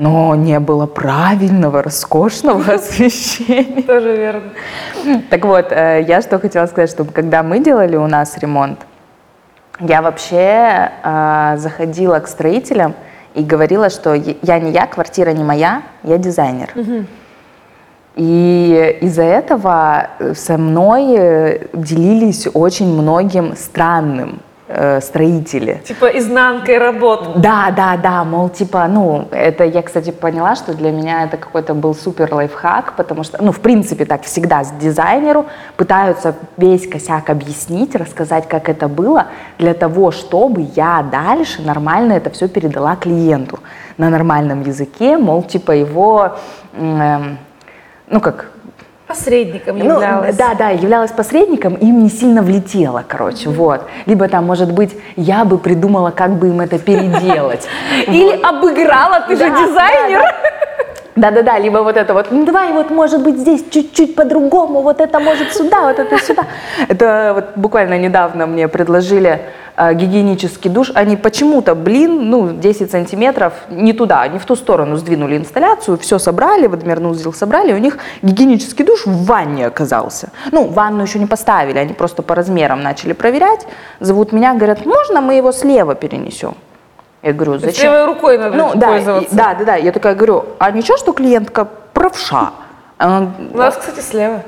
Но 0.00 0.34
не 0.34 0.58
было 0.60 0.86
правильного, 0.86 1.82
роскошного 1.82 2.72
освещения. 2.72 3.82
Тоже 3.82 4.16
верно. 4.16 4.52
Так 5.28 5.44
вот, 5.44 5.72
э, 5.72 6.06
я 6.08 6.22
что 6.22 6.38
хотела 6.38 6.64
сказать, 6.64 6.88
что 6.88 7.04
когда 7.04 7.42
мы 7.42 7.58
делали 7.58 7.96
у 7.96 8.06
нас 8.06 8.38
ремонт, 8.38 8.78
я 9.78 10.00
вообще 10.00 10.90
э, 11.04 11.54
заходила 11.58 12.18
к 12.20 12.28
строителям 12.28 12.94
и 13.34 13.42
говорила, 13.42 13.90
что 13.90 14.14
я 14.14 14.58
не 14.58 14.70
я, 14.70 14.86
квартира 14.86 15.32
не 15.32 15.44
моя, 15.44 15.82
я 16.02 16.16
дизайнер. 16.16 16.70
И 18.16 18.98
из-за 19.02 19.24
этого 19.24 20.08
со 20.34 20.56
мной 20.56 21.14
э, 21.14 21.66
делились 21.74 22.48
очень 22.54 22.90
многим 22.90 23.54
странным 23.54 24.40
э, 24.70 25.00
строители. 25.00 25.82
Типа 25.84 26.06
изнанкой 26.06 26.78
работ. 26.78 27.40
Да, 27.40 27.72
да, 27.76 27.96
да, 27.96 28.24
мол, 28.24 28.48
типа, 28.48 28.86
ну, 28.88 29.28
это 29.30 29.64
я, 29.64 29.82
кстати, 29.82 30.10
поняла, 30.10 30.54
что 30.54 30.74
для 30.74 30.92
меня 30.92 31.24
это 31.24 31.36
какой-то 31.36 31.74
был 31.74 31.94
супер 31.94 32.32
лайфхак, 32.32 32.94
потому 32.96 33.24
что, 33.24 33.42
ну, 33.42 33.52
в 33.52 33.60
принципе, 33.60 34.04
так 34.04 34.22
всегда 34.22 34.62
с 34.64 34.70
дизайнеру 34.72 35.46
пытаются 35.76 36.34
весь 36.56 36.88
косяк 36.88 37.30
объяснить, 37.30 37.96
рассказать, 37.96 38.48
как 38.48 38.68
это 38.68 38.88
было, 38.88 39.26
для 39.58 39.74
того, 39.74 40.12
чтобы 40.12 40.68
я 40.76 41.02
дальше 41.02 41.62
нормально 41.62 42.12
это 42.12 42.30
все 42.30 42.48
передала 42.48 42.96
клиенту 42.96 43.58
на 43.98 44.08
нормальном 44.08 44.62
языке, 44.62 45.18
мол, 45.18 45.42
типа 45.42 45.72
его, 45.72 46.36
эм, 46.74 47.38
ну, 48.08 48.20
как, 48.20 48.50
Посредником 49.10 49.78
ну, 49.78 49.94
являлась. 49.94 50.36
да, 50.36 50.54
да, 50.54 50.68
являлась 50.68 51.10
посредником, 51.10 51.74
им 51.74 52.02
не 52.02 52.08
сильно 52.08 52.42
влетело, 52.42 53.04
короче, 53.06 53.50
вот. 53.50 53.82
Либо 54.06 54.28
там, 54.28 54.46
может 54.46 54.72
быть, 54.72 54.96
я 55.16 55.44
бы 55.44 55.58
придумала, 55.58 56.12
как 56.12 56.38
бы 56.38 56.48
им 56.48 56.60
это 56.60 56.78
переделать. 56.78 57.66
Или 58.06 58.40
обыграла, 58.40 59.20
ты 59.26 59.36
же 59.36 59.50
дизайнер. 59.50 60.22
Да-да-да, 61.16 61.58
либо 61.58 61.78
вот 61.78 61.96
это 61.96 62.14
вот, 62.14 62.30
ну 62.30 62.44
давай 62.44 62.72
вот, 62.72 62.90
может 62.90 63.22
быть, 63.22 63.36
здесь 63.36 63.64
чуть-чуть 63.70 64.14
по-другому, 64.14 64.80
вот 64.80 65.00
это 65.00 65.18
может 65.18 65.52
сюда, 65.52 65.88
вот 65.88 65.98
это 65.98 66.16
сюда. 66.18 66.44
Это 66.88 67.32
вот 67.34 67.44
буквально 67.56 67.98
недавно 67.98 68.46
мне 68.46 68.68
предложили 68.68 69.40
гигиенический 69.94 70.70
душ, 70.70 70.90
они 70.94 71.16
почему-то, 71.16 71.74
блин, 71.74 72.28
ну, 72.30 72.52
10 72.52 72.90
сантиметров 72.90 73.52
не 73.70 73.92
туда, 73.92 74.28
не 74.28 74.38
в 74.38 74.44
ту 74.44 74.54
сторону 74.56 74.96
сдвинули 74.96 75.36
инсталляцию, 75.38 75.96
все 75.98 76.18
собрали, 76.18 76.66
водомерный 76.66 77.10
узел 77.10 77.32
собрали, 77.32 77.72
у 77.72 77.78
них 77.78 77.98
гигиенический 78.22 78.84
душ 78.84 79.06
в 79.06 79.24
ванне 79.24 79.66
оказался. 79.66 80.28
Ну, 80.52 80.68
ванну 80.68 81.02
еще 81.02 81.18
не 81.18 81.26
поставили, 81.26 81.78
они 81.78 81.94
просто 81.94 82.22
по 82.22 82.34
размерам 82.34 82.82
начали 82.82 83.12
проверять, 83.14 83.66
зовут 84.00 84.32
меня, 84.32 84.54
говорят, 84.54 84.84
можно 84.84 85.20
мы 85.20 85.34
его 85.34 85.52
слева 85.52 85.94
перенесем? 85.94 86.54
Я 87.22 87.32
говорю, 87.32 87.58
зачем? 87.58 87.84
левой 87.92 88.04
рукой 88.06 88.38
надо 88.38 88.56
Ну, 88.56 88.72
да, 88.74 88.86
и- 88.88 88.90
пользоваться. 88.92 89.34
да, 89.36 89.54
да, 89.54 89.64
да. 89.64 89.74
Я 89.76 89.92
такая 89.92 90.14
говорю, 90.14 90.44
а 90.58 90.70
ничего, 90.70 90.96
что 90.96 91.12
клиентка 91.12 91.66
правша? 91.92 92.50
Она, 92.98 93.30
У 93.52 93.56
нас, 93.56 93.76
кстати, 93.76 94.00
слева. 94.00 94.42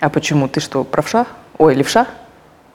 а 0.00 0.08
почему? 0.08 0.48
Ты 0.48 0.60
что, 0.60 0.84
правша? 0.84 1.26
Ой, 1.58 1.74
левша? 1.74 2.06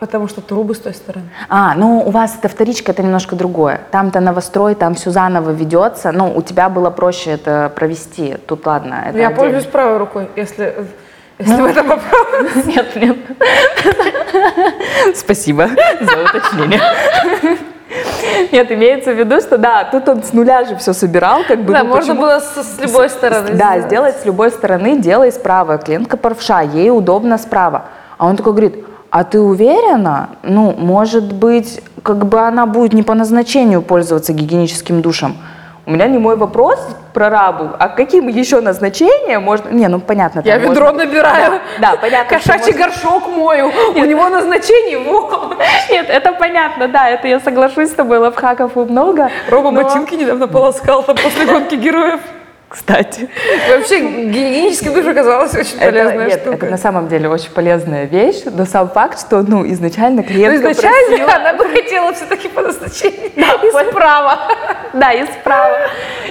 Потому 0.04 0.28
что 0.28 0.42
трубы 0.42 0.76
с 0.76 0.80
той 0.80 0.94
стороны. 0.94 1.30
А, 1.48 1.76
ну 1.76 2.04
у 2.06 2.12
вас 2.12 2.36
это 2.38 2.50
вторичка, 2.50 2.92
это 2.92 3.02
немножко 3.02 3.38
другое. 3.38 3.80
Там-то 3.90 4.20
новострой, 4.20 4.76
там 4.76 4.96
все 4.96 5.12
заново 5.12 5.52
ведется. 5.52 6.12
Ну, 6.12 6.36
у 6.36 6.42
тебя 6.42 6.68
было 6.68 6.90
проще 6.90 7.32
это 7.32 7.72
провести. 7.74 8.36
Тут 8.46 8.66
ладно, 8.66 9.06
это 9.08 9.18
Я 9.18 9.28
отдельно. 9.28 9.36
пользуюсь 9.42 9.66
правой 9.66 9.98
рукой, 10.00 10.30
если, 10.36 10.76
если 11.40 11.62
в 11.62 11.66
этом 11.66 11.88
вопрос. 11.88 12.66
Нет, 12.66 12.96
нет. 12.98 13.18
Спасибо 15.16 15.70
за 16.02 16.24
уточнение. 16.24 16.82
Нет, 18.52 18.72
имеется 18.74 19.14
в 19.14 19.18
виду, 19.18 19.40
что 19.40 19.58
да, 19.58 19.86
тут 19.86 20.10
он 20.10 20.22
с 20.22 20.34
нуля 20.34 20.66
же 20.66 20.76
все 20.76 20.92
собирал, 20.92 21.44
как 21.48 21.62
бы. 21.62 21.72
Да, 21.72 21.84
ну, 21.84 21.90
можно 21.90 22.14
почему- 22.14 22.22
было 22.22 22.40
с, 22.40 22.62
с 22.62 22.80
любой 22.82 23.10
стороны. 23.10 23.52
Да, 23.54 23.80
сделать 23.80 24.18
с 24.22 24.26
любой 24.26 24.52
стороны, 24.52 25.00
делай 25.00 25.32
справа. 25.32 25.78
Клиентка 25.78 26.18
правша, 26.18 26.60
ей 26.62 26.90
удобно 26.92 27.38
справа. 27.38 27.86
А 28.18 28.28
он 28.28 28.36
такой 28.36 28.52
говорит, 28.54 28.86
а 29.14 29.24
ты 29.24 29.40
уверена? 29.40 30.30
Ну, 30.42 30.74
может 30.76 31.34
быть, 31.34 31.82
как 32.02 32.26
бы 32.26 32.40
она 32.40 32.66
будет 32.66 32.94
не 32.94 33.04
по 33.04 33.14
назначению 33.14 33.84
пользоваться 33.84 34.34
гигиеническим 34.34 35.04
душем. 35.04 35.36
У 35.86 35.92
меня 35.92 36.08
не 36.08 36.18
мой 36.18 36.36
вопрос 36.36 36.80
про 37.14 37.30
рабу, 37.30 37.70
а 37.78 37.90
каким 37.90 38.28
еще 38.28 38.60
назначением 38.60 39.44
можно... 39.44 39.70
Не, 39.70 39.88
ну 39.88 40.00
понятно. 40.00 40.42
Я 40.44 40.58
там 40.58 40.72
ведро 40.72 40.86
можно- 40.86 41.06
набираю. 41.06 41.60
Да, 41.80 41.92
да, 41.92 41.98
понятно. 41.98 42.38
Кошачий 42.40 42.74
можно- 42.74 42.86
горшок 42.88 43.28
мою. 43.28 43.72
У 43.96 44.04
него 44.04 44.30
назначение 44.30 44.98
вот. 44.98 45.58
Нет, 45.92 46.08
это 46.10 46.32
понятно, 46.34 46.88
да, 46.88 47.08
это 47.08 47.28
я 47.28 47.40
соглашусь 47.40 47.90
с 47.90 47.94
тобой, 47.94 48.18
лайфхаков 48.18 48.76
много. 48.76 49.30
Рома 49.48 49.70
но- 49.70 49.84
ботинки 49.84 50.16
недавно 50.16 50.48
полоскал 50.48 51.04
там 51.04 51.18
после 51.18 51.46
гонки 51.46 51.76
героев. 51.76 52.20
Кстати. 52.74 53.30
Вообще, 53.70 54.00
гигиенический 54.00 54.90
душ 54.90 55.06
оказалась 55.06 55.54
очень 55.54 55.78
Это, 55.78 55.92
полезная 55.92 56.26
нет, 56.28 56.42
штука. 56.42 56.56
это 56.56 56.66
на 56.72 56.78
самом 56.78 57.08
деле 57.08 57.30
очень 57.30 57.52
полезная 57.52 58.06
вещь, 58.06 58.42
но 58.46 58.66
сам 58.66 58.90
факт, 58.90 59.20
что 59.20 59.44
ну, 59.44 59.64
изначально 59.74 60.24
Но 60.24 60.28
клиентка 60.28 60.64
Ну, 60.66 60.72
изначально 60.72 61.18
просила- 61.18 61.36
она 61.36 61.54
бы 61.54 61.66
хотела 61.66 62.14
все-таки 62.14 62.48
по 62.50 62.62
назначению. 62.64 63.30
И 63.36 63.90
справа. 63.92 64.40
Да, 64.94 65.12
и 65.12 65.26
справа. 65.40 65.78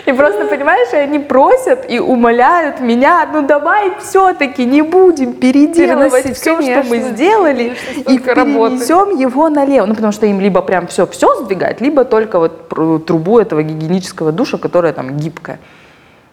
И 0.06 0.12
просто, 0.12 0.44
понимаешь, 0.46 0.92
они 0.92 1.18
просят 1.20 1.88
и 1.88 1.98
умоляют 2.00 2.80
меня, 2.80 3.28
ну 3.32 3.42
давай 3.42 3.92
все-таки 4.00 4.64
не 4.64 4.82
будем 4.82 5.32
переделывать 5.34 6.36
все, 6.36 6.60
что 6.60 6.82
мы 6.88 6.98
сделали, 6.98 7.74
Конечно, 8.04 8.12
и 8.12 8.18
работы. 8.34 8.76
перенесем 8.76 9.16
его 9.16 9.48
налево. 9.48 9.86
Ну, 9.86 9.94
потому 9.94 10.12
что 10.12 10.26
им 10.26 10.40
либо 10.40 10.60
прям 10.62 10.86
все-все 10.88 11.42
сдвигать, 11.42 11.80
либо 11.80 12.04
только 12.04 12.38
вот 12.40 12.68
трубу 13.06 13.38
этого 13.40 13.62
гигиенического 13.62 14.32
душа, 14.32 14.58
которая 14.58 14.92
там 14.92 15.16
гибкая. 15.16 15.58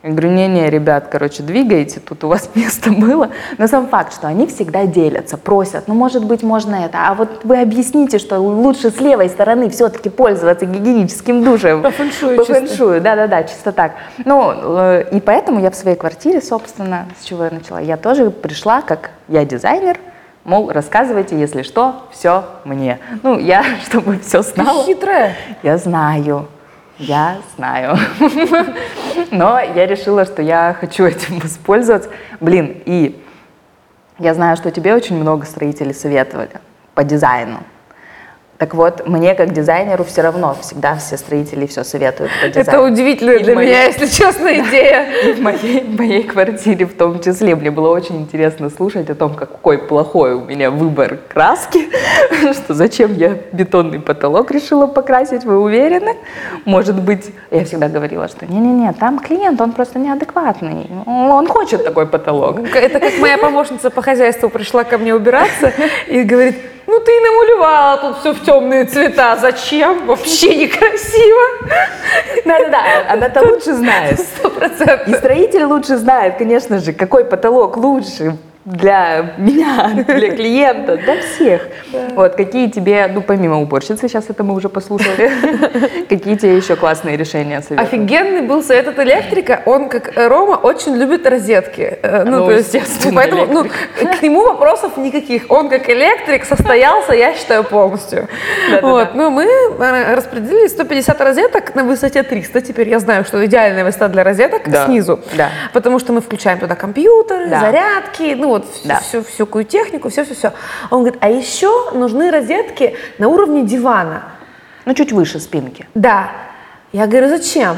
Я 0.01 0.12
говорю, 0.12 0.29
не-не, 0.29 0.69
ребят, 0.69 1.07
короче, 1.12 1.43
двигайте, 1.43 1.99
тут 1.99 2.23
у 2.23 2.29
вас 2.29 2.49
место 2.55 2.91
было. 2.91 3.31
Но 3.57 3.67
сам 3.67 3.88
факт, 3.88 4.13
что 4.13 4.27
они 4.27 4.47
всегда 4.47 4.85
делятся, 4.85 5.38
просят, 5.38 5.89
ну, 5.89 5.93
может 5.93 6.23
быть, 6.23 6.41
можно 6.41 6.75
это, 6.85 7.09
а 7.09 7.15
вот 7.15 7.43
вы 7.43 7.59
объясните, 7.59 8.17
что 8.17 8.39
лучше 8.39 8.91
с 8.91 9.01
левой 9.01 9.27
стороны 9.27 9.69
все-таки 9.69 10.09
пользоваться 10.09 10.65
гигиеническим 10.65 11.43
душем. 11.43 11.81
По 11.81 11.91
фэншую 11.91 12.38
По 12.38 12.45
фэншую, 12.45 13.01
да-да-да, 13.01 13.43
чисто 13.43 13.73
так. 13.73 13.91
Ну, 14.23 14.53
э, 14.79 15.09
и 15.12 15.19
поэтому 15.19 15.59
я 15.59 15.69
в 15.69 15.75
своей 15.75 15.97
квартире, 15.97 16.41
собственно, 16.41 17.07
с 17.19 17.25
чего 17.25 17.43
я 17.43 17.51
начала, 17.51 17.79
я 17.79 17.97
тоже 17.97 18.31
пришла, 18.31 18.81
как 18.81 19.12
я 19.27 19.43
дизайнер, 19.43 19.99
мол, 20.45 20.71
рассказывайте, 20.71 21.38
если 21.38 21.62
что, 21.62 22.03
все 22.12 22.45
мне. 22.63 22.99
Ну, 23.21 23.38
я, 23.38 23.65
чтобы 23.85 24.19
все 24.19 24.43
Ты 24.43 24.49
знала. 24.63 24.85
хитрая. 24.85 25.35
Я 25.62 25.77
знаю, 25.77 26.47
я 26.99 27.38
знаю. 27.55 27.97
Но 29.31 29.59
я 29.59 29.88
решила, 29.88 30.25
что 30.25 30.41
я 30.41 30.75
хочу 30.79 31.05
этим 31.05 31.39
воспользоваться. 31.39 32.09
Блин, 32.39 32.81
и 32.85 33.21
я 34.19 34.33
знаю, 34.33 34.57
что 34.57 34.69
тебе 34.69 34.93
очень 34.93 35.17
много 35.17 35.45
строителей 35.45 35.93
советовали 35.93 36.51
по 36.93 37.03
дизайну. 37.03 37.63
Так 38.60 38.74
вот, 38.74 39.08
мне 39.08 39.36
как 39.36 39.54
дизайнеру 39.54 40.04
все 40.04 40.22
равно, 40.22 40.54
всегда 40.60 40.98
все 40.98 41.15
строители 41.15 41.65
все 41.65 41.86
советуют 41.86 42.30
по 42.41 42.50
дизайну. 42.50 42.69
Это 42.69 42.82
удивительная 42.82 43.36
И 43.38 43.43
для 43.45 43.56
мои- 43.56 43.67
меня, 43.67 43.84
если 43.86 44.06
честно, 44.06 44.50
идея. 44.54 45.08
И 45.30 45.32
в 45.32 45.39
моей, 45.39 45.82
в 45.82 45.98
моей 45.98 46.24
квартире 46.24 46.86
в 46.86 46.93
том 46.93 47.22
числе. 47.22 47.56
Мне 47.56 47.72
было 47.72 47.89
очень 47.89 48.17
интересно 48.17 48.69
слушать 48.69 49.10
о 49.10 49.15
том, 49.15 49.34
какой 49.34 49.78
плохой 49.78 50.34
у 50.34 50.41
меня 50.41 50.72
выбор 50.72 51.19
краски, 51.30 51.88
что 52.54 52.74
зачем 52.74 53.13
я 53.13 53.38
бетонный 53.54 54.02
потолок 54.02 54.52
решила 54.52 54.88
покрасить, 54.88 55.45
вы 55.45 55.58
уверены? 55.58 56.17
Может 56.65 57.02
быть, 57.02 57.32
я 57.52 57.63
всегда 57.63 57.88
говорила, 57.88 58.28
что 58.28 58.45
не-не-не, 58.45 58.91
там 58.91 59.19
клиент, 59.19 59.62
он 59.62 59.72
просто 59.72 60.00
неадекватный, 60.00 60.86
он 61.06 61.48
хочет 61.48 61.86
такой 61.86 62.08
потолок. 62.08 62.60
Это 62.76 63.00
как 63.00 63.19
моя 63.19 63.38
помощница 63.38 63.89
по 63.89 64.02
хозяйству 64.02 64.50
пришла 64.50 64.84
ко 64.84 64.98
мне 64.98 65.15
убираться 65.15 65.72
и 66.08 66.24
говорит, 66.24 66.58
ну 66.89 66.99
ты 66.99 67.12
намалевала 67.21 67.97
тут 67.97 68.17
все 68.19 68.34
в 68.34 68.43
темные 68.43 68.86
цвета, 68.86 69.38
зачем? 69.38 70.06
Вообще 70.08 70.56
некрасиво. 70.56 71.69
Да-да-да, 72.45 72.82
она-то 73.13 73.41
лучше 73.47 73.73
знает. 73.73 74.19
Сто 74.19 74.47
И 74.47 74.52
процентов. 74.52 75.17
строитель 75.17 75.65
лучше 75.65 75.97
знает, 75.97 76.38
конечно 76.38 76.80
же, 76.80 76.93
какой 76.93 77.25
потолок 77.25 77.78
лучше 77.78 78.38
для 78.65 79.36
меня, 79.38 80.04
для 80.08 80.36
клиента, 80.36 80.98
для 80.98 81.22
всех. 81.22 81.62
Вот, 82.15 82.36
какие 82.36 82.69
тебе, 82.69 83.10
ну, 83.13 83.22
помимо 83.22 83.62
уборщицы, 83.62 84.08
сейчас 84.08 84.30
это 84.30 84.43
мы 84.43 84.54
уже 84.54 84.69
послушали, 84.69 85.32
какие 86.10 86.36
тебе 86.36 86.58
еще 86.58 86.76
классные 86.76 87.15
решения 87.17 87.62
советуют? 87.62 87.93
Офигенный 87.93 88.41
был 88.41 88.62
совет 88.62 88.88
от 88.88 89.00
электрика. 89.00 89.62
Он, 89.65 89.88
как 89.89 90.12
Рома, 90.15 90.56
очень 90.56 90.95
любит 90.95 91.26
розетки. 91.26 92.00
Э, 92.02 92.24
Ну, 92.26 92.45
то 92.45 92.52
есть, 92.52 92.76
поэтому 93.15 93.45
ну, 93.45 93.65
к 93.65 94.22
нему 94.22 94.43
вопросов 94.43 94.98
никаких. 94.98 95.45
Он, 95.50 95.69
как 95.69 95.89
электрик, 95.89 96.45
состоялся, 96.45 97.13
я 97.13 97.34
считаю, 97.34 97.63
полностью. 97.63 98.28
Вот. 98.82 99.15
Ну, 99.15 99.30
мы 99.30 99.45
э, 99.45 100.15
распределили 100.15 100.67
150 100.67 101.22
розеток 101.22 101.76
на 101.76 101.84
высоте 101.84 102.24
300. 102.24 102.62
Теперь 102.62 102.89
я 102.89 103.00
знаю, 103.00 103.24
что 103.24 103.43
идеальная 103.45 103.86
высота 103.86 104.10
для 104.10 104.24
розеток 104.24 104.67
снизу. 104.86 105.19
Потому 105.74 106.00
что 106.00 106.13
мы 106.13 106.19
включаем 106.22 106.60
туда 106.60 106.76
компьютеры, 106.76 107.48
зарядки, 107.62 108.36
ну 108.38 108.59
вот 108.60 108.74
всю, 108.74 108.88
Да. 108.88 109.00
всю, 109.00 109.24
всякую 109.24 109.65
технику, 109.65 110.10
все-все-все. 110.10 110.54
Он 110.91 111.00
говорит, 111.04 111.19
а 111.22 111.30
еще 111.30 111.91
нужны 111.91 112.32
розетки 112.32 112.95
на 113.17 113.28
уровне 113.28 113.63
дивана. 113.63 114.24
Ну, 114.86 114.93
чуть 114.93 115.12
выше 115.12 115.39
спинки. 115.39 115.86
Да. 115.95 116.30
Я 116.91 117.06
говорю, 117.08 117.30
зачем? 117.30 117.78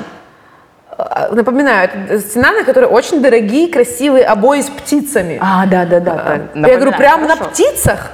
Э, 0.98 1.34
Напоминаю, 1.34 1.90
это 1.94 2.20
стена, 2.20 2.52
на 2.52 2.64
которой 2.64 2.86
очень 2.86 3.22
дорогие, 3.22 3.72
красивые 3.72 4.24
обои 4.26 4.62
с 4.62 4.70
птицами. 4.70 5.38
А, 5.42 5.66
да-да-да. 5.66 6.42
Я 6.56 6.76
говорю, 6.78 6.94
прям 6.98 7.28
на 7.28 7.36
птицах? 7.36 8.12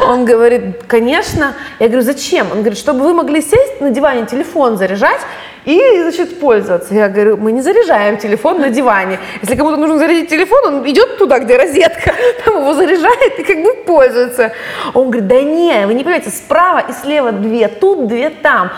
Он 0.00 0.24
говорит, 0.24 0.82
конечно. 0.88 1.54
Я 1.78 1.86
говорю, 1.88 2.02
зачем? 2.02 2.46
Он 2.50 2.58
говорит, 2.58 2.78
чтобы 2.78 3.04
вы 3.04 3.14
могли 3.14 3.40
сесть 3.40 3.80
на 3.80 3.90
диване, 3.90 4.26
телефон 4.26 4.76
заряжать 4.76 5.20
и, 5.64 5.80
значит, 6.02 6.40
пользоваться. 6.40 6.94
Я 6.94 7.08
говорю, 7.08 7.36
мы 7.36 7.52
не 7.52 7.60
заряжаем 7.60 8.16
телефон 8.16 8.60
на 8.60 8.70
диване. 8.70 9.18
Если 9.42 9.54
кому-то 9.56 9.76
нужно 9.76 9.98
зарядить 9.98 10.28
телефон, 10.28 10.74
он 10.74 10.88
идет 10.88 11.18
туда, 11.18 11.38
где 11.38 11.56
розетка, 11.56 12.14
там 12.44 12.58
его 12.60 12.74
заряжает 12.74 13.38
и 13.38 13.42
как 13.44 13.62
бы 13.62 13.74
пользуется. 13.86 14.52
Он 14.94 15.10
говорит, 15.10 15.28
да 15.28 15.40
не, 15.40 15.86
вы 15.86 15.94
не 15.94 16.02
понимаете, 16.02 16.30
справа 16.30 16.84
и 16.88 16.92
слева 16.92 17.32
две, 17.32 17.68
тут 17.68 18.08
две, 18.08 18.30
там. 18.30 18.70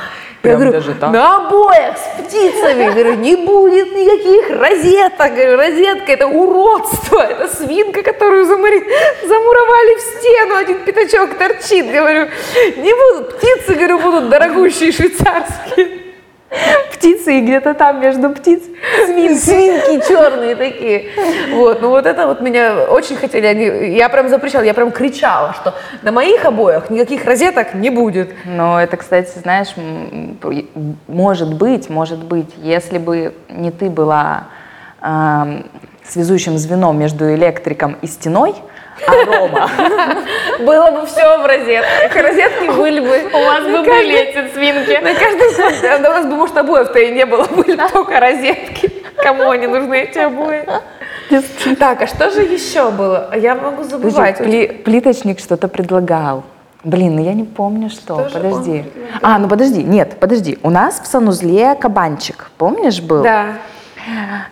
Я 0.42 0.48
Прям 0.50 0.60
говорю, 0.60 0.72
даже 0.72 0.94
так? 0.94 1.10
на 1.10 1.36
обоях 1.36 1.96
с 1.96 2.20
птицами. 2.20 2.90
Говорю, 2.90 3.14
не 3.14 3.34
будет 3.34 3.92
никаких 3.96 4.50
розеток. 4.50 5.32
Говорю, 5.34 5.56
розетка 5.56 6.12
это 6.12 6.26
уродство, 6.26 7.20
это 7.20 7.48
свинка, 7.48 8.02
которую 8.02 8.44
замари- 8.44 8.84
замуровали 9.26 9.96
в 9.96 10.00
стену, 10.00 10.56
один 10.56 10.80
пятачок 10.84 11.38
торчит. 11.38 11.90
Говорю, 11.90 12.28
не 12.76 12.92
будут, 12.92 13.38
птицы, 13.38 13.72
говорю, 13.74 14.00
будут 14.00 14.28
дорогущие 14.28 14.92
швейцарские. 14.92 16.03
Птицы 16.92 17.38
и 17.38 17.40
где-то 17.40 17.74
там 17.74 18.00
между 18.00 18.30
птиц. 18.30 18.62
Свинки, 19.06 19.34
свинки 19.34 20.08
черные 20.08 20.56
такие. 20.56 21.06
Вот, 21.52 21.82
ну 21.82 21.90
вот 21.90 22.06
это 22.06 22.26
вот 22.26 22.40
меня 22.40 22.84
очень 22.88 23.16
хотели, 23.16 23.46
они, 23.46 23.96
я 23.96 24.08
прям 24.08 24.28
запрещала, 24.28 24.62
я 24.62 24.74
прям 24.74 24.90
кричала, 24.90 25.52
что 25.54 25.74
на 26.02 26.12
моих 26.12 26.44
обоях 26.44 26.90
никаких 26.90 27.24
розеток 27.24 27.74
не 27.74 27.90
будет. 27.90 28.32
Но 28.44 28.80
это, 28.80 28.96
кстати, 28.96 29.38
знаешь, 29.38 29.74
может 31.06 31.54
быть, 31.54 31.90
может 31.90 32.24
быть, 32.24 32.50
если 32.56 32.98
бы 32.98 33.34
не 33.48 33.70
ты 33.70 33.90
была 33.90 34.44
эм, 35.02 35.66
связующим 36.08 36.58
звеном 36.58 36.98
между 36.98 37.34
электриком 37.34 37.96
и 38.02 38.06
стеной, 38.06 38.54
а 39.06 39.24
Рома. 39.26 39.68
Было 40.60 40.90
бы 40.92 41.06
все 41.06 41.38
в 41.38 41.46
розетках. 41.46 42.14
Розетки 42.22 42.70
были 42.76 43.00
бы. 43.00 43.28
У 43.32 43.44
вас 43.44 43.64
бы 43.64 43.82
были 43.82 44.14
эти 44.14 44.54
свинки. 44.54 45.02
На 45.02 45.14
каждом 45.14 46.02
да, 46.02 46.10
у 46.10 46.12
нас 46.12 46.26
бы, 46.26 46.36
может, 46.36 46.56
обоев-то 46.56 46.98
и 46.98 47.12
не 47.12 47.26
было, 47.26 47.44
были 47.44 47.74
бы 47.76 47.88
только 47.92 48.20
розетки. 48.20 48.92
Кому 49.16 49.50
они 49.50 49.66
нужны, 49.66 49.94
эти 50.02 50.18
обои? 50.18 50.64
Так, 51.78 52.02
а 52.02 52.06
что 52.06 52.30
же 52.30 52.42
еще 52.42 52.90
было? 52.90 53.36
Я 53.36 53.54
могу 53.54 53.82
забывать. 53.82 54.40
пли- 54.40 54.82
плиточник 54.82 55.40
что-то 55.40 55.68
предлагал. 55.68 56.44
Блин, 56.84 57.16
ну 57.16 57.24
я 57.24 57.32
не 57.32 57.44
помню, 57.44 57.88
что. 57.88 58.28
Что 58.28 58.38
подожди. 58.38 58.84
А, 59.22 59.38
ну 59.38 59.48
подожди, 59.48 59.82
нет, 59.82 60.18
подожди. 60.20 60.58
У 60.62 60.68
нас 60.70 61.00
в 61.00 61.06
санузле 61.06 61.74
кабанчик, 61.74 62.50
помнишь, 62.58 63.00
был? 63.00 63.22
Да. 63.22 63.46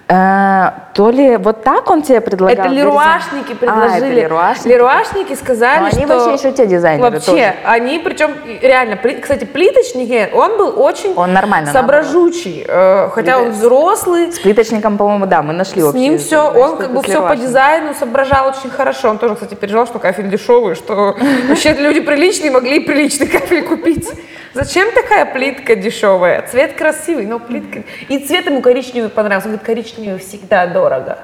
Э, 0.08 0.70
то 0.94 1.10
ли 1.10 1.36
вот 1.36 1.62
так 1.62 1.90
он 1.90 2.02
тебе 2.02 2.20
предлагал? 2.20 2.66
Это 2.66 2.68
леруашники 2.74 3.52
А, 3.52 3.56
предложили. 3.56 3.96
это 3.96 4.06
леруашники. 4.08 4.68
Леруашники 4.68 5.34
сказали, 5.34 5.80
Ну, 5.80 5.86
они 5.86 6.04
что... 6.04 6.18
вообще 6.18 6.34
еще 6.34 6.56
те 6.56 6.66
дизайнеры 6.66 7.10
Вообще, 7.10 7.30
тоже. 7.30 7.54
они, 7.64 7.98
причем, 7.98 8.34
реально, 8.60 8.94
пли- 8.94 9.20
кстати, 9.20 9.44
плиточники, 9.44 10.30
он 10.32 10.56
был 10.56 10.80
очень 10.80 11.14
Он 11.16 11.32
нормально 11.32 11.70
соображучий, 11.72 12.64
э, 12.66 13.08
хотя 13.12 13.38
он 13.38 13.50
взрослый, 13.50 14.32
С 14.32 14.38
плиточником, 14.38 14.96
по-моему, 14.98 15.26
да, 15.26 15.42
мы 15.42 15.52
нашли 15.52 15.82
с 15.82 15.86
общий 15.86 15.98
ним 15.98 16.18
все, 16.18 16.50
он 16.50 16.76
как 16.76 16.92
бы 16.92 17.00
с 17.00 17.04
все 17.04 17.26
по 17.26 17.36
дизайну 17.36 17.94
соображал 17.94 18.48
очень 18.48 18.70
хорошо. 18.70 19.10
Он 19.10 19.18
тоже, 19.18 19.34
кстати, 19.34 19.54
переживал, 19.54 19.86
что 19.86 19.98
кафель 19.98 20.28
дешевый, 20.28 20.74
что 20.74 21.16
вообще 21.48 21.72
люди 21.74 22.00
приличные 22.00 22.50
могли 22.50 22.76
и 22.76 22.80
приличный 22.80 23.26
кафель 23.26 23.62
купить. 23.66 24.08
Зачем 24.54 24.92
такая 24.92 25.24
плитка 25.24 25.76
дешевая? 25.76 26.42
Цвет 26.46 26.74
красивый, 26.74 27.24
но 27.24 27.38
плитка... 27.38 27.84
И 28.08 28.18
цвет 28.18 28.44
ему 28.44 28.60
коричневый 28.60 29.08
понравился. 29.08 29.41
Он 29.44 29.52
говорит, 29.52 29.66
коричневый 29.66 30.18
всегда 30.18 30.66
дорого. 30.66 31.18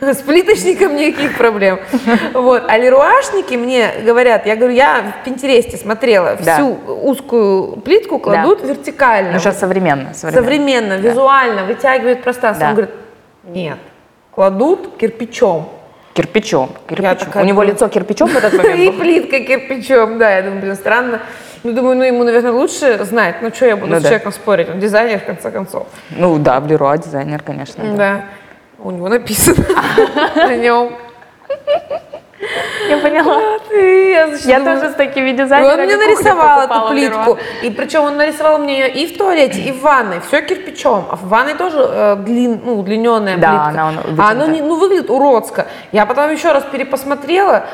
С 0.00 0.16
плиточником 0.22 0.96
никаких 0.96 1.36
проблем. 1.36 1.78
Вот. 2.32 2.62
А 2.66 2.78
леруашники 2.78 3.54
мне 3.54 3.90
говорят, 4.02 4.46
я 4.46 4.56
говорю, 4.56 4.72
я 4.72 5.12
в 5.20 5.24
Пинтересте 5.26 5.76
смотрела, 5.76 6.38
Да. 6.42 6.54
всю 6.54 6.68
узкую 6.88 7.76
плитку 7.82 8.18
кладут 8.18 8.62
вертикально. 8.62 9.32
Ну, 9.32 9.38
сейчас 9.38 9.58
современно, 9.58 10.14
современно. 10.14 10.42
Современно, 10.42 10.92
визуально, 10.96 11.64
вытягивают 11.64 12.22
пространство. 12.22 12.64
Да. 12.64 12.70
Он 12.70 12.74
говорит, 12.76 12.94
нет, 13.44 13.78
кладут 14.30 14.96
кирпичом. 14.96 15.68
Кирпичом, 16.14 16.70
кирпичом. 16.88 17.16
такая 17.18 17.44
У 17.44 17.46
него 17.46 17.62
лицо 17.62 17.88
кирпичом 17.88 18.28
в 18.28 18.36
этот 18.36 18.52
момент 18.56 18.80
И 18.80 18.90
плитка 18.98 19.40
кирпичом, 19.40 20.18
да, 20.18 20.36
я 20.36 20.42
думаю, 20.42 20.60
блин, 20.62 20.76
странно. 20.76 21.20
Ну, 21.62 21.72
думаю, 21.72 21.96
ну, 21.96 22.04
ему, 22.04 22.24
наверное, 22.24 22.52
лучше 22.52 23.04
знать, 23.04 23.36
ну, 23.42 23.50
что 23.52 23.66
я 23.66 23.76
буду 23.76 23.92
Ну 23.92 23.98
с 23.98 24.02
да. 24.02 24.08
человеком 24.08 24.32
спорить, 24.32 24.68
он 24.70 24.80
дизайнер, 24.80 25.18
в 25.20 25.24
конце 25.24 25.50
концов. 25.50 25.86
Ну 26.10 26.38
да, 26.38 26.58
в 26.60 26.66
Леруа 26.66 26.96
дизайнер, 26.96 27.42
конечно. 27.42 27.84
да. 27.84 27.96
Да, 27.96 28.24
у 28.78 28.90
него 28.90 29.08
написано 29.08 29.64
на 30.36 30.56
нем. 30.56 30.92
Я 32.88 32.96
поняла. 32.96 33.38
И 33.70 34.10
я, 34.12 34.28
значит, 34.28 34.46
Я 34.46 34.58
думаю, 34.60 34.80
тоже 34.80 34.92
с 34.92 34.94
такими 34.96 35.30
И 35.30 35.32
дизайнерами 35.34 35.80
он 35.82 35.86
мне 35.86 35.96
нарисовал 35.96 36.62
эту 36.62 36.88
плитку. 36.90 37.38
И 37.62 37.70
причем 37.70 38.04
он 38.04 38.16
нарисовал 38.16 38.58
мне 38.58 38.80
ее 38.80 38.90
и 38.90 39.06
в 39.14 39.18
туалете, 39.18 39.60
и 39.60 39.70
в 39.72 39.80
ванной. 39.82 40.20
Все 40.26 40.40
кирпичом. 40.40 41.04
А 41.10 41.16
в 41.16 41.28
ванной 41.28 41.54
тоже 41.54 41.78
э, 41.78 42.16
длин, 42.16 42.60
ну, 42.64 42.78
удлиненная 42.80 43.36
Да, 43.36 43.48
плитка. 43.50 43.68
она- 43.68 43.88
она 43.88 44.02
а 44.26 44.30
оно 44.30 44.46
не, 44.46 44.62
ну, 44.62 44.76
выглядит 44.76 45.10
уродско. 45.10 45.66
Я 45.92 46.06
потом 46.06 46.30
еще 46.32 46.50
раз 46.52 46.64
перепосмотрела 46.72 47.64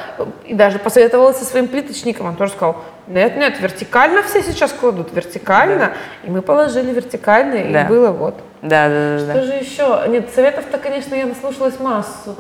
и 0.45 0.53
даже 0.55 0.79
посоветовалась 0.81 1.37
со 1.39 1.45
своим 1.45 1.69
плиточником. 1.69 2.27
Он 2.27 2.35
тоже 2.35 2.53
сказал, 2.53 2.77
нет, 3.07 3.37
нет, 3.37 3.61
вертикально 3.61 4.23
все 4.23 4.43
сейчас 4.43 4.73
кладут, 4.73 5.09
вертикально. 5.13 5.93
И 6.25 6.31
мы 6.31 6.43
положили 6.43 6.93
вертикально, 6.93 7.55
и 7.55 7.73
Да. 7.73 7.85
было 7.85 8.11
вот. 8.11 8.35
Да, 8.63 8.89
да, 8.89 9.19
да, 9.19 9.25
да. 9.27 9.33
Что 9.35 9.43
же 9.45 9.53
еще? 9.53 10.03
Нет, 10.09 10.29
советов-то, 10.35 10.79
конечно, 10.79 11.15
я 11.15 11.27
наслушалась 11.27 11.79
массу. 11.79 12.35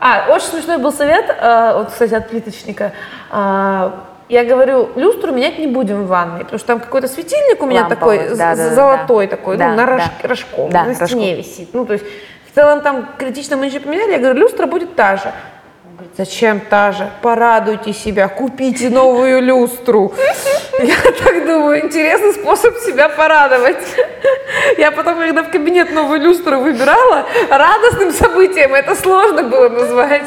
А, 0.00 0.26
очень 0.30 0.46
смешной 0.46 0.78
был 0.78 0.92
совет, 0.92 1.24
э, 1.28 1.72
вот, 1.74 1.90
кстати, 1.90 2.14
от 2.14 2.28
плиточника. 2.28 2.92
А, 3.30 4.04
я 4.28 4.44
говорю, 4.44 4.90
люстру 4.96 5.32
менять 5.32 5.58
не 5.58 5.66
будем 5.66 6.04
в 6.04 6.06
ванной, 6.08 6.40
потому 6.40 6.58
что 6.58 6.66
там 6.68 6.80
какой-то 6.80 7.08
светильник 7.08 7.62
у 7.62 7.66
меня 7.66 7.82
Ламповый, 7.82 8.18
такой, 8.18 8.36
да, 8.36 8.54
да, 8.54 8.68
да, 8.68 8.74
золотой 8.74 9.26
да. 9.26 9.36
такой, 9.36 9.56
Да, 9.56 9.68
ну, 9.68 9.76
на 9.76 9.86
рож- 9.86 10.02
да. 10.22 10.28
рожком, 10.28 10.70
Да, 10.70 10.84
на 10.84 10.94
стене 10.94 11.36
рожком. 11.36 11.36
висит. 11.52 11.68
Ну, 11.72 11.86
то 11.86 11.92
есть, 11.94 12.04
в 12.50 12.54
целом 12.54 12.80
там 12.82 13.08
критично 13.18 13.56
мы 13.56 13.66
ничего 13.66 13.84
поменяли. 13.84 14.12
Я 14.12 14.18
говорю, 14.18 14.38
люстра 14.40 14.66
будет 14.66 14.94
та 14.96 15.16
же. 15.16 15.32
Говорит, 15.96 16.14
зачем 16.18 16.60
та 16.60 16.92
же? 16.92 17.10
Порадуйте 17.22 17.94
себя, 17.94 18.28
купите 18.28 18.90
новую 18.90 19.40
люстру. 19.40 20.12
Я 20.78 20.94
так 21.24 21.46
думаю, 21.46 21.86
интересный 21.86 22.34
способ 22.34 22.76
себя 22.80 23.08
порадовать. 23.08 23.78
Я 24.76 24.90
потом, 24.90 25.16
когда 25.16 25.42
в 25.42 25.50
кабинет 25.50 25.94
новую 25.94 26.20
люстру 26.20 26.60
выбирала, 26.60 27.24
радостным 27.48 28.12
событием 28.12 28.74
это 28.74 28.94
сложно 28.94 29.44
было 29.44 29.70
назвать. 29.70 30.26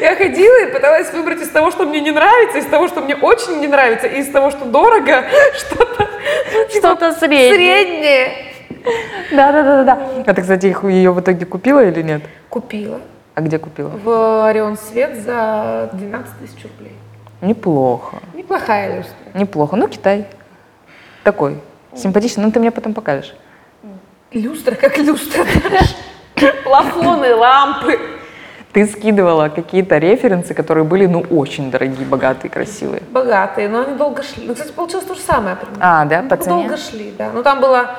Я 0.00 0.14
ходила 0.14 0.62
и 0.62 0.72
пыталась 0.72 1.12
выбрать 1.12 1.40
из 1.40 1.48
того, 1.48 1.72
что 1.72 1.84
мне 1.84 2.00
не 2.00 2.12
нравится, 2.12 2.58
из 2.58 2.66
того, 2.66 2.86
что 2.86 3.00
мне 3.00 3.16
очень 3.16 3.58
не 3.58 3.66
нравится, 3.66 4.06
и 4.06 4.20
из 4.20 4.30
того, 4.30 4.52
что 4.52 4.66
дорого, 4.66 5.24
что-то 5.56 6.08
ну, 6.52 6.64
типа, 6.68 6.86
Что-то 6.86 7.12
среднее. 7.14 7.54
среднее. 7.54 8.28
Да, 9.32 9.50
да, 9.50 9.62
да, 9.64 9.82
да, 9.82 9.96
да. 9.96 9.98
А 10.26 10.34
ты, 10.34 10.42
кстати, 10.42 10.66
ее 10.86 11.10
в 11.10 11.20
итоге 11.20 11.44
купила 11.44 11.84
или 11.84 12.02
нет? 12.02 12.22
Купила 12.48 13.00
А 13.38 13.40
где 13.40 13.60
купила? 13.60 13.90
в 13.90 14.48
Орион 14.48 14.76
Свет 14.76 15.16
за 15.22 15.90
12 15.92 16.38
тысяч 16.40 16.60
рублей. 16.64 16.92
Неплохо. 17.40 18.16
Неплохая 18.34 18.96
люстра. 18.96 19.14
Неплохо. 19.32 19.76
Ну, 19.76 19.86
Китай. 19.86 20.26
Такой. 21.22 21.60
Симпатичный. 21.94 22.42
Ну, 22.42 22.50
ты 22.50 22.58
мне 22.58 22.72
потом 22.72 22.94
покажешь. 22.94 23.32
Люстра 24.32 24.74
как 24.74 24.98
люстра. 24.98 25.44
Плафоны, 26.64 27.32
лампы. 27.36 28.00
Ты 28.72 28.86
скидывала 28.88 29.50
какие-то 29.50 29.98
референсы, 29.98 30.52
которые 30.52 30.82
были, 30.82 31.06
ну, 31.06 31.20
очень 31.20 31.70
дорогие, 31.70 32.06
богатые, 32.08 32.50
красивые. 32.50 33.04
Богатые, 33.12 33.68
но 33.68 33.82
они 33.82 33.94
долго 33.96 34.24
шли. 34.24 34.48
Ну, 34.48 34.54
кстати, 34.54 34.72
получилось 34.72 35.06
то 35.06 35.14
же 35.14 35.20
самое. 35.20 35.54
примерно. 35.54 35.78
А, 35.80 36.04
да, 36.06 36.22
Ну, 36.22 36.28
по 36.28 36.36
цене? 36.38 36.56
Долго 36.56 36.76
шли, 36.76 37.14
да. 37.16 37.30
Ну, 37.32 37.44
там 37.44 37.60
была 37.60 37.94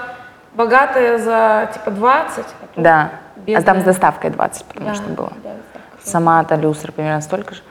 богатая 0.54 1.18
за, 1.18 1.70
типа, 1.74 1.92
20. 1.92 2.40
а 2.40 2.44
тут 2.76 2.84
Да. 3.48 3.58
А 3.58 3.62
там 3.62 3.82
с 3.82 3.84
доставкой 3.84 4.30
20, 4.32 4.66
потому 4.66 4.90
Да, 4.90 4.96
что 4.96 5.04
было. 5.10 5.34
да, 5.44 5.50
так. 5.74 5.82
Сама-то 6.04 6.56
люстра 6.56 6.92
примерно 6.92 7.22
столько 7.22 7.56
же. 7.56 7.62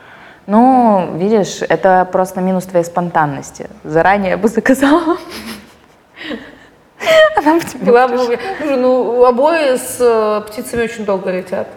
Ну, 0.47 1.11
видишь, 1.15 1.61
это 1.61 2.07
просто 2.11 2.41
минус 2.41 2.65
твоей 2.65 2.85
спонтанности. 2.85 3.69
Заранее 3.83 4.31
я 4.31 4.37
бы 4.37 4.47
заказала. 4.47 5.17
Она 7.37 7.53
бы 7.55 7.59
тебе 7.61 7.85
Была 7.85 8.07
бы 8.07 8.37
ну, 8.77 9.25
обои 9.25 9.77
с 9.77 9.97
э, 9.99 10.41
птицами 10.47 10.83
очень 10.83 11.05
долго 11.05 11.31
летят. 11.31 11.67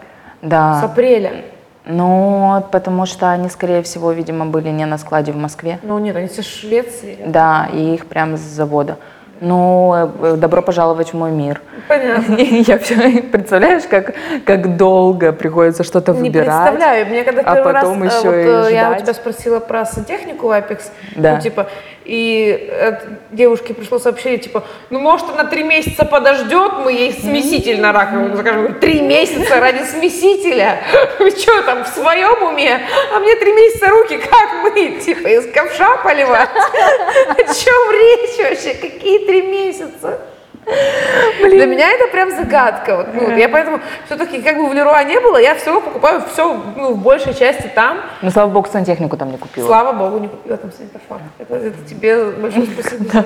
С 0.41 0.47
Да. 0.47 0.81
апреля. 0.83 1.45
Ну, 1.85 2.63
потому 2.71 3.05
что 3.05 3.29
они, 3.31 3.49
скорее 3.49 3.81
всего, 3.83 4.11
видимо, 4.11 4.45
были 4.45 4.69
не 4.69 4.85
на 4.85 4.97
складе 4.97 5.31
в 5.31 5.37
Москве. 5.37 5.79
Ну, 5.83 5.97
нет, 5.99 6.15
они 6.15 6.27
все 6.27 6.41
Швеции. 6.41 7.17
Да, 7.25 7.69
и 7.73 7.93
их 7.95 8.05
прямо 8.07 8.37
с 8.37 8.41
завода. 8.41 8.97
Ну, 9.41 10.11
э, 10.21 10.35
добро 10.37 10.61
пожаловать 10.61 11.09
в 11.09 11.17
мой 11.17 11.31
мир. 11.31 11.59
Понятно. 11.87 12.35
Я 12.37 12.77
все, 12.77 13.21
представляешь, 13.21 13.83
как, 13.89 14.13
как 14.45 14.77
долго 14.77 15.33
приходится 15.33 15.83
что-то 15.83 16.13
Не 16.13 16.29
выбирать. 16.29 16.47
представляю. 16.47 17.05
Мне 17.07 17.23
когда 17.23 17.41
а 17.41 17.55
первый 17.55 17.73
раз, 17.73 17.83
потом 17.83 18.03
э, 18.03 18.05
еще 18.05 18.21
вот, 18.23 18.33
и 18.33 18.71
э, 18.71 18.73
я 18.75 18.89
у 18.89 18.91
ждать. 18.91 19.03
тебя 19.03 19.13
спросила 19.13 19.59
про 19.59 19.85
сантехнику 19.85 20.47
Apex, 20.47 20.83
Да. 21.15 21.35
ну, 21.35 21.41
типа, 21.41 21.67
и 22.05 22.67
э, 22.69 22.97
девушке 23.31 23.73
пришло 23.73 23.99
сообщение, 23.99 24.39
типа, 24.39 24.63
ну, 24.89 24.99
может, 24.99 25.29
она 25.29 25.45
три 25.45 25.63
месяца 25.63 26.05
подождет, 26.05 26.73
мы 26.83 26.91
ей 26.91 27.13
смеситель 27.13 27.79
на 27.79 27.91
раковину 27.91 28.35
закажем. 28.35 28.75
Три 28.79 29.01
месяца 29.01 29.59
ради 29.59 29.83
смесителя? 29.83 30.83
Вы 31.19 31.31
что, 31.31 31.61
там, 31.63 31.83
в 31.83 31.87
своем 31.87 32.43
уме? 32.43 32.81
А 33.13 33.19
мне 33.19 33.35
три 33.35 33.53
месяца 33.53 33.89
руки 33.89 34.17
как 34.17 34.63
мыть? 34.63 35.05
Типа, 35.05 35.27
из 35.27 35.51
ковша 35.51 35.97
поливать? 36.03 36.49
О 36.49 37.53
чем 37.53 37.91
речь 37.91 38.51
вообще? 38.51 38.73
Какие 38.73 39.25
три 39.25 39.41
месяца? 39.43 40.19
Для 40.65 41.65
меня 41.65 41.91
это 41.91 42.07
прям 42.07 42.31
загадка. 42.31 42.97
Вот, 42.97 43.07
ну, 43.13 43.37
я 43.37 43.49
поэтому 43.49 43.79
все-таки, 44.05 44.41
как 44.41 44.57
бы 44.57 44.69
в 44.69 44.73
Леруа 44.73 45.03
не 45.03 45.19
было, 45.19 45.37
я 45.37 45.55
все 45.55 45.79
покупаю, 45.79 46.23
все 46.31 46.61
ну, 46.75 46.93
в 46.93 46.97
большей 46.97 47.33
части 47.33 47.69
там. 47.73 47.99
Ну, 48.21 48.31
слава 48.31 48.49
богу, 48.49 48.67
сантехнику 48.71 49.17
там 49.17 49.31
не 49.31 49.37
купила. 49.37 49.67
Слава 49.67 49.91
богу, 49.93 50.19
не 50.19 50.27
купила 50.27 50.57
там 50.57 50.71
санитофор. 50.71 51.19
Это, 51.39 51.55
это 51.55 51.89
тебе 51.89 52.25
большое 52.25 52.65
спасибо. 52.79 53.05
да. 53.13 53.25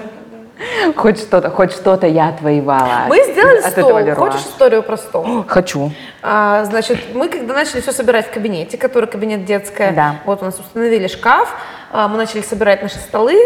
Хоть 0.96 1.20
что-то, 1.20 1.52
хоть 1.52 1.72
что-то 1.72 2.08
я 2.08 2.30
отвоевала. 2.30 3.04
Мы 3.08 3.24
сделали 3.32 3.60
от 3.60 3.72
стол. 3.72 4.16
Хочешь 4.16 4.42
историю 4.42 4.82
про 4.82 4.98
стол? 4.98 5.46
Хочу. 5.48 5.92
А, 6.24 6.64
значит, 6.66 7.14
мы 7.14 7.30
когда 7.30 7.54
начали 7.54 7.82
все 7.82 7.92
собирать 7.92 8.28
в 8.28 8.32
кабинете, 8.32 8.78
который 8.78 9.08
кабинет 9.08 9.46
детская, 9.46 9.92
Да. 9.92 10.16
вот 10.26 10.42
у 10.42 10.46
нас 10.46 10.60
установили 10.60 11.08
шкаф, 11.08 11.56
а, 11.92 12.08
мы 12.08 12.18
начали 12.18 12.42
собирать 12.42 12.82
наши 12.82 12.98
столы. 12.98 13.38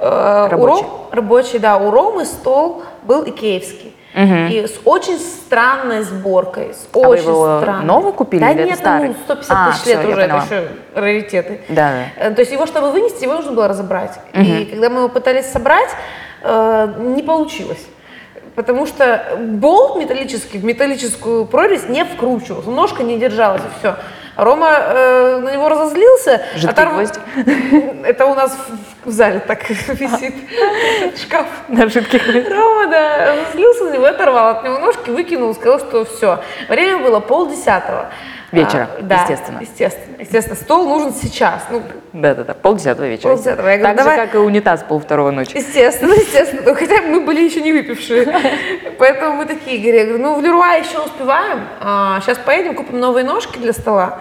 Э, 0.00 0.48
Рабочий. 0.50 0.82
Ром- 0.84 0.90
рабочий, 1.12 1.58
да, 1.58 1.76
у 1.76 1.90
Ромы 1.90 2.24
стол 2.24 2.82
был 3.02 3.24
икеевский. 3.28 3.94
И 4.14 4.66
с 4.66 4.80
очень 4.84 5.18
странной 5.18 6.02
сборкой, 6.02 6.72
с 6.74 6.88
А 6.92 6.98
вы 6.98 7.06
очень 7.08 7.28
его 7.28 7.60
странной. 7.60 7.84
новый 7.84 8.12
купили 8.12 8.40
Да 8.40 8.50
или 8.50 8.64
нет, 8.64 8.78
старый? 8.78 9.04
ему 9.10 9.14
150 9.24 9.56
А, 9.56 9.70
тысяч 9.70 9.82
всё, 9.82 9.90
лет 9.92 10.04
уже, 10.06 10.20
это 10.22 10.36
еще 10.36 10.68
раритеты. 10.94 11.60
Да, 11.68 11.92
Э, 12.16 12.30
То 12.32 12.40
есть 12.40 12.50
его, 12.50 12.66
чтобы 12.66 12.90
вынести, 12.90 13.22
его 13.24 13.34
нужно 13.34 13.52
было 13.52 13.68
разобрать. 13.68 14.18
И 14.34 14.66
когда 14.70 14.88
мы 14.90 15.00
его 15.00 15.08
пытались 15.08 15.46
собрать, 15.46 15.90
э, 16.42 16.94
не 16.98 17.22
получилось. 17.22 17.84
Потому 18.56 18.86
что 18.86 19.38
болт 19.38 19.96
металлический 19.96 20.58
в 20.58 20.64
металлическую 20.64 21.44
прорезь 21.46 21.88
не 21.88 22.04
вкручивался, 22.04 22.70
ножка 22.70 23.04
не 23.04 23.18
держалась, 23.18 23.62
и 23.62 23.78
все. 23.78 23.94
Рома 24.38 24.70
э, 24.70 25.40
на 25.42 25.52
него 25.52 25.68
разозлился. 25.68 26.42
Жидкий 26.54 26.70
оторв- 26.70 26.94
гвоздь. 26.94 27.18
Это 28.04 28.24
у 28.26 28.34
нас 28.36 28.56
в, 29.04 29.08
в 29.08 29.10
зале 29.10 29.40
так 29.40 29.68
висит 29.70 30.34
шкаф. 31.20 31.46
На 31.66 31.88
жидких 31.88 32.22
Рома, 32.48 32.86
да, 32.86 33.34
разозлился 33.34 33.84
на 33.84 33.90
него, 33.94 34.04
оторвал 34.06 34.50
от 34.58 34.62
него 34.64 34.78
ножки, 34.78 35.10
выкинул, 35.10 35.52
сказал, 35.56 35.80
что 35.80 36.04
все. 36.04 36.38
Время 36.68 36.98
было 36.98 37.18
полдесятого. 37.18 38.10
Вечера, 38.50 38.88
А, 38.98 39.02
да, 39.02 39.22
естественно. 39.22 39.58
естественно. 39.60 40.16
Естественно, 40.20 40.56
стол 40.56 40.88
нужен 40.88 41.12
сейчас. 41.12 41.62
Ну, 41.70 41.82
Да-да-да, 42.14 42.54
полдесятого 42.54 43.06
вечера. 43.06 43.28
Полдесятого. 43.30 43.68
Я 43.68 43.76
говорю, 43.78 43.96
так 43.96 44.04
давай- 44.04 44.16
же, 44.18 44.24
как 44.26 44.34
и 44.34 44.38
унитаз 44.38 44.82
пол 44.88 45.00
второго 45.00 45.30
ночи. 45.30 45.56
Естественно, 45.56 46.14
естественно. 46.14 46.62
Ну, 46.64 46.74
Хотя 46.74 47.02
мы 47.02 47.20
были 47.20 47.42
еще 47.42 47.60
не 47.60 47.72
выпившие. 47.72 48.26
Поэтому 48.98 49.36
мы 49.36 49.44
такие, 49.44 49.78
я 49.80 50.04
говорю, 50.06 50.22
ну 50.22 50.34
в 50.34 50.42
Леруа 50.42 50.72
еще 50.76 50.98
успеваем. 50.98 51.60
сейчас 52.22 52.38
поедем, 52.38 52.74
купим 52.74 52.98
новые 52.98 53.24
ножки 53.24 53.58
для 53.58 53.72
стола. 53.74 54.20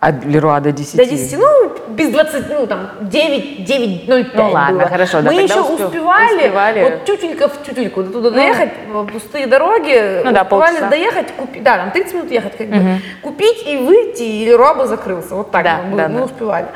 А 0.00 0.12
Леруа 0.12 0.60
до 0.60 0.70
10? 0.70 0.96
До 0.96 1.04
10, 1.04 1.38
ну, 1.38 1.72
без 1.88 2.10
20, 2.10 2.48
ну, 2.50 2.66
там, 2.68 2.90
9, 3.00 3.68
9.05 3.68 4.30
Ну, 4.36 4.50
ладно, 4.52 4.78
было. 4.78 4.88
хорошо, 4.88 5.22
да, 5.22 5.30
Мы 5.32 5.42
еще 5.42 5.54
успе- 5.54 5.86
успевали, 5.86 6.36
успевали. 6.36 6.82
вот 6.84 7.04
тютелька 7.04 7.48
в 7.48 7.62
тютельку, 7.64 8.04
туда 8.04 8.30
доехать, 8.30 8.70
э, 8.94 9.06
пустые 9.12 9.48
дороги, 9.48 10.22
Ну 10.24 10.30
да, 10.30 10.42
успевали 10.42 10.70
полчаса. 10.74 10.88
доехать, 10.90 11.32
купить, 11.32 11.62
да, 11.64 11.78
там 11.78 11.90
30 11.90 12.14
минут 12.14 12.30
ехать, 12.30 12.56
как 12.56 12.68
бы, 12.68 13.00
купить 13.22 13.66
и 13.66 13.76
выйти, 13.78 14.22
и 14.22 14.44
Леруа 14.44 14.74
бы 14.74 14.86
закрылся, 14.86 15.34
вот 15.34 15.50
так 15.50 15.64
Да, 15.64 15.80
мы, 15.90 15.96
да, 15.96 16.08
мы 16.08 16.18
да. 16.20 16.24
успевали. 16.26 16.66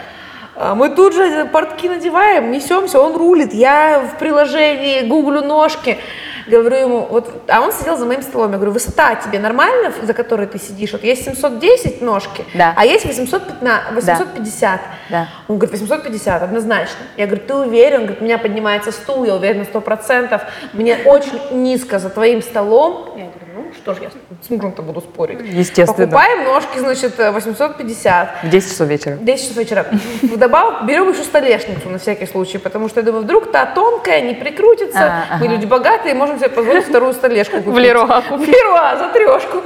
Мы 0.57 0.91
тут 0.91 1.15
же 1.15 1.47
портки 1.47 1.89
надеваем, 1.89 2.51
несемся, 2.51 3.01
он 3.01 3.17
рулит, 3.17 3.55
я 3.55 4.01
в 4.15 4.19
приложении 4.19 5.01
гуглю 5.01 5.43
ножки, 5.43 5.99
говорю 6.47 6.77
ему, 6.77 7.07
вот, 7.09 7.31
а 7.49 7.63
он 7.63 7.73
сидел 7.73 7.97
за 7.97 8.05
моим 8.05 8.21
столом, 8.21 8.51
я 8.51 8.57
говорю, 8.57 8.73
высота 8.73 9.15
тебе 9.15 9.39
нормально, 9.39 9.93
за 10.03 10.13
которой 10.13 10.47
ты 10.47 10.59
сидишь? 10.59 10.93
Вот 10.93 11.05
есть 11.05 11.25
710 11.25 12.03
ножки, 12.03 12.45
Да. 12.53 12.75
а 12.77 12.85
есть 12.85 13.07
815, 13.07 13.93
850. 13.95 14.81
Да. 15.09 15.29
Он 15.49 15.57
говорит, 15.57 15.81
850, 15.81 16.43
однозначно. 16.43 16.99
Я 17.17 17.27
говорю, 17.27 17.43
ты 17.47 17.55
уверен? 17.55 18.01
Он 18.01 18.03
говорит, 18.03 18.21
у 18.21 18.25
меня 18.25 18.39
поднимается 18.39 18.93
стул, 18.93 19.25
я 19.25 19.35
уверена, 19.37 19.65
сто 19.65 19.81
процентов. 19.81 20.43
Мне 20.75 20.99
очень 21.07 21.41
низко 21.53 21.99
за 21.99 22.11
твоим 22.11 22.43
столом. 22.43 23.15
Я 23.17 23.25
говорю, 23.25 23.42
что 23.75 23.95
ж, 23.95 23.99
я 24.03 24.11
с 24.41 24.51
мужем-то 24.51 24.83
буду 24.83 25.01
спорить. 25.01 25.41
Естественно. 25.41 26.07
Покупаем 26.07 26.45
ножки, 26.45 26.79
значит, 26.79 27.19
850. 27.19 28.29
В 28.45 28.49
10 28.49 28.71
часов 28.71 28.89
вечера. 28.89 29.17
10 29.21 29.43
часов 29.43 29.57
вечера. 29.57 29.87
Вдобавок 30.23 30.87
берем 30.87 31.11
еще 31.11 31.23
столешницу 31.23 31.89
на 31.89 31.99
всякий 31.99 32.27
случай, 32.27 32.59
потому 32.59 32.89
что 32.89 33.01
я 33.01 33.07
думаю, 33.07 33.25
вдруг 33.25 33.51
та 33.51 33.67
тонкая, 33.67 34.21
не 34.23 34.35
прикрутится. 34.35 35.25
А, 35.31 35.39
Мы 35.39 35.47
люди 35.49 35.67
богатые, 35.67 36.15
можем 36.15 36.39
себе 36.39 36.49
позволить 36.49 36.85
вторую 36.85 37.13
столешку 37.13 37.57
купить. 37.63 37.83
Леруа 37.83 38.21
В 38.21 38.41
Леруа 38.43 38.97
за 38.99 39.09
трешку. 39.09 39.63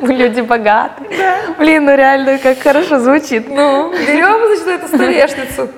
Мы 0.00 0.14
люди 0.14 0.40
богатые. 0.40 1.08
Блин, 1.58 1.84
ну 1.84 1.96
реально, 1.96 2.38
как 2.38 2.58
хорошо 2.60 2.98
звучит. 3.00 3.48
Ну, 3.48 3.92
берем, 3.92 4.46
значит, 4.46 4.82
эту 4.82 4.88
столешницу. 4.88 5.68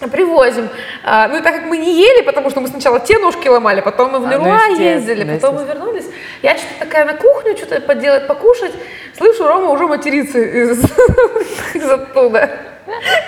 Привозим. 0.00 0.68
А, 1.04 1.26
ну 1.28 1.40
так 1.42 1.54
как 1.54 1.64
мы 1.64 1.78
не 1.78 1.98
ели, 2.02 2.22
потому 2.22 2.50
что 2.50 2.60
мы 2.60 2.68
сначала 2.68 3.00
те 3.00 3.18
ножки 3.18 3.48
ломали, 3.48 3.80
потом 3.80 4.10
мы 4.12 4.18
в 4.18 4.24
А, 4.24 4.26
ну, 4.26 4.44
Леруа 4.44 4.56
естественно, 4.66 4.88
ездили, 4.90 5.38
потом 5.38 5.54
мы 5.54 5.64
вернулись. 5.64 6.04
Я 6.42 6.56
что-то 6.56 6.80
такая 6.80 7.04
на 7.06 7.14
кухню, 7.14 7.56
что-то 7.56 7.80
поделать, 7.80 8.26
покушать. 8.26 8.72
Слышу, 9.16 9.46
Рома 9.48 9.70
уже 9.70 9.86
матерится 9.86 10.38
из, 10.38 10.84
из 11.74 11.90
оттуда. 11.90 12.50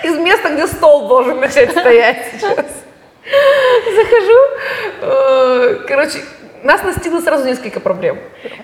Из 0.03 0.15
места, 0.17 0.49
где 0.49 0.67
стол 0.67 1.07
должен 1.07 1.39
начать 1.39 1.71
стоять 1.71 2.27
сейчас. 2.33 2.65
Захожу. 3.95 4.39
э, 5.01 5.75
Короче, 5.87 6.19
нас 6.63 6.83
настигло 6.83 7.19
сразу 7.21 7.45
несколько 7.45 7.79
проблем. 7.79 8.17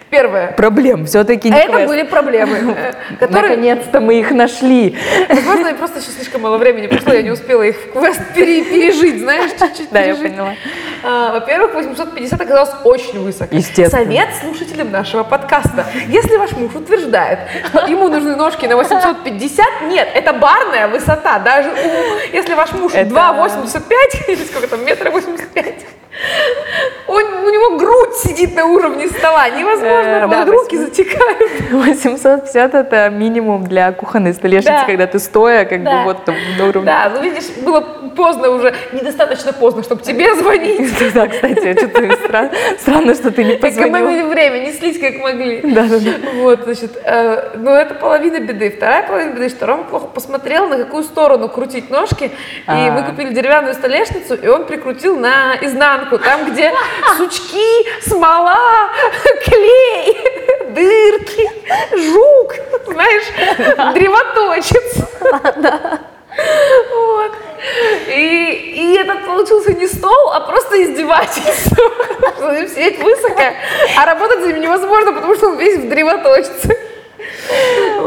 Первое. 0.09 0.51
Проблем 0.53 1.05
все-таки 1.05 1.49
не 1.49 1.57
Это 1.57 1.73
квест. 1.73 1.87
были 1.87 2.03
проблемы, 2.03 2.75
которые 3.19 3.49
Наконец-то 3.57 3.99
мы 3.99 4.19
их 4.19 4.31
нашли. 4.31 4.97
Возможно, 5.29 5.67
я 5.67 5.75
просто 5.75 5.99
еще 5.99 6.09
слишком 6.09 6.41
мало 6.41 6.57
времени 6.57 6.87
прошло, 6.87 7.13
я 7.13 7.21
не 7.21 7.31
успела 7.31 7.63
их 7.63 7.75
в 7.77 7.91
квест 7.99 8.21
пере- 8.33 8.63
пережить, 8.63 9.19
знаешь, 9.19 9.51
чуть-чуть 9.59 9.89
Да, 9.91 9.99
я 10.01 10.13
пережить. 10.15 10.31
поняла. 10.31 10.53
А, 11.03 11.33
Во-первых, 11.33 11.73
850 11.75 12.39
оказалось 12.41 12.71
очень 12.83 13.19
высоко. 13.23 13.55
Естественно. 13.55 13.89
Совет 14.05 14.29
слушателям 14.41 14.91
нашего 14.91 15.23
подкаста. 15.23 15.85
Если 16.07 16.35
ваш 16.37 16.51
муж 16.53 16.73
утверждает, 16.75 17.39
что 17.69 17.85
ему 17.87 18.07
нужны 18.09 18.35
ножки 18.35 18.65
на 18.65 18.75
850, 18.77 19.65
нет, 19.89 20.07
это 20.13 20.33
барная 20.33 20.87
высота. 20.87 21.39
Даже 21.39 21.69
у- 21.71 22.35
если 22.35 22.53
ваш 22.53 22.71
муж 22.73 22.93
Это- 22.93 23.09
2,85, 23.09 24.29
или 24.29 24.43
сколько 24.45 24.67
там, 24.67 24.83
метра 24.85 25.11
85, 25.11 25.75
он, 27.07 27.24
у 27.24 27.49
него 27.49 27.78
грудь 27.78 28.16
сидит 28.16 28.55
на 28.55 28.66
уровне 28.66 29.07
стола, 29.07 29.49
невозможно, 29.49 30.09
Э, 30.09 30.28
да, 30.28 30.45
руки 30.45 30.78
затекают. 30.78 31.51
850 31.72 32.74
это 32.74 33.09
минимум 33.09 33.66
для 33.66 33.91
кухонной 33.91 34.34
столешницы, 34.34 34.72
Да. 34.80 34.86
когда 34.86 35.07
ты 35.07 35.20
стоя, 35.20 35.66
как 35.66 35.84
Да. 35.84 35.97
бы 35.99 36.03
вот 36.05 36.26
там 36.26 36.36
на 36.57 36.68
уровне. 36.68 36.86
Да, 36.86 37.11
ну 37.13 37.22
видишь, 37.22 37.49
было 37.63 37.82
поздно 38.16 38.49
уже, 38.49 38.74
недостаточно 38.93 39.53
поздно, 39.53 39.84
чтобы 39.84 40.01
тебе 40.01 40.34
звонить. 40.36 40.93
Да, 41.13 41.28
кстати, 41.28 41.78
что-то 41.78 42.01
стра- 42.03 42.51
странно, 42.80 43.13
что 43.13 43.32
ты 43.32 43.43
не 43.43 43.55
позвонила. 43.55 43.97
Экономили 43.97 44.22
время, 44.24 44.59
неслись 44.68 44.99
как 44.99 45.18
могли. 45.22 45.61
Да, 45.63 45.84
да, 45.84 45.99
да. 45.99 46.11
Вот, 46.36 46.61
значит, 46.63 46.97
э, 47.03 47.51
ну 47.55 47.72
это 47.72 47.93
половина 47.95 48.39
беды. 48.39 48.72
Вторая 48.72 49.03
половина 49.07 49.32
беды, 49.34 49.49
что 49.49 49.66
Рома 49.68 49.84
плохо 49.84 50.07
посмотрел, 50.07 50.68
на 50.68 50.78
какую 50.78 51.03
сторону 51.03 51.49
крутить 51.49 51.89
ножки. 51.89 52.26
И 52.26 52.32
А. 52.68 52.91
мы 52.91 53.03
купили 53.03 53.34
деревянную 53.34 53.74
столешницу, 53.74 54.36
и 54.36 54.47
он 54.47 54.66
прикрутил 54.66 55.18
на 55.18 55.55
изнанку, 55.61 56.04
там, 56.19 56.51
где 56.51 56.73
сучки, 57.17 58.01
смола, 58.07 58.89
клей, 59.43 60.17
дырки, 60.69 61.49
жук, 61.95 62.55
знаешь, 62.87 63.93
древоточец. 63.93 65.05
Вот. 66.91 67.31
И, 68.07 68.73
и 68.75 68.95
этот 68.95 69.25
получился 69.25 69.73
не 69.73 69.87
стол, 69.87 70.31
а 70.33 70.41
просто 70.41 70.83
издевательство. 70.83 71.77
Сидеть 72.67 72.99
высоко, 72.99 73.41
а 73.97 74.05
работать 74.05 74.41
за 74.41 74.47
ним 74.47 74.61
невозможно, 74.61 75.13
потому 75.13 75.35
что 75.35 75.47
он 75.47 75.57
весь 75.57 75.77
в 75.77 75.89
древоточце. 75.89 76.77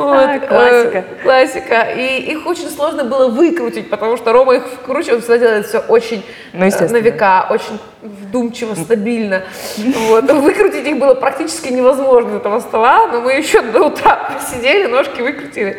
Вот, 0.04 0.14
А, 0.14 0.38
классика. 0.38 0.98
э, 0.98 1.22
классика. 1.22 1.82
И 1.96 2.32
их 2.32 2.46
очень 2.46 2.68
сложно 2.70 3.04
было 3.04 3.28
выкрутить, 3.28 3.90
потому 3.90 4.16
что 4.16 4.32
Рома 4.32 4.54
их 4.56 4.66
вкручивает, 4.66 5.16
он 5.16 5.20
всегда 5.20 5.38
делает 5.38 5.66
все 5.66 5.78
очень 5.80 6.24
Ну, 6.52 6.64
э, 6.64 6.88
на 6.88 6.98
века, 6.98 7.46
очень 7.50 7.78
вдумчиво, 8.02 8.74
стабильно. 8.74 9.42
Вот. 9.76 10.30
Выкрутить 10.30 10.86
их 10.86 10.98
было 10.98 11.14
практически 11.14 11.72
невозможно 11.72 12.32
с 12.32 12.36
этого 12.36 12.60
стола, 12.60 13.06
но 13.08 13.20
мы 13.20 13.32
еще 13.32 13.60
до 13.62 13.86
утра 13.86 14.30
посидели, 14.34 14.86
ножки 14.86 15.20
выкрутили. 15.20 15.78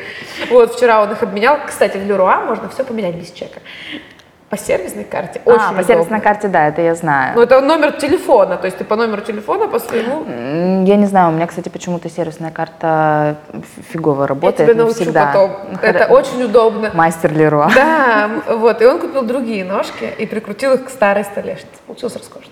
Вот, 0.50 0.76
вчера 0.76 1.02
он 1.02 1.12
их 1.12 1.24
обменял. 1.24 1.58
Кстати, 1.66 1.98
в 1.98 2.06
Леруа 2.06 2.42
можно 2.42 2.70
все 2.70 2.84
поменять 2.84 3.16
без 3.16 3.32
чека. 3.32 3.60
По 4.50 4.58
сервисной 4.58 5.04
карте 5.04 5.42
очень 5.46 5.60
а, 5.62 5.74
по 5.74 5.84
сервисной 5.84 6.18
удобно. 6.18 6.20
карте, 6.22 6.48
да, 6.48 6.68
это 6.70 6.82
я 6.82 6.96
знаю. 6.96 7.34
Ну, 7.36 7.44
это 7.44 7.62
номер 7.62 7.92
телефона, 7.92 8.58
то 8.58 8.66
есть 8.66 8.80
ты 8.80 8.84
по 8.84 8.96
номеру 8.96 9.22
телефона, 9.22 9.68
по 9.68 9.78
своему... 9.78 10.26
Я 10.86 10.96
не 10.96 11.06
знаю, 11.06 11.30
у 11.30 11.32
меня, 11.34 11.46
кстати, 11.46 11.70
почему-то 11.70 12.10
сервисная 12.10 12.50
карта 12.50 13.36
фигово 13.92 14.22
Я 14.24 14.28
работает. 14.28 14.58
тебя 14.58 14.74
не 14.74 14.80
научу 14.80 14.96
всегда. 14.96 15.28
потом. 15.28 15.52
Ну, 15.72 15.78
Это 15.84 16.06
очень 16.08 16.42
удобно. 16.44 16.90
Мастер 16.96 17.32
Леруа. 17.32 17.70
Да, 17.76 18.28
вот, 18.48 18.82
и 18.82 18.86
он 18.86 19.00
купил 19.00 19.22
другие 19.22 19.64
ножки 19.64 20.10
и 20.18 20.26
прикрутил 20.26 20.74
их 20.74 20.86
к 20.86 20.90
старой 20.90 21.26
столешнице. 21.26 21.68
Получилось 21.86 22.16
роскошно. 22.16 22.52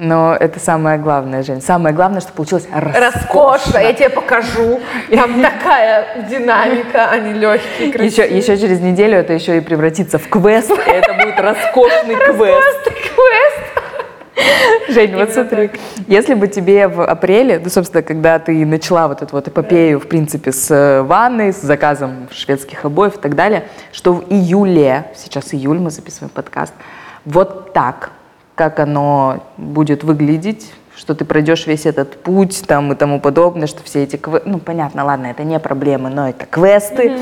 Но 0.00 0.36
это 0.38 0.60
самое 0.60 0.96
главное, 0.96 1.42
Жень. 1.42 1.60
Самое 1.60 1.92
главное, 1.92 2.20
что 2.20 2.32
получилось 2.32 2.68
роскошно. 2.72 3.00
Роскошно, 3.00 3.78
я 3.78 3.92
тебе 3.92 4.10
покажу. 4.10 4.78
Там 5.10 5.42
такая 5.42 6.22
динамика, 6.30 7.08
они 7.10 7.32
легкие, 7.32 7.88
Еще, 7.88 7.92
красивые. 7.98 8.36
еще 8.38 8.56
через 8.58 8.78
неделю 8.80 9.18
это 9.18 9.32
еще 9.32 9.56
и 9.56 9.60
превратится 9.60 10.18
в 10.18 10.28
квест, 10.28 10.70
это 10.86 11.14
роскошный 11.42 12.16
квест. 12.16 12.84
Квест. 12.84 13.68
Жень, 14.88 15.16
вот 15.16 15.30
смотри, 15.30 15.70
если 16.06 16.34
бы 16.34 16.46
тебе 16.46 16.88
в 16.88 17.04
апреле, 17.04 17.60
ну, 17.62 17.68
собственно, 17.70 18.02
когда 18.02 18.38
ты 18.38 18.64
начала 18.64 19.08
вот 19.08 19.22
эту 19.22 19.34
вот 19.34 19.48
эпопею, 19.48 19.98
в 19.98 20.06
принципе, 20.06 20.52
с 20.52 20.70
э, 20.70 21.02
ванной, 21.02 21.52
с 21.52 21.60
заказом 21.60 22.28
шведских 22.30 22.84
обоев 22.84 23.16
и 23.16 23.20
так 23.20 23.34
далее, 23.34 23.68
что 23.92 24.12
в 24.12 24.24
июле, 24.30 25.10
сейчас 25.16 25.52
июль, 25.54 25.78
мы 25.78 25.90
записываем 25.90 26.30
подкаст, 26.30 26.72
вот 27.24 27.72
так, 27.72 28.12
как 28.54 28.78
оно 28.78 29.44
будет 29.56 30.04
выглядеть, 30.04 30.72
что 30.96 31.14
ты 31.14 31.24
пройдешь 31.24 31.66
весь 31.66 31.86
этот 31.86 32.22
путь 32.22 32.64
там 32.66 32.92
и 32.92 32.94
тому 32.94 33.20
подобное, 33.20 33.66
что 33.66 33.82
все 33.82 34.04
эти 34.04 34.16
квесты, 34.16 34.48
ну, 34.48 34.58
понятно, 34.58 35.04
ладно, 35.04 35.26
это 35.26 35.42
не 35.42 35.58
проблемы, 35.58 36.10
но 36.10 36.28
это 36.28 36.46
квесты, 36.46 37.18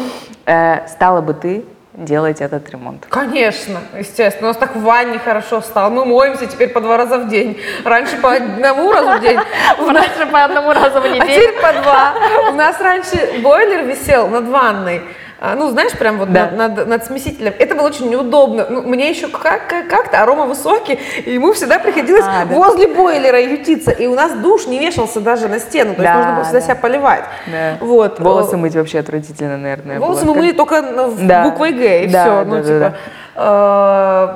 Э, 0.46 0.86
стала 0.86 1.20
бы 1.20 1.34
ты 1.34 1.64
делать 1.96 2.40
этот 2.40 2.68
ремонт? 2.70 3.06
Конечно, 3.08 3.80
естественно. 3.98 4.48
У 4.48 4.50
нас 4.50 4.56
так 4.56 4.76
в 4.76 4.82
ванне 4.82 5.18
хорошо 5.18 5.60
стало. 5.60 5.90
Мы 5.90 6.04
моемся 6.04 6.46
теперь 6.46 6.68
по 6.68 6.80
два 6.80 6.96
раза 6.96 7.18
в 7.18 7.28
день. 7.28 7.58
Раньше 7.84 8.16
по 8.18 8.32
одному 8.34 8.92
разу 8.92 9.18
в 9.18 9.20
день. 9.20 9.38
Раньше 9.78 10.26
по 10.30 10.44
одному 10.44 10.72
разу 10.72 11.00
в 11.00 11.04
А 11.04 11.20
теперь 11.20 11.52
по 11.60 11.72
два. 11.72 12.14
У 12.50 12.52
нас 12.52 12.80
раньше 12.80 13.40
бойлер 13.42 13.84
висел 13.84 14.28
над 14.28 14.46
ванной, 14.48 14.98
а, 14.98 15.02
ну, 15.40 15.68
знаешь, 15.70 15.92
прям 15.92 16.18
вот 16.18 16.32
Да. 16.32 16.50
над, 16.50 16.76
над- 16.76 16.88
над 16.88 17.04
смесителем. 17.04 17.52
Это 17.58 17.74
было 17.74 17.86
очень 17.86 18.08
неудобно. 18.08 18.66
Ну, 18.70 18.82
мне 18.82 19.10
еще 19.10 19.28
как- 19.28 19.66
как- 19.68 19.88
как-то, 19.88 20.22
а 20.22 20.26
Рома 20.26 20.46
высокий, 20.46 20.98
и 21.24 21.32
ему 21.34 21.52
всегда 21.52 21.78
приходилось 21.78 22.24
А, 22.26 22.44
да. 22.46 22.54
возле 22.54 22.86
бойлера 22.88 23.38
ютиться. 23.40 23.90
И 23.90 24.06
у 24.06 24.14
нас 24.14 24.32
душ 24.32 24.66
не 24.66 24.78
вешался 24.78 25.20
даже 25.20 25.48
на 25.48 25.58
стену, 25.58 25.94
то 25.94 26.02
есть 26.02 26.12
Да, 26.12 26.16
нужно 26.16 26.32
было 26.34 26.42
всегда 26.44 26.60
да. 26.60 26.64
себя 26.64 26.74
поливать. 26.76 27.24
Да. 27.46 27.76
Вот. 27.80 28.18
Волосы 28.18 28.56
мыть 28.56 28.74
вообще 28.74 28.98
отвратительно, 29.00 29.58
наверное. 29.58 29.98
Волосы 30.00 30.24
было. 30.24 30.34
мы 30.34 30.40
мыли 30.40 30.52
только 30.52 30.80
ну, 30.82 31.08
в- 31.08 31.26
Да. 31.26 31.44
буквой 31.44 31.72
Г, 31.72 32.04
и 32.04 32.08
Да, 32.08 32.22
все. 32.24 32.30
да, 32.30 32.44
ну, 32.44 32.56
да, 32.56 32.62
типа, 32.62 32.78
да. 32.78 32.94
э, 33.34 33.40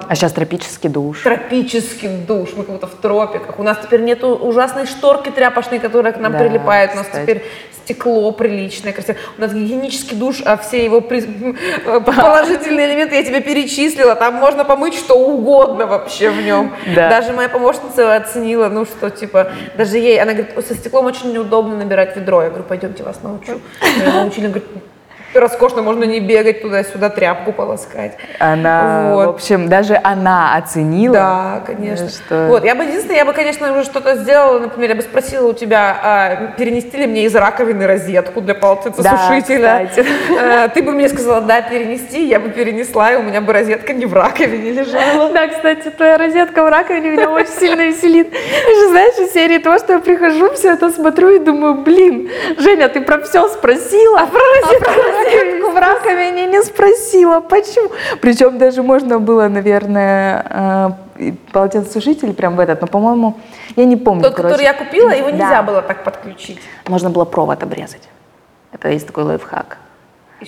А 0.09 0.15
сейчас 0.15 0.33
тропический 0.33 0.89
душ. 0.91 1.23
тропический 1.23 2.09
душ, 2.09 2.51
мы 2.57 2.65
как 2.65 2.75
будто 2.75 2.87
в 2.87 2.95
тропиках. 2.97 3.59
У 3.59 3.63
нас 3.63 3.79
теперь 3.83 4.03
нету 4.03 4.29
ужасной 4.35 4.87
шторки 4.87 5.31
тряпочной, 5.31 5.79
которая 5.79 6.13
к 6.13 6.19
нам 6.19 6.33
Да, 6.33 6.39
прилипает. 6.39 6.91
У 6.95 6.97
нас 6.99 7.07
кстати. 7.07 7.23
теперь 7.23 7.45
стекло 7.91 8.31
приличное, 8.33 8.93
красивое. 8.93 9.19
У 9.37 9.41
нас 9.41 9.53
гигиенический 9.53 10.17
душ, 10.17 10.43
а 10.45 10.57
все 10.57 10.85
его 10.85 10.99
э, 10.99 12.01
положительные 12.01 12.89
элементы 12.89 13.17
я 13.17 13.25
тебе 13.25 13.41
перечислила. 13.41 14.15
Там 14.15 14.35
можно 14.35 14.65
помыть 14.65 14.95
что 14.95 15.15
угодно 15.15 15.87
вообще 15.87 16.31
в 16.31 16.41
нем. 16.43 16.73
Да. 16.95 17.11
Даже 17.11 17.33
моя 17.33 17.49
помощница 17.49 18.15
оценила, 18.15 18.69
ну 18.69 18.85
что, 18.85 19.11
типа, 19.11 19.51
даже 19.77 19.99
ей, 19.99 20.21
она 20.21 20.33
говорит, 20.33 20.67
со 20.67 20.75
стеклом 20.75 21.07
очень 21.07 21.33
неудобно 21.33 21.77
набирать 21.77 22.17
ведро. 22.17 22.43
Я 22.43 22.49
говорю, 22.49 22.65
пойдемте 22.65 23.03
вас 23.03 23.23
научу. 23.23 23.61
Меня 23.83 24.13
научили, 24.15 24.47
говорит, 24.47 24.69
роскошно, 25.35 25.83
можно 25.83 26.05
не 26.05 26.21
бегать 26.21 26.63
туда-сюда, 26.63 27.09
тряпку 27.11 27.53
полоскать. 27.53 28.17
Она, 28.39 29.11
Вот. 29.15 29.27
в 29.27 29.29
общем, 29.31 29.69
даже 29.69 30.01
она 30.03 30.57
оценила. 30.57 31.15
Да, 31.15 31.63
конечно. 31.67 32.09
Что... 32.09 32.47
Вот, 32.49 32.65
я 32.65 32.75
бы 32.75 32.85
единственное, 32.85 33.17
я 33.19 33.25
бы, 33.25 33.33
конечно, 33.33 33.73
уже 33.73 33.85
что-то 33.85 34.17
сделала, 34.17 34.59
например, 34.59 34.91
я 34.91 34.97
бы 34.97 35.03
спросила 35.03 35.49
у 35.49 35.53
тебя, 35.53 35.97
а, 36.03 36.37
перенести 36.59 36.97
ли 36.97 37.07
мне 37.07 37.25
из 37.25 37.35
раковины 37.35 37.87
розетку 37.87 38.41
для 38.41 38.55
полотенцесушителя. 38.55 39.87
кстати. 39.89 40.07
Э, 40.39 40.69
Ты 40.73 40.83
бы 40.83 40.93
мне 40.93 41.09
сказала, 41.09 41.41
да, 41.41 41.63
перенести, 41.63 42.27
я 42.27 42.41
бы 42.41 42.51
перенесла, 42.51 43.13
и 43.13 43.17
у 43.17 43.23
меня 43.23 43.41
бы 43.41 43.53
розетка 43.53 43.93
не 43.93 44.07
в 44.07 44.15
раковине 44.15 44.73
лежала. 44.73 45.31
Да, 45.33 45.47
кстати, 45.49 45.91
твоя 45.91 46.19
розетка 46.19 46.65
в 46.65 46.69
раковине 46.69 47.11
меня 47.11 47.31
очень 47.31 47.53
сильно 47.53 47.83
веселит. 47.83 48.31
Ты 48.31 48.75
же 48.81 48.89
знаешь, 48.89 49.15
из 49.19 49.33
серии 49.33 49.59
того, 49.59 49.79
что 49.79 49.95
я 49.95 49.99
прихожу, 50.01 50.53
все 50.55 50.73
это 50.73 50.91
смотрю 50.91 51.31
и 51.31 51.39
думаю, 51.39 51.75
блин, 51.75 52.31
Женя, 52.59 52.89
ты 52.89 53.01
про 53.01 53.21
все 53.23 53.49
спросила, 53.49 54.21
а 54.21 54.27
про 54.27 54.41
розетку, 54.41 54.91
в 55.73 55.77
раковине 55.77 56.47
не 56.47 56.63
спросила. 56.63 57.41
Почему? 57.41 57.91
Причем 58.21 58.59
даже 58.59 58.83
можно 58.83 59.19
было, 59.19 59.49
наверное, 59.49 60.95
э, 61.19 61.33
полотенцесушитель 61.53 62.33
прям 62.33 62.57
в 62.57 62.61
этот, 62.61 62.81
но, 62.81 62.87
по-моему, 62.87 63.39
я 63.77 63.85
не 63.85 63.97
помню. 63.97 64.23
Тот, 64.23 64.35
короче. 64.35 64.55
который 64.55 64.65
я 64.65 64.75
купила, 64.75 65.11
его 65.11 65.31
Да. 65.31 65.33
нельзя 65.37 65.63
было 65.63 65.83
так 65.83 66.05
подключить. 66.05 66.61
Можно 66.89 67.11
было 67.11 67.25
провод 67.25 67.63
обрезать. 67.63 68.09
Это 68.73 68.89
есть 68.89 69.07
такой 69.07 69.25
лайфхак. 69.25 69.79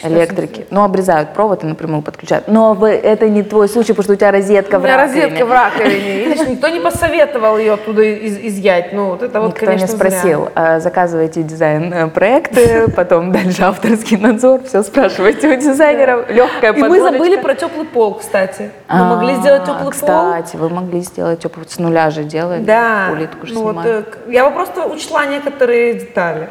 Электрики. 0.02 0.66
Ну, 0.70 0.82
обрезают 0.84 1.34
провод 1.34 1.64
и 1.64 1.66
напрямую 1.66 2.02
подключают. 2.02 2.48
Но 2.48 2.76
это 2.86 3.28
не 3.28 3.42
твой 3.42 3.68
случай, 3.68 3.92
потому 3.92 4.04
что 4.04 4.12
у 4.14 4.16
тебя 4.16 4.30
розетка 4.30 4.76
У 4.76 4.80
в 4.80 4.84
раковине. 4.84 5.22
розетка 5.24 5.46
в 5.46 5.52
раковине. 5.52 6.24
Видишь, 6.24 6.46
никто 6.48 6.68
не 6.68 6.80
посоветовал 6.80 7.58
ее 7.58 7.74
оттуда 7.74 8.02
из- 8.02 8.38
изъять. 8.38 8.92
Ну, 8.92 9.10
вот 9.10 9.22
это 9.22 9.40
вот, 9.40 9.48
Никто 9.54 9.66
конечно, 9.66 9.86
не 9.86 9.92
спросил. 9.92 10.42
зря. 10.44 10.50
А, 10.54 10.80
Заказывайте 10.80 11.42
дизайн-проекты, 11.42 12.88
потом 12.96 13.32
дальше 13.32 13.62
авторский 13.62 14.16
надзор, 14.16 14.62
все 14.64 14.82
спрашивайте 14.82 15.48
у 15.48 15.56
дизайнеров. 15.56 16.28
Легкая 16.30 16.72
И 16.72 16.82
мы 16.82 17.00
забыли 17.00 17.36
про 17.36 17.54
теплый 17.54 17.86
пол, 17.86 18.14
кстати. 18.14 18.70
Мы 18.88 19.04
могли 19.04 19.34
сделать 19.36 19.62
теплый 19.64 19.82
пол. 19.82 19.88
А, 19.88 19.92
Кстати, 19.92 20.56
вы 20.56 20.68
могли 20.70 21.00
сделать 21.00 21.40
теплый 21.40 21.66
с 21.68 21.78
нуля 21.78 22.10
же 22.10 22.24
делали. 22.24 22.62
Да. 22.62 23.10
Улитку 23.12 23.46
же 23.46 23.54
Ну 23.54 23.62
вот, 23.62 23.72
снимали. 23.72 23.90
э, 23.90 24.32
я 24.32 24.48
бы 24.48 24.54
просто 24.54 24.86
учла 24.86 25.26
некоторые 25.26 25.94
детали. 25.94 26.48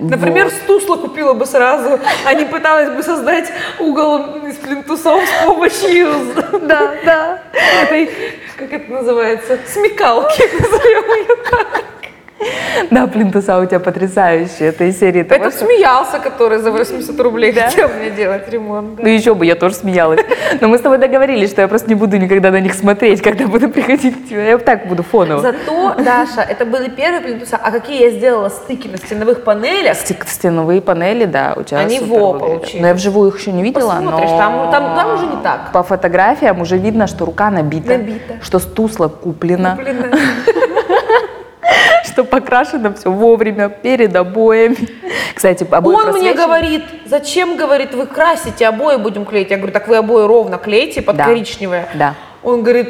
Например, 0.00 0.50
стусла 0.50 0.96
купила 0.96 1.34
бы 1.34 1.44
сразу, 1.46 2.00
а 2.24 2.34
не 2.34 2.44
пыталась 2.46 2.90
бы 2.90 3.02
создать 3.02 3.52
угол 3.78 4.46
из 4.46 4.56
плинтусов 4.56 5.22
с 5.22 5.44
помощью 5.44 6.10
Да, 6.62 6.94
да. 7.04 7.42
этой, 7.82 8.10
как 8.56 8.72
это 8.72 8.90
называется, 8.90 9.58
смекалки, 9.66 10.42
назовем 10.60 11.12
ее 11.12 11.36
так. 11.50 11.84
Да, 12.90 13.06
плинтуса 13.06 13.58
у 13.60 13.66
тебя 13.66 13.80
потрясающие. 13.80 14.68
Это 14.70 14.84
из 14.84 14.98
серии 14.98 15.20
Это 15.20 15.50
что- 15.50 15.64
смеялся, 15.66 16.18
который 16.18 16.58
за 16.58 16.70
80 16.72 17.20
рублей 17.20 17.52
хотел 17.52 17.88
мне 17.88 18.10
делать 18.10 18.48
ремонт. 18.48 18.96
да. 18.96 19.02
Ну 19.02 19.08
еще 19.08 19.34
бы, 19.34 19.44
я 19.46 19.54
тоже 19.54 19.74
смеялась. 19.74 20.20
Но 20.60 20.68
мы 20.68 20.78
с 20.78 20.80
тобой 20.80 20.98
договорились, 20.98 21.50
что 21.50 21.60
я 21.62 21.68
просто 21.68 21.88
не 21.88 21.94
буду 21.94 22.16
никогда 22.16 22.50
на 22.50 22.60
них 22.60 22.74
смотреть, 22.74 23.20
когда 23.22 23.46
буду 23.46 23.68
приходить 23.68 24.24
к 24.24 24.28
тебе. 24.28 24.46
Я 24.46 24.56
вот 24.56 24.64
так 24.64 24.86
буду 24.86 25.02
фоново. 25.02 25.40
Зато, 25.42 25.94
Даша, 26.02 26.40
это 26.40 26.64
были 26.64 26.88
первые 26.88 27.20
плинтуса, 27.20 27.58
а 27.62 27.70
какие 27.70 28.02
я 28.04 28.10
сделала 28.10 28.48
стыки 28.48 28.88
на 28.88 28.96
стеновых 28.96 29.44
панелях, 29.44 29.96
Стеновые 29.96 30.80
панели, 30.80 31.24
да, 31.26 31.54
у 31.56 31.62
тебя 31.62 31.80
Они 31.80 32.00
во 32.00 32.32
получились. 32.34 32.80
Но 32.80 32.86
я 32.88 32.94
вживую 32.94 33.30
их 33.30 33.38
еще 33.38 33.52
не 33.52 33.62
видела, 33.62 33.90
Посмотришь, 33.96 34.30
но 34.30 34.38
там- 34.38 34.70
там- 34.70 34.96
там 34.96 35.14
уже 35.14 35.26
не 35.26 35.42
так. 35.42 35.72
По 35.72 35.82
фотографиям 35.82 36.60
уже 36.60 36.78
видно, 36.78 37.06
что 37.06 37.24
рука 37.26 37.50
набита, 37.50 37.98
Набита. 37.98 38.38
что 38.42 38.58
стусла 38.58 39.08
куплена, 39.08 39.76
блин, 39.76 40.06
что 42.04 42.24
покрашено 42.24 42.92
все 42.94 43.10
вовремя, 43.10 43.68
перед 43.68 44.14
обоями. 44.16 44.76
Кстати, 45.34 45.66
обои 45.70 45.94
Он 45.94 46.12
мне 46.12 46.34
говорит, 46.34 46.84
зачем, 47.06 47.56
говорит, 47.56 47.94
вы 47.94 48.06
красите, 48.06 48.66
обои 48.66 48.96
будем 48.96 49.24
клеить. 49.24 49.50
Я 49.50 49.56
говорю, 49.56 49.72
так 49.72 49.88
вы 49.88 49.96
обои 49.96 50.26
ровно 50.26 50.58
клеите 50.58 51.02
под 51.02 51.16
Да. 51.16 51.24
коричневое. 51.24 51.88
Да. 51.94 52.14
Он 52.42 52.62
говорит, 52.62 52.88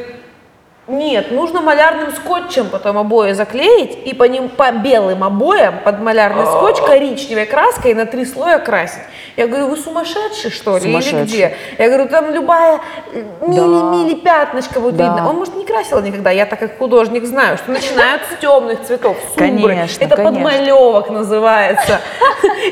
нет, 0.91 1.31
нужно 1.31 1.61
малярным 1.61 2.13
скотчем 2.13 2.69
потом 2.69 2.99
обои 2.99 3.33
заклеить 3.33 4.07
и 4.07 4.15
по 4.15 4.25
ним 4.25 4.49
по 4.49 4.73
белым 4.73 5.23
обоям 5.23 5.81
под 5.85 6.01
малярный 6.01 6.47
скотч 6.47 6.81
коричневой 6.81 7.47
краской 7.47 7.95
на 7.95 8.07
три 8.07 8.25
слоя 8.25 8.59
красить. 8.59 9.03
Я 9.37 9.47
говорю, 9.47 9.69
вы 9.69 9.77
сумасшедший 9.77 10.51
что 10.51 10.79
ли 10.79 10.93
или 10.93 11.23
где? 11.23 11.57
Я 11.79 11.89
говорю, 11.89 12.09
там 12.09 12.33
любая 12.33 12.81
э, 13.13 13.23
мили-мили 13.43 14.17
пятнышко 14.17 14.81
будет 14.81 14.95
видно. 14.95 15.29
Он, 15.29 15.37
может, 15.37 15.55
не 15.55 15.65
красил 15.65 16.01
никогда, 16.03 16.31
я 16.31 16.45
так 16.45 16.59
как 16.59 16.77
художник 16.79 17.25
знаю, 17.25 17.57
что 17.57 17.71
начинают 17.71 18.23
с 18.23 18.41
темных 18.41 18.83
цветов, 18.83 19.17
сумбры. 19.39 19.75
Конечно, 19.75 20.05
Это 20.05 20.17
конечно. 20.17 20.35
подмалевок 20.35 21.11
называется. 21.11 22.01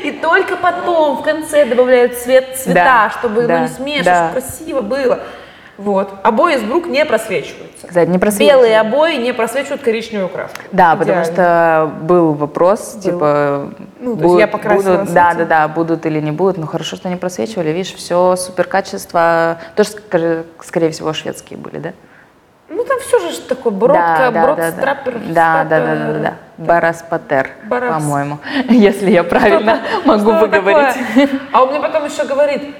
И 0.03 0.11
только 0.11 0.57
потом 0.57 1.17
в 1.17 1.21
конце 1.23 1.65
добавляют 1.65 2.17
цвет 2.17 2.57
цвета, 2.57 3.11
чтобы 3.17 3.43
не 3.43 3.67
смешивать, 3.67 4.31
красиво 4.33 4.81
было. 4.81 5.19
Вот. 5.79 6.09
Обои 6.23 6.55
из 6.55 6.61
брук 6.63 6.87
не 6.87 7.05
просвечиваются. 7.05 7.87
Кстати, 7.87 8.09
не 8.09 8.17
просвечивают. 8.19 8.63
Белые 8.63 8.79
обои 8.81 9.15
не 9.15 9.33
просвечивают 9.33 9.81
коричневую 9.81 10.27
краску. 10.27 10.57
Да, 10.73 10.95
потому 10.97 11.21
Идеально. 11.23 11.33
что 11.33 11.91
был 12.01 12.33
вопрос, 12.33 12.97
типа, 13.01 13.69
Ну, 13.99 14.17
то 14.17 14.23
есть 14.25 14.39
я 14.39 14.47
покрасила 14.47 14.97
будут, 14.97 15.13
да, 15.13 15.33
да, 15.35 15.45
да, 15.45 15.67
будут 15.69 16.05
или 16.05 16.19
не 16.19 16.31
будут, 16.31 16.57
но 16.57 16.67
хорошо, 16.67 16.97
что 16.97 17.07
они 17.07 17.15
просвечивали, 17.17 17.69
видишь, 17.69 17.93
все 17.95 18.35
супер 18.35 18.65
качество, 18.65 19.57
тоже, 19.75 20.43
скорее 20.61 20.91
всего, 20.91 21.13
шведские 21.13 21.57
были, 21.57 21.77
да? 21.77 21.93
Ну 22.67 22.83
там 22.83 22.99
все 22.99 23.19
же 23.19 23.39
такое, 23.39 23.71
бродка, 23.73 24.29
да, 24.33 24.43
брод, 24.43 24.57
да, 24.57 24.71
да. 24.71 24.77
страпер, 24.77 25.19
Да, 25.29 25.63
да, 25.63 25.79
да, 25.79 25.95
да, 25.95 26.13
да, 26.13 26.19
да. 26.19 26.33
Бараспатер, 26.57 27.51
Барас. 27.63 27.95
по-моему, 28.03 28.37
если 28.69 29.11
я 29.11 29.23
правильно 29.23 29.79
могу 30.05 30.29
Что 30.31 30.39
выговорить. 30.41 30.93
такое? 31.15 31.29
А 31.51 31.63
он 31.63 31.69
мне 31.71 31.79
потом 31.79 32.05
еще 32.05 32.25
говорит, 32.25 32.75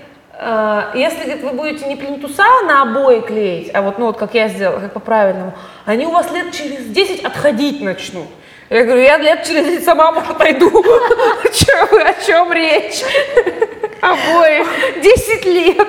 если 0.93 1.23
говорит, 1.23 1.43
вы 1.43 1.51
будете 1.51 1.85
не 1.85 1.97
плинтуса 1.97 2.45
на 2.65 2.83
обои 2.83 3.19
клеить, 3.19 3.71
а 3.73 3.81
вот, 3.81 3.97
ну, 3.97 4.05
вот 4.05 4.17
как 4.17 4.33
я 4.33 4.47
сделала, 4.47 4.79
как 4.79 4.93
по-правильному, 4.93 5.53
они 5.85 6.05
у 6.05 6.11
вас 6.11 6.31
лет 6.31 6.53
через 6.53 6.85
10 6.85 7.25
отходить 7.25 7.81
начнут. 7.81 8.27
Я 8.69 8.83
говорю, 8.85 9.01
я 9.01 9.17
лет 9.17 9.43
через 9.43 9.65
10 9.65 9.83
сама, 9.83 10.09
отойду. 10.09 10.69
О 10.83 12.13
чем 12.25 12.53
речь? 12.53 13.01
Обои 14.01 14.63
10 15.01 15.45
лет. 15.45 15.87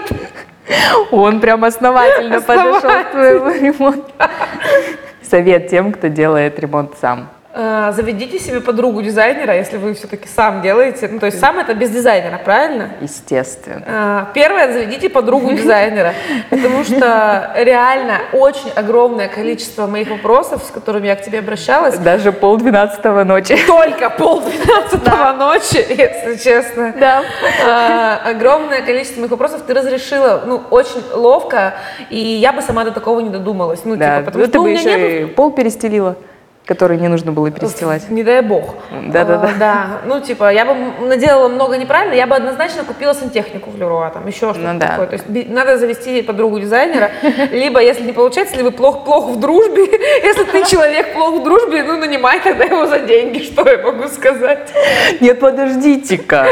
Он 1.11 1.41
прям 1.41 1.65
основательно 1.65 2.41
подошел 2.41 3.05
к 3.05 3.11
твоему 3.11 3.51
ремонту. 3.51 4.11
Совет 5.23 5.69
тем, 5.69 5.93
кто 5.93 6.09
делает 6.09 6.59
ремонт 6.59 6.93
сам. 7.01 7.29
Э, 7.53 7.91
Заведите 7.93 8.39
себе 8.39 8.61
подругу 8.61 9.03
дизайнера, 9.03 9.57
если 9.57 9.77
вы 9.77 9.95
все-таки 9.95 10.29
сам 10.29 10.63
делаете. 10.63 11.09
Ну, 11.11 11.19
то 11.19 11.27
есть 11.27 11.41
сам 11.41 11.59
это 11.59 11.75
без 11.75 11.91
дизайнера, 11.91 12.39
правильно? 12.39 12.91
Естественно. 13.01 13.83
А, 13.87 14.31
Первое, 14.35 14.73
заведите 14.73 15.09
подругу 15.09 15.53
дизайнера, 15.53 16.15
потому 16.49 16.85
что 16.85 17.53
реально 17.57 18.21
очень 18.33 18.71
огромное 18.77 19.27
количество 19.27 19.89
моих 19.89 20.11
вопросов, 20.11 20.63
с 20.65 20.71
которыми 20.71 21.09
я 21.09 21.17
к 21.17 21.23
тебе 21.23 21.41
обращалась, 21.41 21.99
Даже 21.99 22.31
полдвенадцатого 22.31 23.25
ночи. 23.25 23.57
только 23.67 24.11
полдвенадцатого 24.11 25.33
ночи, 25.33 25.85
если 25.89 26.37
честно. 26.37 26.95
Да. 27.01 27.23
А, 27.67 28.31
огромное 28.31 28.81
количество 28.83 29.21
моих 29.21 29.33
вопросов 29.33 29.63
ты 29.67 29.75
разрешила, 29.75 30.45
ну, 30.47 30.63
очень 30.71 31.03
ловко, 31.13 31.75
и 32.11 32.19
я 32.19 32.53
бы 32.53 32.63
сама 32.63 32.85
до 32.85 32.93
такого 32.93 33.19
не 33.19 33.31
додумалась. 33.31 33.81
Ну, 33.85 33.97
типа, 33.97 34.23
потому 34.25 34.39
ну, 34.39 34.45
что 34.45 34.53
ты 34.53 34.59
у 34.61 34.67
меня 34.67 34.81
еще 34.81 35.27
пол 35.27 35.51
перестелила. 35.51 36.17
Который 36.65 36.99
не 36.99 37.09
нужно 37.09 37.33
было 37.33 37.51
перестилать? 37.51 38.09
Не 38.11 38.23
дай 38.23 38.43
бог. 38.43 38.75
Да-да-да. 39.09 39.49
А, 39.49 39.59
да. 39.59 39.87
Ну, 40.07 40.21
типа, 40.21 40.53
я 40.53 40.65
бы 40.65 40.75
наделала 41.07 41.49
много 41.49 41.77
неправильно, 41.77 42.15
я 42.15 42.27
бы 42.29 42.37
однозначно 42.37 42.85
купила 42.85 43.13
сантехнику 43.13 43.71
в 43.71 43.77
Леруа, 43.79 44.11
там, 44.11 44.27
еще 44.27 44.53
что-то 44.53 44.61
Ну 44.61 44.79
да. 44.79 44.89
такое. 44.89 45.07
То 45.09 45.13
есть 45.15 45.49
надо 45.51 45.79
завести 45.79 46.23
подругу 46.23 46.61
дизайнера, 46.61 47.11
либо, 47.51 47.81
если 47.81 48.05
не 48.05 48.13
получается, 48.13 48.55
если 48.55 48.65
вы 48.65 48.71
плохо, 48.73 49.01
плохо 49.01 49.31
в 49.33 49.41
дружбе, 49.41 49.83
если 50.23 50.45
ты 50.45 50.65
человек 50.65 51.13
плохо 51.13 51.41
в 51.41 51.45
дружбе, 51.45 51.83
ну, 51.83 51.97
нанимай 51.99 52.39
тогда 52.41 52.65
его 52.65 52.87
за 52.87 53.01
деньги, 53.01 53.43
что 53.43 53.69
я 53.69 53.79
могу 53.79 54.07
сказать. 54.09 54.73
Нет, 55.21 55.41
подождите-ка. 55.41 56.47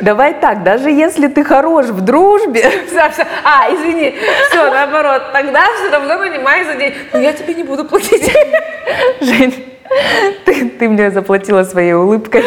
Давай 0.00 0.32
так, 0.34 0.62
даже 0.62 0.90
если 0.90 1.26
ты 1.28 1.44
хорош 1.44 1.86
в 1.86 2.00
дружбе, 2.00 2.62
Все, 2.86 3.10
все. 3.10 3.26
А, 3.44 3.70
извини, 3.72 4.14
все, 4.48 4.70
наоборот, 4.70 5.22
тогда 5.32 5.64
все 5.76 5.90
равно 5.90 6.18
нанимай 6.18 6.64
за 6.64 6.74
деньги. 6.74 6.96
Но 7.12 7.18
я 7.20 7.32
тебе 7.32 7.54
не 7.54 7.64
буду 7.64 7.84
платить. 7.84 8.32
Жень, 9.20 9.57
ты, 10.44 10.68
ты 10.70 10.88
мне 10.88 11.10
заплатила 11.10 11.64
своей 11.64 11.92
улыбкой, 11.94 12.42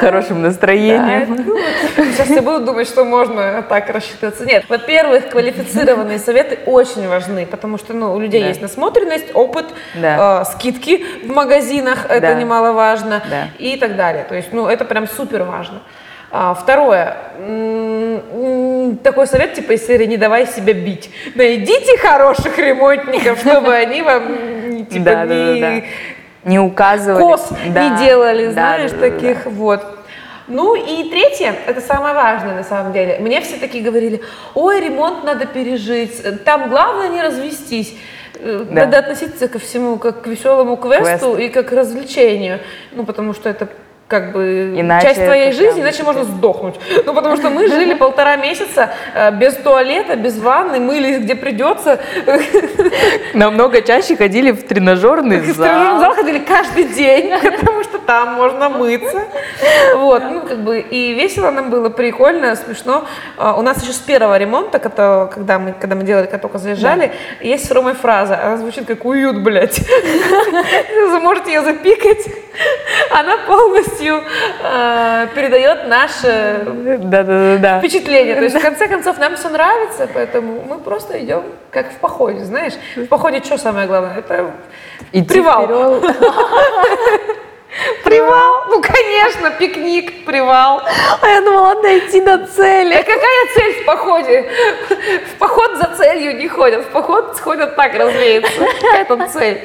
хорошим 0.00 0.42
настроением. 0.42 1.44
Сейчас 1.96 2.30
я 2.30 2.42
буду 2.42 2.64
думать, 2.64 2.88
что 2.88 3.04
можно 3.04 3.64
так 3.68 3.90
рассчитываться. 3.90 4.44
Нет, 4.44 4.64
во-первых, 4.68 5.28
квалифицированные 5.28 6.18
советы 6.18 6.58
очень 6.66 7.08
важны, 7.08 7.46
потому 7.46 7.78
что 7.78 7.92
ну, 7.94 8.14
у 8.14 8.20
людей 8.20 8.40
Да. 8.42 8.48
есть 8.48 8.62
насмотренность, 8.62 9.26
опыт, 9.34 9.66
Да. 9.94 10.42
э, 10.42 10.52
скидки 10.52 11.04
в 11.24 11.28
магазинах, 11.32 12.06
это 12.08 12.20
Да. 12.20 12.34
немаловажно, 12.34 13.22
Да. 13.28 13.48
и 13.58 13.76
так 13.76 13.96
далее. 13.96 14.24
То 14.28 14.34
есть, 14.34 14.52
ну, 14.52 14.66
это 14.66 14.84
прям 14.84 15.06
супер 15.06 15.42
важно. 15.44 15.80
А, 16.32 16.54
второе, 16.54 17.16
такой 19.02 19.26
совет, 19.26 19.54
типа 19.54 19.72
из 19.72 19.86
серии 19.86 20.06
«Не 20.06 20.16
давай 20.16 20.46
себя 20.46 20.72
бить». 20.74 21.08
Найдите 21.34 21.96
хороших 21.98 22.58
ремонтников, 22.58 23.38
чтобы 23.40 23.72
они 23.74 24.02
вам 24.02 24.70
не, 24.70 24.84
типа, 24.84 25.04
Да, 25.04 25.12
да, 25.14 25.26
да, 25.26 25.52
не 25.54 25.60
да. 25.60 25.86
Не 26.46 26.58
указывали. 26.58 27.22
кос 27.22 27.48
Да. 27.74 27.88
не 27.88 28.06
делали, 28.06 28.46
Да, 28.46 28.52
знаешь, 28.52 28.90
да, 28.92 28.96
да, 28.98 29.10
да. 29.10 29.10
таких 29.10 29.46
вот. 29.46 29.82
Ну 30.48 30.76
и 30.76 31.10
третье, 31.10 31.54
это 31.66 31.80
самое 31.80 32.14
важное 32.14 32.54
на 32.54 32.62
самом 32.62 32.92
деле. 32.92 33.18
Мне 33.18 33.40
все 33.40 33.56
такие 33.58 33.82
говорили, 33.82 34.22
ой, 34.54 34.80
ремонт 34.80 35.24
надо 35.24 35.44
пережить, 35.46 36.22
там 36.44 36.68
главное 36.70 37.08
не 37.08 37.20
развестись. 37.20 37.94
Э, 38.38 38.64
Да. 38.70 38.84
Надо 38.84 38.98
относиться 38.98 39.48
ко 39.48 39.58
всему 39.58 39.98
как 39.98 40.22
к 40.22 40.26
веселому 40.28 40.76
квесту 40.76 41.36
и 41.36 41.48
как 41.48 41.68
к 41.70 41.72
развлечению. 41.72 42.60
Ну, 42.92 43.04
потому 43.04 43.34
что 43.34 43.48
это 43.48 43.66
как 44.08 44.32
бы 44.32 44.74
Иначе 44.76 45.08
часть 45.08 45.24
твоей 45.24 45.52
жизни, 45.52 45.82
иначе 45.82 46.02
можно 46.04 46.24
сдохнуть. 46.24 46.76
Ну, 47.06 47.14
потому 47.14 47.36
что 47.36 47.50
мы 47.50 47.68
жили 47.68 47.94
полтора 47.98 48.36
месяца 48.36 48.90
э, 49.14 49.30
без 49.32 49.54
туалета, 49.54 50.16
без 50.16 50.38
ванны, 50.38 50.80
мылись 50.80 51.18
где 51.18 51.34
придется. 51.34 51.98
Намного 53.34 53.82
чаще 53.82 54.16
ходили 54.16 54.50
в 54.50 54.66
тренажерный 54.66 55.38
В 55.38 55.54
тренажерный 55.54 55.90
зал. 55.90 56.00
зал 56.00 56.14
ходили 56.14 56.38
каждый 56.38 56.84
день, 56.84 57.32
потому 57.40 57.82
что 57.84 57.98
там 57.98 58.34
можно 58.34 58.68
мыться. 58.68 59.24
Вот, 59.96 60.22
ну, 60.30 60.40
как 60.42 60.58
бы, 60.58 60.80
и 60.80 61.14
весело 61.14 61.50
нам 61.50 61.70
было, 61.70 61.88
прикольно, 61.88 62.54
смешно. 62.56 63.04
А, 63.36 63.54
У 63.56 63.62
нас 63.62 63.82
еще 63.82 63.92
с 63.92 63.98
первого 63.98 64.36
ремонта, 64.38 64.78
когда 64.78 65.58
мы, 65.58 65.72
когда 65.72 65.94
мы 65.94 66.04
делали, 66.04 66.24
когда 66.24 66.38
только 66.38 66.58
заезжали, 66.58 67.12
есть 67.40 67.66
с 67.66 67.70
Ромой 67.70 67.94
фраза, 67.94 68.38
она 68.42 68.56
звучит 68.56 68.86
как 68.86 69.04
уют, 69.04 69.42
блядь. 69.42 69.80
Вы 71.10 71.20
можете 71.20 71.52
ее 71.52 71.62
запикать. 71.62 72.26
Она 73.10 73.38
полностью 73.46 73.95
э, 74.04 75.26
передает 75.34 75.88
наше 75.88 76.62
Да-да-да. 76.98 77.78
впечатление. 77.80 78.34
То 78.36 78.44
есть, 78.44 78.56
в 78.56 78.60
конце 78.60 78.88
концов, 78.88 79.18
нам 79.18 79.36
все 79.36 79.48
нравится, 79.48 80.08
поэтому 80.12 80.62
мы 80.68 80.78
просто 80.78 81.22
идем 81.22 81.42
как 81.70 81.92
в 81.92 81.96
походе, 81.96 82.44
знаешь. 82.44 82.74
В 82.96 83.06
походе 83.06 83.42
что 83.42 83.58
самое 83.58 83.86
главное? 83.86 84.16
Это 84.18 84.52
Идти 85.12 85.26
Привал. 85.26 86.02
привал. 88.06 88.64
Ну, 88.68 88.80
конечно, 88.80 89.50
пикник, 89.50 90.24
привал. 90.24 90.82
А 91.20 91.28
я 91.28 91.40
думала, 91.40 91.74
надо 91.74 91.98
идти 91.98 92.20
до 92.20 92.46
цели. 92.46 92.94
какая 92.94 93.54
цель 93.54 93.82
в 93.82 93.84
походе? 93.84 94.50
В 95.34 95.38
поход 95.38 95.76
за 95.76 95.96
целью 95.96 96.36
не 96.36 96.48
ходят, 96.48 96.84
в 96.84 96.88
поход 96.88 97.36
сходят 97.36 97.76
так 97.76 97.94
развеяться. 97.94 98.60
Какая 98.80 99.04
там 99.04 99.28
цель? 99.28 99.60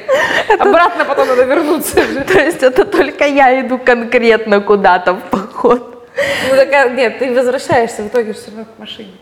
Обратно 0.58 1.04
потом 1.04 1.28
надо 1.28 1.44
вернуться 1.44 2.02
же. 2.02 2.20
То 2.32 2.40
есть 2.40 2.62
это 2.62 2.84
только 2.84 3.24
я 3.24 3.60
иду 3.60 3.78
конкретно 3.78 4.60
куда-то 4.60 5.14
в 5.14 5.22
поход. 5.30 6.08
Ну, 6.50 6.56
такая, 6.56 6.90
нет, 6.90 7.18
ты 7.18 7.32
возвращаешься 7.32 8.02
в 8.02 8.08
итоге 8.08 8.32
все 8.32 8.50
равно 8.50 8.64
к 8.64 8.78
машине. 8.78 9.12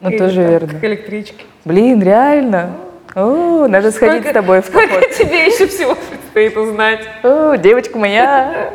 Ну, 0.00 0.10
тоже 0.16 0.42
там 0.42 0.50
верно. 0.50 0.80
К 0.80 0.84
электричке. 0.84 1.44
Блин, 1.64 2.02
реально? 2.02 2.85
О, 3.14 3.66
надо 3.68 3.90
сходить 3.92 4.22
Сколько- 4.22 4.30
с 4.30 4.32
тобой 4.32 4.60
в 4.60 4.70
поход. 4.70 5.10
тебе 5.10 5.46
еще 5.46 5.66
всего 5.66 5.94
предстоит 5.94 6.56
узнать? 6.56 7.00
О, 7.22 7.54
девочка 7.56 7.98
моя. 7.98 8.70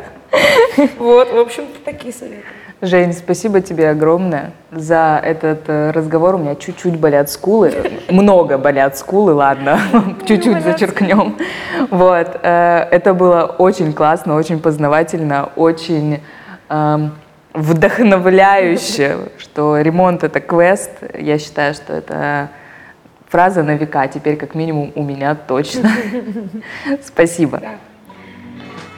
Вот, 0.98 1.32
в 1.32 1.38
общем-то, 1.38 1.78
такие 1.84 2.12
советы. 2.12 2.42
Жень, 2.80 3.12
спасибо 3.12 3.60
тебе 3.60 3.90
огромное 3.90 4.50
за 4.72 5.20
этот 5.22 5.68
э, 5.68 5.92
разговор. 5.92 6.34
У 6.34 6.38
меня 6.38 6.56
чуть-чуть 6.56 6.98
болят 6.98 7.30
скулы. 7.30 7.72
Много 8.10 8.58
болят 8.58 8.98
скулы, 8.98 9.34
ладно. 9.34 9.78
Чуть-чуть 10.26 10.48
болят 10.54 10.64
зачеркнем. 10.64 11.36
Вот. 11.90 12.40
э, 12.42 12.88
Это 12.90 13.14
было 13.14 13.44
очень 13.58 13.92
классно, 13.92 14.34
очень 14.34 14.58
познавательно, 14.58 15.50
очень 15.54 16.22
эм, 16.70 17.12
вдохновляюще, 17.54 19.16
что 19.38 19.78
ремонт— 19.80 20.24
это 20.24 20.40
квест. 20.40 20.90
Я 21.16 21.38
считаю, 21.38 21.74
что 21.74 21.92
это 21.92 22.48
фраза 23.32 23.62
на 23.62 23.76
века, 23.76 24.06
теперь 24.08 24.36
как 24.36 24.54
минимум 24.54 24.92
у 24.94 25.02
меня 25.02 25.34
точно. 25.34 25.90
Спасибо. 27.02 27.62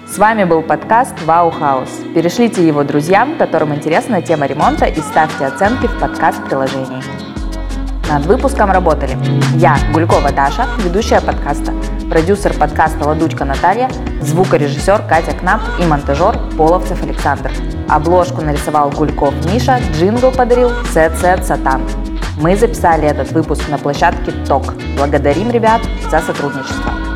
С 0.09 0.19
вами 0.19 0.43
был 0.43 0.63
подкаст 0.63 1.15
«Вау 1.25 1.53
Хаус». 1.53 1.89
Перешлите 2.15 2.67
его 2.67 2.83
друзьям, 2.83 3.37
которым 3.39 3.75
интересна 3.75 4.21
тема 4.23 4.47
ремонта, 4.47 4.87
и 4.87 5.01
ставьте 5.01 5.47
оценки 5.47 5.87
в 5.87 6.01
подкаст-приложении. 6.01 7.03
Над 8.09 8.27
выпуском 8.27 8.73
работали 8.73 9.17
я, 9.55 9.77
Гулькова 9.93 10.33
Даша, 10.33 10.67
ведущая 10.85 11.21
подкаста, 11.21 11.73
продюсер 12.11 12.55
подкаста 12.55 13.07
Ладучка 13.07 13.45
Наталья, 13.45 13.89
звукорежиссер 14.21 15.03
Катя 15.09 15.33
Кнап 15.33 15.61
и 15.81 15.87
монтажер 15.87 16.37
Половцев 16.59 17.03
Александр. 17.05 17.53
Обложку 17.89 18.43
нарисовал 18.43 18.91
Гульков 18.91 19.35
Миша, 19.47 19.79
джингл 19.93 20.33
подарил 20.33 20.71
Сет 20.93 21.17
Сатан. 21.45 21.83
Мы 22.37 22.57
записали 22.57 23.07
этот 23.07 23.31
выпуск 23.31 23.69
на 23.69 23.79
площадке 23.79 24.33
ТОК. 24.47 24.75
Благодарим 24.97 25.51
ребят 25.51 25.83
за 26.11 26.21
сотрудничество. 26.21 27.14